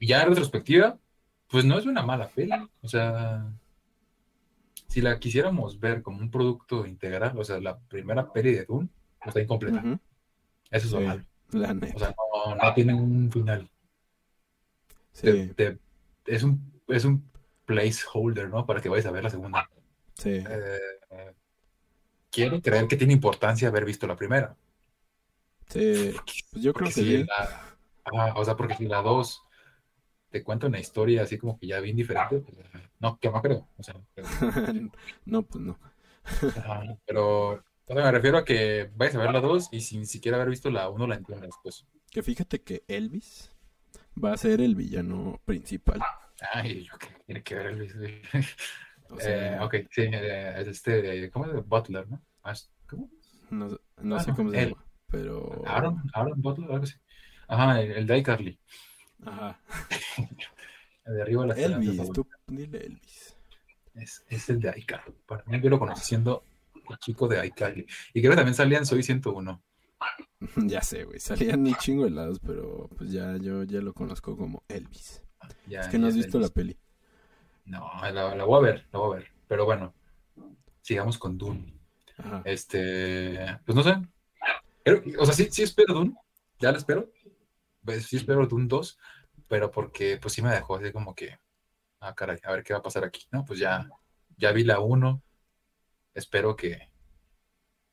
ya 0.00 0.22
en 0.22 0.28
retrospectiva, 0.28 0.98
pues 1.48 1.64
no 1.64 1.78
es 1.78 1.86
una 1.86 2.02
mala 2.02 2.28
peli. 2.28 2.52
O 2.82 2.88
sea, 2.88 3.50
si 4.88 5.00
la 5.00 5.18
quisiéramos 5.18 5.78
ver 5.80 6.02
como 6.02 6.18
un 6.18 6.30
producto 6.30 6.86
integral, 6.86 7.38
o 7.38 7.44
sea, 7.44 7.58
la 7.60 7.78
primera 7.78 8.30
peli 8.32 8.52
de 8.52 8.64
Dune 8.66 8.88
pues, 9.18 9.28
está 9.28 9.40
incompleta. 9.40 9.80
Eso 10.70 10.86
es 10.86 10.92
lo 10.92 10.98
Sí, 11.00 11.04
malo. 11.06 11.24
O 11.94 11.98
sea, 11.98 12.14
no, 12.46 12.54
no 12.56 12.74
tiene 12.74 12.94
un 12.94 13.30
final. 13.30 13.70
Te- 15.20 15.46
Sí, 15.46 15.54
te- 15.54 15.78
es 16.26 16.42
un, 16.42 16.82
es 16.88 17.04
un 17.04 17.30
placeholder, 17.64 18.48
¿no? 18.50 18.66
Para 18.66 18.80
que 18.80 18.88
vayas 18.88 19.06
a 19.06 19.10
ver 19.12 19.24
la 19.24 19.30
segunda. 19.30 19.68
sí. 20.14 20.48
Eh, 20.48 21.34
quiero 22.30 22.60
creer 22.60 22.88
que 22.88 22.96
tiene 22.96 23.12
importancia 23.12 23.68
haber 23.68 23.84
visto 23.84 24.06
la 24.06 24.16
primera. 24.16 24.56
Sí, 25.68 26.14
pues 26.50 26.62
yo 26.64 26.74
creo 26.74 26.86
Porque 26.86 26.90
que 26.90 26.92
si 26.92 27.16
sí. 27.18 27.24
la, 27.24 27.78
ajá, 28.04 28.34
o 28.36 28.44
sea, 28.44 28.56
porque 28.56 28.74
si 28.76 28.86
la 28.86 29.02
2 29.02 29.42
te 30.30 30.42
cuenta 30.44 30.66
una 30.66 30.80
historia 30.80 31.22
así 31.22 31.38
como 31.38 31.58
que 31.58 31.66
ya 31.68 31.80
bien 31.80 31.96
diferente, 31.96 32.40
pues, 32.40 32.56
no, 33.00 33.18
que 33.18 33.30
no 33.30 33.42
creo. 33.42 33.68
O 33.78 33.82
sea, 33.82 33.94
pero, 34.14 34.28
No, 35.24 35.42
pues 35.42 35.64
no. 35.64 35.78
pero 37.06 37.50
o 37.86 37.94
sea, 37.94 38.04
me 38.04 38.12
refiero 38.12 38.38
a 38.38 38.44
que 38.44 38.90
vayas 38.94 39.14
a 39.16 39.18
ver 39.18 39.32
la 39.32 39.40
2 39.40 39.68
y 39.72 39.80
sin 39.80 40.06
siquiera 40.06 40.36
haber 40.36 40.50
visto 40.50 40.70
la 40.70 40.88
1 40.88 41.06
la 41.06 41.16
entiendes. 41.16 41.58
Pues, 41.62 41.86
Que 42.10 42.22
fíjate 42.22 42.62
que 42.62 42.84
Elvis 42.88 43.51
va 44.22 44.32
a 44.32 44.36
ser 44.36 44.60
el 44.60 44.74
villano 44.74 45.40
principal. 45.44 46.00
ay, 46.54 46.84
yo 46.84 46.98
qué 46.98 47.08
tiene 47.26 47.42
que 47.42 47.54
ver 47.54 47.66
el 47.66 47.82
O 49.10 49.16
Eh, 49.18 49.20
sea, 49.20 49.64
ok, 49.64 49.74
sí, 49.90 50.02
eh, 50.02 50.54
es 50.60 50.68
este, 50.68 51.30
¿cómo 51.30 51.46
es? 51.46 51.66
Butler, 51.66 52.08
¿no? 52.08 52.22
Ah, 52.42 52.54
¿Cómo? 52.88 53.10
no, 53.50 53.78
no 54.00 54.20
sé 54.20 54.30
Ah, 54.30 54.34
cómo 54.34 54.50
se 54.50 54.62
él. 54.62 54.68
llama, 54.70 54.84
pero... 55.08 55.62
Aaron, 55.66 56.02
Aaron 56.14 56.40
Butler, 56.40 56.70
algo 56.72 56.84
así. 56.84 56.94
Ajá, 57.48 57.80
el, 57.82 57.92
el 57.92 58.06
de 58.06 58.18
iCarly. 58.18 58.58
Ajá. 59.26 59.60
de 61.04 61.22
arriba 61.22 61.42
de 61.42 61.48
la 61.48 61.54
esperanza 61.54 61.90
Elvis, 61.92 62.12
tú 62.12 62.26
dile 62.46 62.78
Elvis. 62.86 63.36
Es, 63.94 64.24
es 64.28 64.48
el 64.48 64.60
de 64.60 64.70
Aika. 64.70 65.04
Para 65.26 65.44
mí 65.44 65.60
yo 65.60 65.68
lo 65.68 65.78
conocí 65.78 66.02
siendo 66.04 66.42
el 66.88 66.96
chico 66.98 67.28
de 67.28 67.40
Aika. 67.40 67.70
Y 67.70 68.20
creo 68.20 68.30
que 68.30 68.36
también 68.36 68.54
salía 68.54 68.78
en 68.78 68.86
Soy 68.86 69.02
101. 69.02 69.62
ya 70.66 70.82
sé, 70.82 71.04
güey. 71.04 71.20
Salían 71.20 71.66
un 71.66 71.74
chingo 71.76 72.06
helados, 72.06 72.40
pero 72.40 72.88
pues 72.96 73.10
ya 73.10 73.36
yo 73.36 73.64
ya 73.64 73.80
lo 73.80 73.94
conozco 73.94 74.36
como 74.36 74.64
Elvis. 74.68 75.22
Ya, 75.66 75.80
es 75.80 75.88
que 75.88 75.98
no 75.98 76.06
has 76.06 76.14
visto 76.14 76.38
la 76.38 76.48
peli. 76.48 76.78
No, 77.64 77.90
la, 78.02 78.34
la 78.34 78.44
voy 78.44 78.58
a 78.58 78.72
ver, 78.72 78.86
la 78.92 78.98
voy 78.98 79.16
a 79.16 79.18
ver. 79.20 79.30
Pero 79.48 79.64
bueno, 79.64 79.94
sigamos 80.80 81.18
con 81.18 81.38
Dune. 81.38 81.80
Ajá. 82.18 82.42
Este, 82.44 83.58
pues 83.64 83.76
no 83.76 83.82
sé. 83.82 83.96
O 85.18 85.26
sea, 85.26 85.34
sí, 85.34 85.48
sí 85.50 85.62
espero 85.62 85.94
Dune. 85.94 86.14
Ya 86.58 86.72
la 86.72 86.78
espero. 86.78 87.10
Pues, 87.84 88.06
sí 88.06 88.16
espero 88.16 88.46
Dune 88.46 88.66
2. 88.68 88.98
Pero 89.48 89.70
porque, 89.70 90.18
pues 90.18 90.34
sí 90.34 90.42
me 90.42 90.50
dejó 90.50 90.76
así 90.76 90.92
como 90.92 91.14
que, 91.14 91.38
ah, 92.00 92.14
caray, 92.14 92.38
a 92.44 92.52
ver 92.52 92.62
qué 92.62 92.72
va 92.72 92.78
a 92.78 92.82
pasar 92.82 93.04
aquí, 93.04 93.26
¿no? 93.30 93.44
Pues 93.44 93.58
ya, 93.58 93.88
ya 94.36 94.52
vi 94.52 94.64
la 94.64 94.80
1. 94.80 95.22
Espero 96.14 96.56
que, 96.56 96.91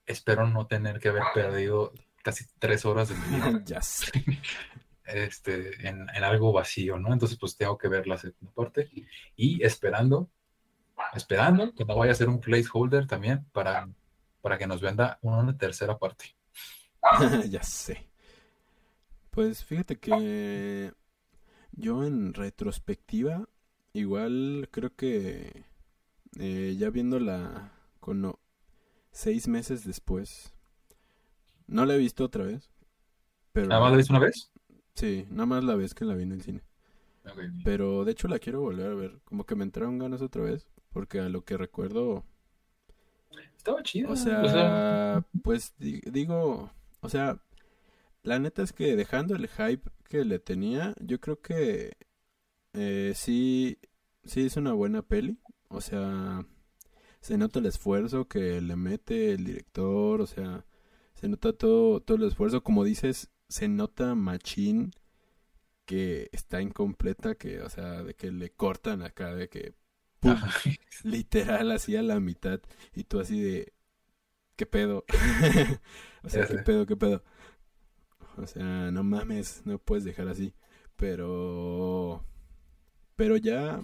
espero 0.09 0.47
no 0.47 0.67
tener 0.67 0.99
que 0.99 1.09
haber 1.09 1.23
perdido 1.33 1.93
casi 2.23 2.45
tres 2.57 2.85
horas 2.85 3.09
de 3.09 3.15
mi 3.15 3.35
vida 3.35 3.61
ya 3.65 3.81
sé. 3.81 4.11
este, 5.05 5.87
en, 5.87 6.07
en 6.13 6.23
algo 6.23 6.51
vacío, 6.51 6.97
¿no? 6.97 7.13
Entonces, 7.13 7.37
pues 7.39 7.55
tengo 7.55 7.77
que 7.77 7.87
ver 7.87 8.07
la 8.07 8.17
segunda 8.17 8.51
parte 8.53 8.89
y 9.35 9.63
esperando, 9.63 10.29
esperando 11.13 11.73
que 11.73 11.85
no 11.85 11.95
vaya 11.95 12.11
a 12.11 12.15
ser 12.15 12.29
un 12.29 12.39
placeholder 12.39 13.07
también 13.07 13.45
para, 13.51 13.89
para 14.41 14.57
que 14.57 14.67
nos 14.67 14.81
venda 14.81 15.19
una 15.21 15.57
tercera 15.57 15.97
parte. 15.97 16.35
ya 17.49 17.63
sé. 17.63 18.07
Pues 19.29 19.63
fíjate 19.63 19.97
que 19.97 20.91
yo 21.71 22.03
en 22.03 22.33
retrospectiva, 22.33 23.47
igual 23.93 24.67
creo 24.71 24.95
que 24.95 25.65
eh, 26.37 26.75
ya 26.77 26.89
viéndola 26.89 27.71
con 27.99 28.35
seis 29.11 29.47
meses 29.47 29.85
después, 29.85 30.53
no 31.67 31.85
la 31.85 31.95
he 31.95 31.97
visto 31.97 32.25
otra 32.25 32.43
vez, 32.45 32.69
pero 33.53 33.69
¿Nada 33.69 33.81
más 33.81 33.91
la 33.91 33.97
viste 33.97 34.13
una 34.13 34.19
vez? 34.25 34.51
sí, 34.95 35.25
nada 35.29 35.45
más 35.45 35.63
la 35.63 35.75
vez 35.75 35.93
que 35.95 36.05
la 36.05 36.15
vi 36.15 36.23
en 36.23 36.31
el 36.33 36.41
cine. 36.41 36.63
Ok. 37.25 37.39
Pero 37.63 38.05
de 38.05 38.11
hecho 38.11 38.27
la 38.27 38.39
quiero 38.39 38.61
volver 38.61 38.87
a 38.91 38.95
ver, 38.95 39.21
como 39.23 39.45
que 39.45 39.55
me 39.55 39.63
entraron 39.63 39.97
ganas 39.99 40.21
otra 40.21 40.43
vez, 40.43 40.67
porque 40.91 41.19
a 41.21 41.29
lo 41.29 41.43
que 41.45 41.57
recuerdo, 41.57 42.25
Estaba 43.57 43.83
chido. 43.83 44.09
o 44.09 44.15
sea, 44.15 45.23
pues 45.43 45.73
di- 45.77 46.01
digo, 46.11 46.71
o 47.01 47.09
sea, 47.09 47.41
la 48.23 48.39
neta 48.39 48.63
es 48.63 48.73
que 48.73 48.95
dejando 48.95 49.35
el 49.35 49.47
hype 49.49 49.89
que 50.09 50.25
le 50.25 50.39
tenía, 50.39 50.95
yo 51.01 51.19
creo 51.19 51.41
que 51.41 51.97
eh, 52.73 53.13
sí, 53.15 53.79
sí 54.25 54.45
es 54.47 54.57
una 54.57 54.73
buena 54.73 55.03
peli. 55.03 55.39
O 55.69 55.81
sea, 55.81 56.45
se 57.21 57.37
nota 57.37 57.59
el 57.59 57.65
esfuerzo 57.65 58.27
que 58.27 58.61
le 58.61 58.75
mete 58.75 59.33
el 59.33 59.45
director, 59.45 60.21
o 60.21 60.27
sea, 60.27 60.65
se 61.15 61.27
nota 61.27 61.53
todo, 61.53 62.01
todo 62.01 62.17
el 62.17 62.23
esfuerzo. 62.23 62.63
Como 62.63 62.83
dices, 62.83 63.29
se 63.47 63.67
nota 63.67 64.15
machín 64.15 64.93
que 65.85 66.29
está 66.31 66.61
incompleta, 66.61 67.35
que, 67.35 67.61
o 67.61 67.69
sea, 67.69 68.03
de 68.03 68.13
que 68.15 68.31
le 68.31 68.51
cortan 68.51 69.01
acá, 69.01 69.33
de 69.35 69.49
que 69.49 69.73
pum, 70.19 70.35
literal 71.03 71.71
así 71.71 71.95
a 71.95 72.03
la 72.03 72.19
mitad 72.19 72.61
y 72.93 73.03
tú 73.05 73.19
así 73.19 73.41
de 73.41 73.73
¿qué 74.55 74.65
pedo? 74.65 75.05
o 76.23 76.29
sea, 76.29 76.45
¿qué 76.47 76.57
pedo? 76.59 76.85
¿Qué 76.85 76.95
pedo? 76.95 77.23
O 78.37 78.47
sea, 78.47 78.91
no 78.91 79.03
mames, 79.03 79.63
no 79.65 79.79
puedes 79.79 80.03
dejar 80.05 80.27
así. 80.27 80.53
Pero 80.95 82.23
pero 83.15 83.35
ya 83.37 83.81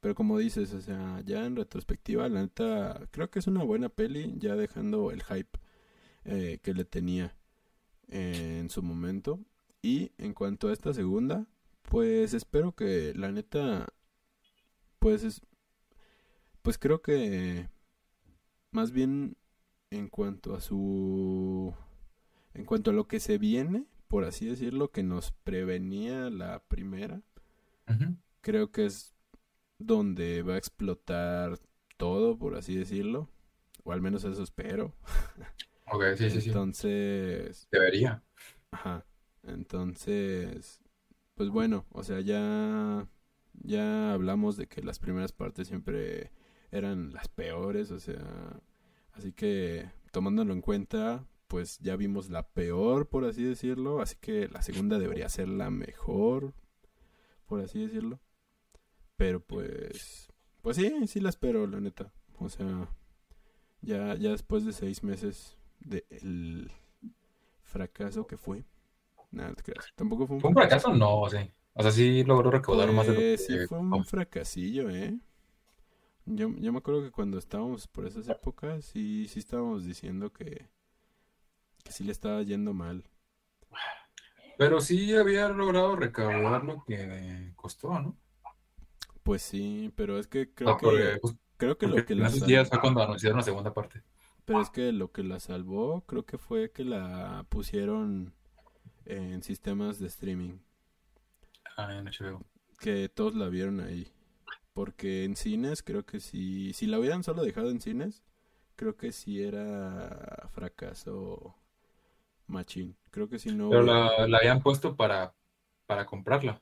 pero 0.00 0.14
como 0.14 0.38
dices, 0.38 0.72
o 0.74 0.80
sea, 0.80 1.20
ya 1.24 1.44
en 1.44 1.56
retrospectiva, 1.56 2.28
la 2.28 2.42
neta 2.42 3.08
creo 3.10 3.30
que 3.30 3.40
es 3.40 3.46
una 3.46 3.64
buena 3.64 3.88
peli 3.88 4.34
ya 4.38 4.56
dejando 4.56 5.10
el 5.10 5.22
hype 5.24 5.58
eh, 6.24 6.60
que 6.62 6.74
le 6.74 6.84
tenía 6.84 7.36
en 8.08 8.70
su 8.70 8.82
momento. 8.82 9.40
Y 9.82 10.12
en 10.18 10.34
cuanto 10.34 10.68
a 10.68 10.72
esta 10.72 10.92
segunda, 10.92 11.46
pues 11.82 12.34
espero 12.34 12.74
que 12.74 13.14
la 13.14 13.32
neta 13.32 13.86
pues 14.98 15.24
es 15.24 15.42
pues 16.62 16.78
creo 16.78 17.00
que 17.00 17.68
más 18.72 18.90
bien 18.92 19.36
en 19.90 20.08
cuanto 20.08 20.54
a 20.54 20.60
su 20.60 21.74
en 22.54 22.64
cuanto 22.64 22.90
a 22.90 22.94
lo 22.94 23.06
que 23.08 23.20
se 23.20 23.38
viene, 23.38 23.86
por 24.08 24.24
así 24.24 24.46
decirlo, 24.46 24.90
que 24.90 25.02
nos 25.02 25.32
prevenía 25.32 26.28
la 26.30 26.62
primera, 26.64 27.22
creo 28.40 28.70
que 28.72 28.86
es 28.86 29.14
donde 29.78 30.42
va 30.42 30.54
a 30.54 30.58
explotar 30.58 31.58
todo, 31.96 32.38
por 32.38 32.56
así 32.56 32.74
decirlo, 32.74 33.28
o 33.84 33.92
al 33.92 34.00
menos 34.00 34.24
eso 34.24 34.42
espero. 34.42 34.94
Ok, 35.90 36.04
sí, 36.18 36.28
sí, 36.28 36.42
sí. 36.42 36.48
Entonces, 36.48 37.66
Debería. 37.72 38.22
Ajá. 38.72 39.06
Entonces, 39.42 40.82
pues 41.34 41.48
bueno, 41.48 41.86
o 41.92 42.02
sea, 42.02 42.20
ya 42.20 43.08
ya 43.54 44.12
hablamos 44.12 44.56
de 44.56 44.66
que 44.66 44.82
las 44.82 44.98
primeras 44.98 45.32
partes 45.32 45.68
siempre 45.68 46.30
eran 46.70 47.12
las 47.12 47.28
peores, 47.28 47.90
o 47.90 47.98
sea, 47.98 48.60
así 49.12 49.32
que 49.32 49.90
tomándolo 50.12 50.52
en 50.52 50.60
cuenta, 50.60 51.26
pues 51.46 51.78
ya 51.78 51.96
vimos 51.96 52.28
la 52.30 52.48
peor, 52.48 53.08
por 53.08 53.24
así 53.24 53.42
decirlo, 53.42 54.00
así 54.00 54.16
que 54.20 54.48
la 54.48 54.62
segunda 54.62 54.98
debería 54.98 55.28
ser 55.28 55.48
la 55.48 55.70
mejor, 55.70 56.54
por 57.46 57.60
así 57.60 57.80
decirlo. 57.80 58.20
Pero 59.18 59.40
pues, 59.40 60.32
pues 60.62 60.76
sí, 60.76 61.08
sí 61.08 61.18
la 61.18 61.28
espero, 61.28 61.66
la 61.66 61.80
neta. 61.80 62.12
O 62.38 62.48
sea, 62.48 62.88
ya, 63.82 64.14
ya 64.14 64.30
después 64.30 64.64
de 64.64 64.72
seis 64.72 65.02
meses 65.02 65.58
del 65.80 66.70
fracaso 67.62 68.28
que 68.28 68.36
fue. 68.36 68.64
Nada, 69.32 69.50
no 69.50 69.56
te 69.56 69.64
creas. 69.64 69.92
Tampoco 69.96 70.28
fue 70.28 70.36
un 70.36 70.40
¿Fue 70.40 70.50
un 70.50 70.56
fracaso? 70.56 70.94
No, 70.94 71.28
sí. 71.28 71.50
O 71.74 71.82
sea, 71.82 71.90
sí 71.90 72.22
logró 72.22 72.52
recaudar 72.52 72.92
más 72.92 73.08
de 73.08 73.12
lo 73.12 73.18
que... 73.18 73.34
Pues, 73.36 73.46
sí, 73.46 73.66
fue 73.66 73.78
un 73.78 74.04
fracasillo, 74.04 74.88
¿eh? 74.88 75.18
Yo, 76.24 76.50
yo 76.56 76.72
me 76.72 76.78
acuerdo 76.78 77.02
que 77.02 77.10
cuando 77.10 77.38
estábamos 77.38 77.88
por 77.88 78.06
esas 78.06 78.28
épocas, 78.28 78.84
sí, 78.84 79.26
sí 79.28 79.40
estábamos 79.40 79.84
diciendo 79.84 80.32
que, 80.32 80.68
que 81.82 81.90
sí 81.90 82.04
le 82.04 82.12
estaba 82.12 82.40
yendo 82.42 82.72
mal. 82.72 83.02
Pero 84.58 84.80
sí 84.80 85.12
había 85.16 85.48
logrado 85.48 85.96
recaudar 85.96 86.64
lo 86.64 86.84
que 86.84 87.52
costó, 87.56 87.98
¿no? 87.98 88.16
Pues 89.28 89.42
sí, 89.42 89.92
pero 89.94 90.18
es 90.18 90.26
que 90.26 90.52
creo 90.54 90.76
porque, 90.78 90.86
que, 90.86 91.18
pues, 91.20 91.34
creo 91.58 91.76
que 91.76 91.86
lo 91.86 92.02
que 92.06 92.14
la 92.14 92.28
esos 92.28 92.40
sal- 92.40 92.48
días 92.48 92.68
fue 92.70 92.80
cuando 92.80 93.02
anunciaron 93.02 93.36
la 93.38 93.42
segunda 93.44 93.74
parte. 93.74 94.02
pero 94.44 94.60
es 94.60 94.70
que 94.70 94.92
lo 94.92 95.12
que 95.12 95.22
la 95.22 95.38
salvó, 95.40 96.02
creo 96.06 96.24
que 96.24 96.38
fue 96.38 96.72
que 96.72 96.84
la 96.84 97.46
pusieron 97.50 98.32
en 99.06 99.42
sistemas 99.42 99.98
de 100.00 100.08
streaming, 100.08 100.58
Ah, 101.76 101.94
en 101.94 102.06
HBO. 102.08 102.42
que 102.80 103.08
todos 103.08 103.34
la 103.34 103.48
vieron 103.48 103.80
ahí. 103.80 104.08
Porque 104.74 105.24
en 105.24 105.36
cines 105.36 105.82
creo 105.82 106.06
que 106.06 106.20
sí, 106.20 106.72
si 106.74 106.86
la 106.86 106.98
hubieran 107.00 107.24
solo 107.24 107.42
dejado 107.44 107.70
en 107.70 107.80
cines, 107.80 108.22
creo 108.76 108.96
que 108.96 109.12
sí 109.12 109.42
era 109.42 110.48
fracaso 110.52 111.56
machín. 112.48 112.96
Creo 113.10 113.28
que 113.28 113.38
si 113.38 113.52
no 113.52 113.70
Pero 113.70 113.82
la, 113.82 114.26
la 114.28 114.38
habían 114.38 114.62
puesto 114.62 114.96
para, 114.96 115.34
para 115.86 116.06
comprarla. 116.06 116.60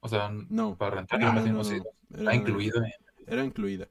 O 0.00 0.08
sea, 0.08 0.30
No, 0.30 0.76
para 0.76 0.96
rentarla. 0.96 1.32
no, 1.34 1.46
no, 1.46 1.62
no, 1.62 1.84
Era, 2.18 2.34
incluido 2.34 2.82
en... 2.82 2.92
era 3.26 3.44
incluida. 3.44 3.88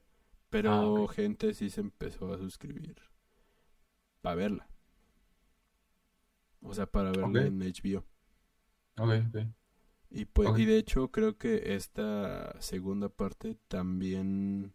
Pero 0.50 0.72
Ah, 0.72 1.12
gente 1.12 1.54
sí 1.54 1.70
se 1.70 1.80
empezó 1.80 2.32
a 2.32 2.38
suscribir 2.38 2.96
para 4.20 4.36
verla. 4.36 4.68
O 6.62 6.72
sea, 6.74 6.86
para 6.86 7.10
verla 7.10 7.46
en 7.46 7.62
HBO. 7.62 8.04
Ok, 8.98 9.08
ok. 9.28 9.36
Y 10.10 10.24
pues, 10.24 10.48
Ok. 10.48 10.58
y 10.60 10.64
de 10.64 10.78
hecho 10.78 11.10
creo 11.10 11.36
que 11.36 11.74
esta 11.74 12.54
segunda 12.60 13.08
parte 13.10 13.56
también 13.68 14.74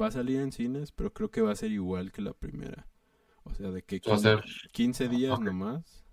va 0.00 0.08
a 0.08 0.12
salir 0.12 0.40
en 0.40 0.52
cines, 0.52 0.92
pero 0.92 1.12
creo 1.12 1.30
que 1.30 1.42
va 1.42 1.52
a 1.52 1.56
ser 1.56 1.72
igual 1.72 2.12
que 2.12 2.22
la 2.22 2.34
primera. 2.34 2.88
O 3.44 3.54
sea, 3.54 3.70
de 3.70 3.82
que 3.84 4.00
Va 4.08 4.16
a 4.16 4.18
15, 4.18 4.22
ser... 4.22 4.44
15 4.72 5.08
días 5.08 5.38
nomás 5.40 6.04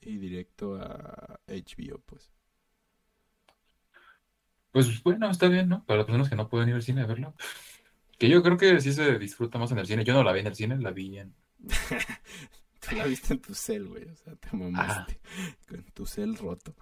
y 0.00 0.18
directo 0.18 0.76
a 0.76 1.40
HBO, 1.48 2.00
pues. 2.00 2.32
Pues 4.72 5.02
bueno, 5.02 5.30
está 5.30 5.48
bien, 5.48 5.68
¿no? 5.68 5.84
Para 5.84 5.98
las 5.98 6.06
personas 6.06 6.28
que 6.28 6.36
no 6.36 6.48
pueden 6.48 6.68
ir 6.68 6.74
al 6.74 6.82
cine 6.82 7.02
a 7.02 7.06
verla. 7.06 7.34
Que 8.18 8.28
yo 8.30 8.42
creo 8.42 8.56
que 8.58 8.80
sí 8.80 8.92
se 8.92 9.18
disfruta 9.18 9.58
más 9.58 9.72
en 9.72 9.78
el 9.78 9.86
cine. 9.86 10.04
Yo 10.04 10.14
no 10.14 10.24
la 10.24 10.32
vi 10.32 10.40
en 10.40 10.48
el 10.48 10.54
cine, 10.56 10.78
la 10.78 10.92
vi 10.92 11.18
en... 11.18 11.34
Tú 12.80 12.96
la 12.96 13.06
viste 13.06 13.34
en 13.34 13.40
tu 13.40 13.54
cel, 13.54 13.88
güey. 13.88 14.04
O 14.08 14.16
sea, 14.16 14.34
te 14.36 14.56
mamaste. 14.56 15.20
Con 15.68 15.84
tu 15.94 16.06
cel 16.06 16.36
roto. 16.36 16.74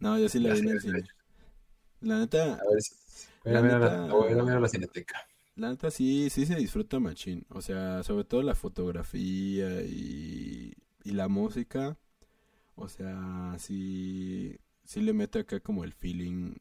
No, 0.00 0.18
yo 0.18 0.28
sí 0.28 0.40
la 0.40 0.52
vi 0.52 0.60
en 0.60 0.70
el 0.70 0.80
cine. 0.80 1.04
La 2.00 2.18
neta, 2.20 2.62
A 2.62 2.70
ver, 2.72 2.80
si- 2.82 2.94
voy 3.44 3.54
a, 3.54 3.56
La 3.56 3.60
ver 3.60 3.72
a 3.72 3.78
la, 3.78 4.12
voy 4.12 4.28
a 4.28 4.32
ir 4.32 4.38
a 4.38 4.44
ver 4.44 4.56
a 4.56 4.60
la 4.60 4.68
cineteca. 4.68 5.26
la 5.56 5.70
neta 5.70 5.90
sí, 5.90 6.30
sí 6.30 6.46
se 6.46 6.56
disfruta 6.56 6.98
machín. 7.00 7.46
O 7.50 7.60
sea, 7.62 8.02
sobre 8.02 8.24
todo 8.24 8.42
la 8.42 8.54
fotografía 8.54 9.82
y, 9.82 10.74
y 11.04 11.10
la 11.12 11.28
música. 11.28 11.96
O 12.76 12.88
sea, 12.88 13.56
sí, 13.58 14.58
sí 14.84 15.02
le 15.02 15.12
mete 15.14 15.40
acá 15.40 15.60
como 15.60 15.84
el 15.84 15.92
feeling 15.94 16.54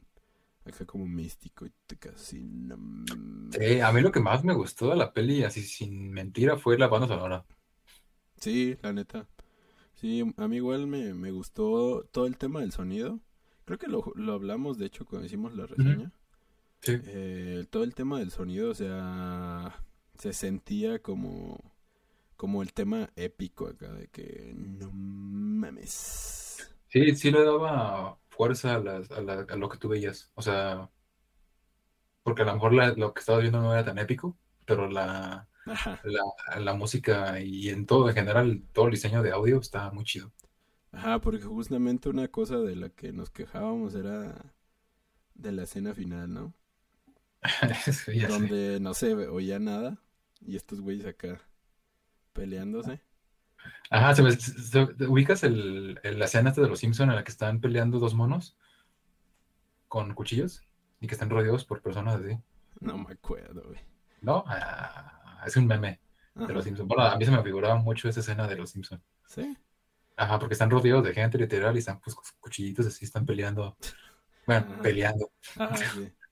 acá 0.69 0.85
como 0.85 1.05
místico 1.05 1.65
y 1.65 1.71
te 1.87 2.09
así. 2.09 2.39
no 2.41 2.77
Sí, 3.51 3.79
a 3.81 3.91
mí 3.91 4.01
lo 4.01 4.11
que 4.11 4.19
más 4.19 4.43
me 4.43 4.53
gustó 4.53 4.89
de 4.89 4.95
la 4.95 5.11
peli, 5.13 5.43
así 5.43 5.61
sin 5.63 6.11
mentira, 6.11 6.57
fue 6.57 6.77
la 6.77 6.87
banda 6.87 7.07
sonora. 7.07 7.45
Sí, 8.37 8.77
la 8.81 8.93
neta. 8.93 9.27
Sí, 9.95 10.23
a 10.37 10.47
mí 10.47 10.57
igual 10.57 10.87
me, 10.87 11.13
me 11.13 11.31
gustó 11.31 12.03
todo 12.11 12.25
el 12.27 12.37
tema 12.37 12.61
del 12.61 12.71
sonido. 12.71 13.19
Creo 13.65 13.77
que 13.79 13.87
lo, 13.87 14.13
lo 14.15 14.33
hablamos, 14.33 14.77
de 14.77 14.85
hecho, 14.87 15.05
cuando 15.05 15.27
hicimos 15.27 15.55
la 15.55 15.67
reseña. 15.67 16.11
Sí. 16.81 16.99
Eh, 17.01 17.65
todo 17.69 17.83
el 17.83 17.95
tema 17.95 18.19
del 18.19 18.31
sonido, 18.31 18.71
o 18.71 18.75
sea, 18.75 19.83
se 20.17 20.33
sentía 20.33 20.99
como, 21.01 21.59
como 22.37 22.61
el 22.63 22.73
tema 22.73 23.09
épico 23.15 23.67
acá, 23.67 23.93
de 23.93 24.07
que 24.09 24.53
no 24.55 24.91
mames. 24.91 26.71
Sí, 26.87 27.15
sí 27.15 27.31
le 27.31 27.43
daba 27.43 28.17
fuerza 28.39 28.75
a, 28.77 28.79
las- 28.81 29.11
a 29.11 29.21
la- 29.21 29.47
a 29.49 29.57
lo 29.57 29.69
que 29.69 29.77
tú 29.79 29.89
veías. 29.89 30.31
O 30.35 30.41
sea, 30.43 30.89
porque 32.23 32.41
a 32.43 32.45
lo 32.45 32.53
mejor 32.53 32.73
la- 32.73 32.93
lo 32.93 33.13
que 33.13 33.19
estabas 33.21 33.41
viendo 33.41 33.61
no 33.61 33.73
era 33.73 33.85
tan 33.85 33.97
épico, 33.97 34.37
pero 34.65 34.89
la, 34.89 35.47
la, 36.03 36.23
la 36.59 36.73
música 36.73 37.39
y 37.41 37.69
en 37.69 37.85
todo, 37.85 38.09
en 38.09 38.15
general, 38.15 38.63
todo 38.73 38.85
el 38.87 38.91
diseño 38.91 39.23
de 39.23 39.31
audio 39.31 39.59
está 39.59 39.91
muy 39.91 40.03
chido. 40.05 40.31
ajá, 40.91 41.19
porque 41.21 41.41
justamente 41.45 42.09
una 42.09 42.27
cosa 42.27 42.57
de 42.59 42.75
la 42.75 42.89
que 42.89 43.11
nos 43.13 43.29
quejábamos 43.31 43.95
era 43.95 44.53
de 45.35 45.51
la 45.53 45.63
escena 45.63 45.93
final, 45.95 46.33
¿no? 46.33 46.53
Sé. 47.91 48.27
Donde 48.27 48.79
no 48.79 48.93
se 48.93 49.13
oía 49.15 49.59
nada 49.59 50.01
y 50.41 50.55
estos 50.55 50.81
güeyes 50.81 51.05
acá 51.05 51.41
peleándose. 52.33 53.01
Ajá, 53.89 54.15
¿se, 54.15 54.31
se- 54.39 54.87
te 54.87 55.07
ubicas 55.07 55.43
el, 55.43 55.99
el- 56.03 56.19
la 56.19 56.25
escena 56.25 56.51
de 56.51 56.67
los 56.67 56.79
Simpson 56.79 57.09
en 57.09 57.15
la 57.15 57.23
que 57.23 57.31
están 57.31 57.59
peleando 57.59 57.99
dos 57.99 58.13
monos 58.13 58.55
con 59.87 60.13
cuchillos 60.13 60.61
y 60.99 61.07
que 61.07 61.13
están 61.13 61.29
rodeados 61.29 61.65
por 61.65 61.81
personas 61.81 62.19
así? 62.21 62.37
No 62.79 62.97
me 62.97 63.13
acuerdo, 63.13 63.63
güey. 63.67 63.79
¿No? 64.21 64.43
Ah, 64.47 65.43
es 65.45 65.55
un 65.57 65.67
meme 65.67 65.99
de 66.35 66.53
los 66.53 66.63
Simpson. 66.63 66.87
Bueno, 66.87 67.03
a 67.03 67.17
mí 67.17 67.25
se 67.25 67.31
me 67.31 67.43
figuraba 67.43 67.75
mucho 67.77 68.07
esa 68.07 68.19
escena 68.19 68.47
de 68.47 68.55
los 68.55 68.69
Simpson. 68.69 69.01
¿Sí? 69.25 69.57
Ajá, 70.15 70.37
porque 70.37 70.53
están 70.53 70.69
rodeados 70.69 71.03
de 71.03 71.13
gente 71.13 71.37
literal 71.37 71.75
y 71.75 71.79
están 71.79 71.99
pues 71.99 72.15
cuchillitos 72.39 72.85
así, 72.87 73.05
están 73.05 73.25
peleando. 73.25 73.77
Bueno, 74.45 74.67
Ajá. 74.71 74.81
peleando. 74.81 75.31
Ajá, 75.57 75.75
sí. 75.77 76.11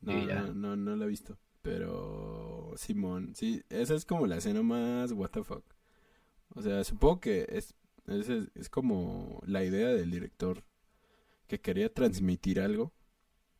No, 0.00 0.12
no, 0.14 0.54
no, 0.54 0.76
no 0.76 0.96
la 0.96 1.04
he 1.06 1.08
visto. 1.08 1.36
Pero 1.60 2.72
Simón, 2.76 3.34
sí, 3.34 3.64
esa 3.68 3.94
es 3.94 4.04
como 4.04 4.26
la 4.28 4.36
escena 4.36 4.62
más 4.62 5.10
what 5.12 5.30
the 5.30 5.42
fuck. 5.42 5.64
O 6.54 6.62
sea, 6.62 6.82
supongo 6.84 7.20
que 7.20 7.46
es, 7.48 7.74
es, 8.06 8.28
es 8.54 8.68
como 8.68 9.40
la 9.46 9.64
idea 9.64 9.88
del 9.88 10.10
director 10.10 10.64
que 11.46 11.60
quería 11.60 11.92
transmitir 11.92 12.60
algo, 12.60 12.92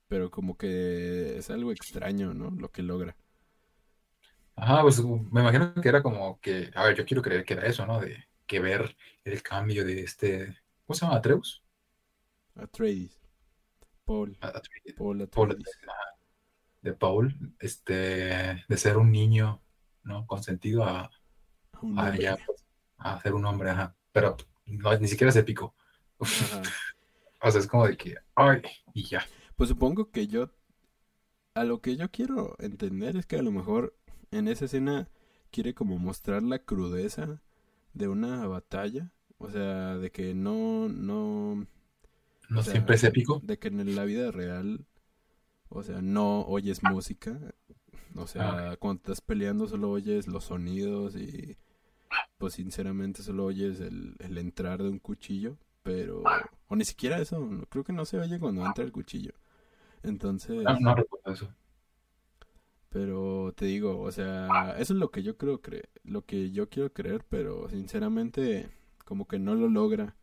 pero 0.08 0.30
como 0.30 0.56
que 0.56 1.38
es 1.38 1.50
algo 1.50 1.72
extraño, 1.72 2.34
¿no? 2.34 2.50
Lo 2.50 2.70
que 2.70 2.82
logra. 2.82 3.16
Ajá, 4.56 4.82
pues 4.82 5.02
me 5.02 5.40
imagino 5.40 5.72
que 5.74 5.88
era 5.88 6.02
como 6.02 6.40
que, 6.40 6.70
a 6.74 6.84
ver, 6.84 6.96
yo 6.96 7.06
quiero 7.06 7.22
creer 7.22 7.44
que 7.44 7.54
era 7.54 7.66
eso, 7.66 7.86
¿no? 7.86 8.00
De 8.00 8.28
que 8.46 8.58
ver 8.58 8.96
el 9.24 9.42
cambio 9.42 9.84
de 9.84 10.00
este, 10.00 10.56
¿cómo 10.84 10.96
se 10.96 11.04
llama? 11.04 11.18
Atreus. 11.18 11.62
Atreides. 12.56 13.20
Paul. 14.04 14.36
Atreides. 14.40 14.94
Paul 14.96 15.22
Atreides. 15.22 15.78
De 16.82 16.92
Paul, 16.94 17.54
este, 17.60 18.64
de 18.68 18.76
ser 18.76 18.96
un 18.96 19.12
niño, 19.12 19.62
¿no? 20.02 20.26
Consentido 20.26 20.84
a, 20.84 21.10
Un 21.82 21.98
a 21.98 22.16
ya, 22.16 22.36
pues, 22.44 22.64
a 22.98 23.20
ser 23.20 23.34
un 23.34 23.44
hombre, 23.46 23.70
ajá. 23.70 23.96
Pero 24.12 24.36
no, 24.66 24.96
ni 24.98 25.08
siquiera 25.08 25.30
es 25.30 25.36
épico. 25.36 25.74
O 27.40 27.50
sea, 27.50 27.60
es 27.60 27.66
como 27.66 27.86
de 27.86 27.96
que, 27.96 28.16
ay, 28.34 28.62
y 28.94 29.04
ya. 29.04 29.24
Pues 29.56 29.68
supongo 29.70 30.10
que 30.10 30.26
yo, 30.26 30.50
a 31.54 31.64
lo 31.64 31.80
que 31.80 31.96
yo 31.96 32.10
quiero 32.10 32.56
entender 32.58 33.16
es 33.16 33.26
que 33.26 33.36
a 33.36 33.42
lo 33.42 33.50
mejor 33.52 33.96
en 34.30 34.48
esa 34.48 34.66
escena 34.66 35.08
quiere 35.50 35.74
como 35.74 35.98
mostrar 35.98 36.42
la 36.42 36.60
crudeza 36.60 37.42
de 37.94 38.08
una 38.08 38.46
batalla, 38.46 39.12
o 39.38 39.50
sea, 39.50 39.96
de 39.98 40.10
que 40.12 40.34
no, 40.34 40.88
no, 40.88 41.66
No 42.48 42.62
sea, 42.62 42.72
siempre 42.72 42.96
es 42.96 43.04
épico. 43.04 43.42
de 43.42 43.58
que 43.58 43.68
en 43.68 43.96
la 43.96 44.04
vida 44.04 44.30
real, 44.30 44.86
o 45.70 45.82
sea, 45.82 46.02
no 46.02 46.42
oyes 46.46 46.82
música, 46.82 47.38
o 48.16 48.26
sea, 48.26 48.76
cuando 48.78 48.98
estás 49.02 49.20
peleando 49.20 49.68
solo 49.68 49.90
oyes 49.90 50.28
los 50.28 50.44
sonidos 50.46 51.16
y 51.16 51.56
pues 52.38 52.54
sinceramente 52.54 53.22
solo 53.22 53.46
oyes 53.46 53.80
el, 53.80 54.16
el 54.20 54.38
entrar 54.38 54.82
de 54.82 54.88
un 54.90 54.98
cuchillo, 55.00 55.56
pero, 55.82 56.48
o 56.68 56.76
ni 56.76 56.84
siquiera 56.84 57.18
eso, 57.20 57.48
creo 57.70 57.84
que 57.84 57.92
no 57.92 58.04
se 58.04 58.18
oye 58.20 58.38
cuando 58.40 58.64
entra 58.64 58.84
el 58.84 58.92
cuchillo. 58.92 59.32
Entonces, 60.04 60.70
No, 60.72 60.78
no 60.80 60.94
recuerdo 60.94 61.32
eso. 61.32 61.54
pero 62.88 63.52
te 63.56 63.66
digo, 63.66 64.00
o 64.00 64.10
sea, 64.12 64.74
eso 64.78 64.94
es 64.94 64.98
lo 64.98 65.10
que 65.10 65.22
yo 65.22 65.36
creo 65.36 65.60
creer, 65.60 65.88
lo 66.04 66.24
que 66.24 66.50
yo 66.50 66.68
quiero 66.68 66.92
creer, 66.92 67.24
pero 67.28 67.68
sinceramente 67.68 68.70
como 69.04 69.26
que 69.28 69.38
no 69.38 69.54
lo 69.54 69.68
logra 69.68 70.16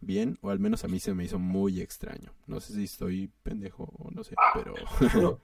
bien, 0.00 0.38
o 0.42 0.50
al 0.50 0.60
menos 0.60 0.84
a 0.84 0.88
mí 0.88 1.00
se 1.00 1.14
me 1.14 1.24
hizo 1.24 1.38
muy 1.38 1.80
extraño. 1.82 2.32
No 2.46 2.60
sé 2.60 2.74
si 2.74 2.84
estoy 2.84 3.30
pendejo 3.44 3.84
o 3.98 4.10
no 4.12 4.24
sé, 4.24 4.38
pero 4.52 4.74
Pero 5.12 5.38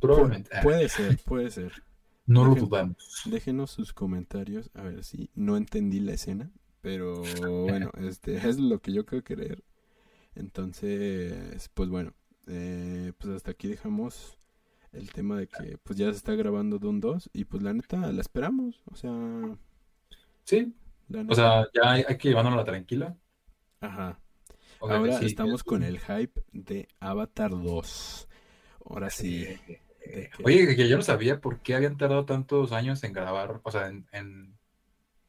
probablemente. 0.00 0.50
Pu- 0.50 0.58
puede 0.60 0.88
ser, 0.88 1.18
puede 1.24 1.50
ser. 1.50 1.72
No 2.32 2.44
lo 2.44 2.54
dudamos. 2.54 3.22
Déjenos 3.26 3.70
sus 3.70 3.92
comentarios 3.92 4.70
a 4.74 4.82
ver 4.82 5.04
si 5.04 5.30
no 5.34 5.56
entendí 5.56 6.00
la 6.00 6.12
escena, 6.12 6.50
pero 6.80 7.22
bueno, 7.64 7.90
este 8.00 8.36
es 8.48 8.58
lo 8.58 8.80
que 8.80 8.92
yo 8.92 9.04
creo 9.06 9.22
creer. 9.22 9.64
Entonces, 10.34 11.68
pues 11.74 11.88
bueno, 11.88 12.14
eh, 12.46 13.12
pues 13.18 13.34
hasta 13.34 13.50
aquí 13.50 13.68
dejamos 13.68 14.38
el 14.92 15.10
tema 15.12 15.38
de 15.38 15.46
que 15.46 15.78
pues 15.82 15.98
ya 15.98 16.10
se 16.10 16.16
está 16.16 16.34
grabando 16.34 16.78
Doom 16.78 17.00
2 17.00 17.30
y 17.32 17.44
pues 17.44 17.62
la 17.62 17.72
neta 17.72 18.10
la 18.12 18.20
esperamos, 18.20 18.82
o 18.86 18.94
sea, 18.96 19.56
Sí, 20.44 20.74
o 21.28 21.34
sea, 21.34 21.66
ya 21.74 21.92
hay, 21.92 22.04
hay 22.08 22.16
que 22.18 22.28
llevárnosla 22.28 22.64
tranquila. 22.64 23.16
Ajá. 23.80 24.18
Ahora 24.80 25.18
sí, 25.18 25.26
estamos 25.26 25.60
es- 25.60 25.64
con 25.64 25.82
el 25.82 26.00
hype 26.00 26.42
de 26.52 26.88
Avatar 26.98 27.50
2. 27.50 28.28
Ahora 28.84 29.10
sí. 29.10 29.46
Que- 30.02 30.30
Oye, 30.44 30.76
que 30.76 30.88
yo 30.88 30.96
no 30.96 31.02
sabía 31.02 31.40
por 31.40 31.60
qué 31.62 31.74
habían 31.74 31.96
tardado 31.96 32.24
tantos 32.26 32.72
años 32.72 33.02
en 33.04 33.12
grabar, 33.12 33.60
o 33.64 33.70
sea, 33.70 33.88
en, 33.88 34.06
en- 34.12 34.58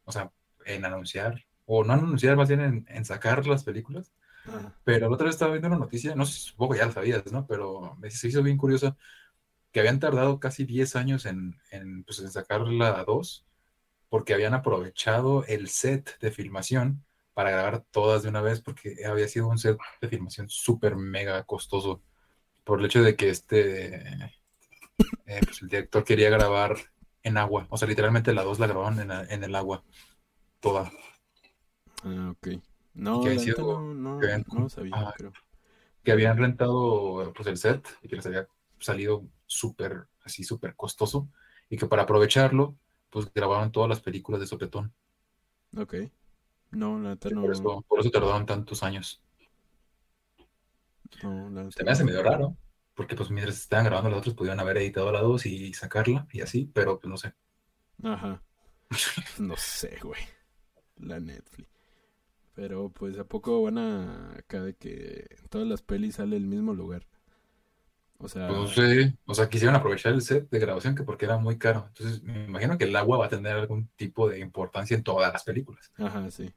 o 0.05 0.11
sea, 0.11 0.31
en 0.65 0.85
anunciar, 0.85 1.45
o 1.65 1.83
no 1.83 1.93
anunciar, 1.93 2.37
más 2.37 2.49
bien 2.49 2.61
en, 2.61 2.85
en 2.89 3.05
sacar 3.05 3.45
las 3.47 3.63
películas. 3.63 4.13
Pero 4.85 5.07
la 5.09 5.15
otra 5.15 5.25
vez 5.27 5.35
estaba 5.35 5.51
viendo 5.53 5.69
una 5.69 5.77
noticia, 5.79 6.15
no 6.15 6.25
sé, 6.25 6.33
supongo 6.39 6.73
que 6.73 6.79
ya 6.79 6.87
lo 6.87 6.91
sabías, 6.93 7.31
¿no? 7.31 7.47
Pero 7.47 7.95
me 7.99 8.11
se 8.11 8.27
hizo 8.29 8.43
bien 8.43 8.57
curioso 8.57 8.97
que 9.71 9.79
habían 9.79 9.99
tardado 9.99 10.39
casi 10.39 10.65
10 10.65 10.95
años 10.95 11.25
en, 11.25 11.57
en, 11.71 12.03
pues, 12.03 12.19
en 12.19 12.31
sacar 12.31 12.61
la 12.61 13.03
2, 13.05 13.45
porque 14.09 14.33
habían 14.33 14.53
aprovechado 14.53 15.45
el 15.45 15.69
set 15.69 16.19
de 16.19 16.31
filmación 16.31 17.05
para 17.33 17.51
grabar 17.51 17.83
todas 17.91 18.23
de 18.23 18.29
una 18.29 18.41
vez, 18.41 18.61
porque 18.61 18.95
había 19.07 19.27
sido 19.27 19.47
un 19.47 19.57
set 19.59 19.77
de 20.01 20.07
filmación 20.09 20.49
súper 20.49 20.95
mega 20.95 21.43
costoso, 21.45 22.03
por 22.65 22.79
el 22.79 22.85
hecho 22.87 23.03
de 23.03 23.15
que 23.15 23.29
este, 23.29 24.03
eh, 25.25 25.41
pues 25.43 25.61
el 25.61 25.69
director 25.69 26.03
quería 26.03 26.29
grabar 26.29 26.75
en 27.23 27.37
agua, 27.37 27.67
o 27.69 27.77
sea, 27.77 27.87
literalmente 27.87 28.33
la 28.33 28.43
2 28.43 28.59
la 28.59 28.67
grabaron 28.67 28.99
en, 29.29 29.43
el 29.43 29.55
agua, 29.55 29.83
toda. 30.59 30.91
Ah, 32.03 32.31
ok. 32.31 32.47
No, 32.95 33.21
que 33.23 33.39
sido- 33.39 33.81
no, 33.81 33.93
no, 33.93 34.19
que 34.19 34.25
habían- 34.25 34.45
no 34.51 34.69
sabía, 34.69 34.93
ah, 34.95 35.13
creo. 35.15 35.31
que 36.03 36.11
habían 36.11 36.37
rentado 36.37 37.31
pues 37.33 37.47
el 37.47 37.57
set 37.57 37.87
y 38.01 38.07
que 38.09 38.17
les 38.17 38.25
había 38.25 38.47
salido 38.79 39.23
súper, 39.45 40.07
así 40.23 40.43
súper 40.43 40.75
costoso 40.75 41.29
y 41.69 41.77
que 41.77 41.85
para 41.87 42.03
aprovecharlo, 42.03 42.75
pues 43.09 43.31
grabaron 43.33 43.71
todas 43.71 43.89
las 43.89 44.01
películas 44.01 44.41
de 44.41 44.47
sopetón. 44.47 44.93
Ok. 45.77 45.95
No, 46.71 46.99
la 46.99 47.09
neta 47.11 47.29
no. 47.29 47.41
Por 47.41 47.51
eso, 47.51 47.85
por 47.87 47.99
eso 47.99 48.11
tardaron 48.11 48.45
tantos 48.45 48.83
años. 48.83 49.21
No, 51.23 51.49
la 51.49 51.63
neta 51.63 51.71
Se 51.77 51.83
me 51.83 51.91
hace 51.91 52.03
medio 52.03 52.21
raro, 52.21 52.57
porque 52.95 53.15
pues 53.15 53.29
mientras 53.31 53.57
estaban 53.57 53.85
grabando 53.85 54.09
las 54.09 54.19
otras 54.19 54.35
pudieron 54.35 54.59
haber 54.59 54.77
editado 54.77 55.11
la 55.11 55.21
2 55.21 55.45
y 55.47 55.73
sacarla 55.73 56.27
y 56.31 56.41
así, 56.41 56.69
pero 56.73 56.99
pues 56.99 57.09
no 57.09 57.17
sé. 57.17 57.33
Ajá. 58.03 58.43
No 59.39 59.55
sé, 59.57 59.97
güey. 60.01 60.21
La 60.97 61.19
Netflix. 61.19 61.69
Pero 62.53 62.89
pues 62.91 63.17
a 63.19 63.25
poco 63.25 63.63
van 63.63 63.77
a 63.77 64.37
acá 64.37 64.61
de 64.63 64.75
que 64.75 65.27
en 65.39 65.47
todas 65.49 65.67
las 65.67 65.81
pelis 65.81 66.15
sale 66.15 66.37
el 66.37 66.45
mismo 66.47 66.73
lugar. 66.73 67.07
O 68.17 68.27
sea, 68.29 68.47
Pues 68.47 68.59
no 68.59 68.67
sé, 68.67 69.17
o 69.25 69.33
sea, 69.33 69.49
quisieron 69.49 69.75
aprovechar 69.75 70.13
el 70.13 70.21
set 70.21 70.49
de 70.49 70.59
grabación 70.59 70.95
que 70.95 71.03
porque 71.03 71.25
era 71.25 71.37
muy 71.37 71.57
caro. 71.57 71.85
Entonces 71.89 72.21
me 72.23 72.45
imagino 72.45 72.77
que 72.77 72.85
el 72.85 72.95
agua 72.95 73.17
va 73.17 73.25
a 73.25 73.29
tener 73.29 73.53
algún 73.55 73.89
tipo 73.95 74.29
de 74.29 74.39
importancia 74.39 74.95
en 74.95 75.03
todas 75.03 75.31
las 75.33 75.43
películas. 75.43 75.91
ajá, 75.97 76.29
sí. 76.31 76.53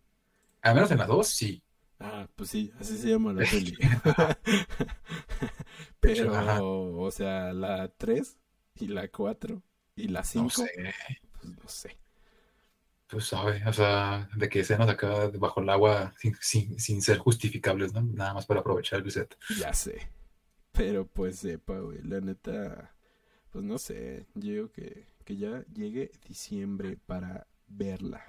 Al 0.63 0.75
menos 0.75 0.91
en 0.91 0.99
la 0.99 1.07
2 1.07 1.27
sí. 1.29 1.63
Ah, 1.99 2.29
pues 2.37 2.51
sí, 2.51 2.73
así 2.79 2.97
se 2.99 3.09
llama 3.11 3.33
la 3.33 3.45
peli. 3.45 3.77
Pero, 6.01 6.35
Ajá. 6.35 6.63
o 6.63 7.11
sea, 7.11 7.53
la 7.53 7.89
3 7.89 8.39
y 8.75 8.89
la 8.89 9.09
4 9.09 9.63
y 9.97 10.09
la 10.09 10.25
5, 10.25 10.45
No 10.45 10.51
sé. 10.51 10.95
pues 11.33 11.55
no 11.55 11.69
sé. 11.69 11.99
Pues 13.09 13.27
sabe, 13.27 13.63
o 13.67 13.73
sea, 13.73 14.29
de 14.37 14.49
que 14.49 14.61
escenas 14.61 14.89
acá 14.89 15.29
bajo 15.39 15.61
el 15.61 15.69
agua 15.71 16.13
sin, 16.19 16.35
sin, 16.41 16.79
sin 16.81 17.03
ser 17.03 17.19
justificables, 17.19 17.93
¿no? 17.93 18.03
Nada 18.03 18.35
más 18.35 18.47
para 18.47 18.61
aprovechar 18.61 19.01
el 19.01 19.11
set. 19.13 19.37
Ya 19.49 19.73
sé. 19.75 20.11
Pero 20.73 21.07
pues 21.07 21.39
sepa, 21.41 21.79
güey, 21.81 22.03
la 22.03 22.21
neta, 22.21 22.95
pues 23.51 23.65
no 23.65 23.79
sé, 23.79 24.27
yo 24.35 24.53
digo 24.53 24.73
que, 24.73 25.07
que 25.25 25.37
ya 25.37 25.65
llegue 25.75 26.13
diciembre 26.29 26.99
para 27.07 27.47
verla. 27.69 28.25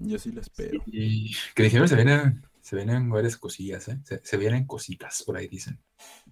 Yo 0.00 0.18
sí 0.18 0.30
la 0.32 0.40
espero. 0.42 0.82
Y 0.86 1.34
que 1.54 1.64
diciembre 1.64 1.88
se 1.88 1.96
vienen, 1.96 2.46
se 2.60 2.76
vienen 2.76 3.10
varias 3.10 3.36
cosillas, 3.36 3.88
¿eh? 3.88 3.98
Se, 4.04 4.24
se 4.24 4.36
vienen 4.36 4.64
cositas, 4.66 5.22
por 5.24 5.36
ahí 5.36 5.48
dicen. 5.48 5.80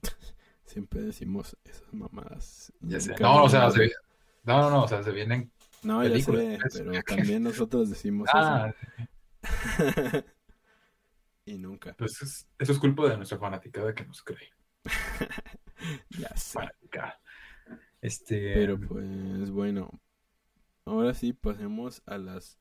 Siempre 0.65 1.03
decimos 1.03 1.57
esas 1.65 1.93
mamadas. 1.93 2.73
Ya 2.81 3.01
sé. 3.01 3.11
Nunca 3.11 3.25
No, 3.25 3.45
o 3.45 3.49
sea, 3.49 3.71
se, 3.71 3.91
no, 4.45 4.61
no, 4.61 4.71
no, 4.71 4.83
o 4.85 4.89
sea, 4.89 5.03
se 5.03 5.11
vienen. 5.11 5.51
No, 5.83 6.03
ya 6.05 6.09
sé, 6.21 6.31
películas. 6.33 6.73
pero 6.73 6.93
también 7.03 7.43
nosotros 7.43 7.91
decimos 7.91 8.29
Ah, 8.33 8.73
eso. 9.43 9.43
y 11.45 11.59
nunca. 11.59 11.95
pues 11.99 12.21
es- 12.23 12.47
eso 12.59 12.73
es 12.73 12.79
culpa 12.79 13.09
de 13.09 13.17
nuestra 13.17 13.39
fanaticada 13.39 13.95
que 13.95 14.05
nos 14.05 14.23
cree. 14.23 14.51
Ya 16.19 16.35
sé. 16.37 16.55
Fanaticada. 16.59 17.21
Este. 18.01 18.55
Pero 18.55 18.81
pues 18.81 19.51
bueno, 19.51 19.91
ahora 20.85 21.13
sí 21.15 21.33
pasemos 21.33 22.03
a 22.07 22.19
las 22.19 22.59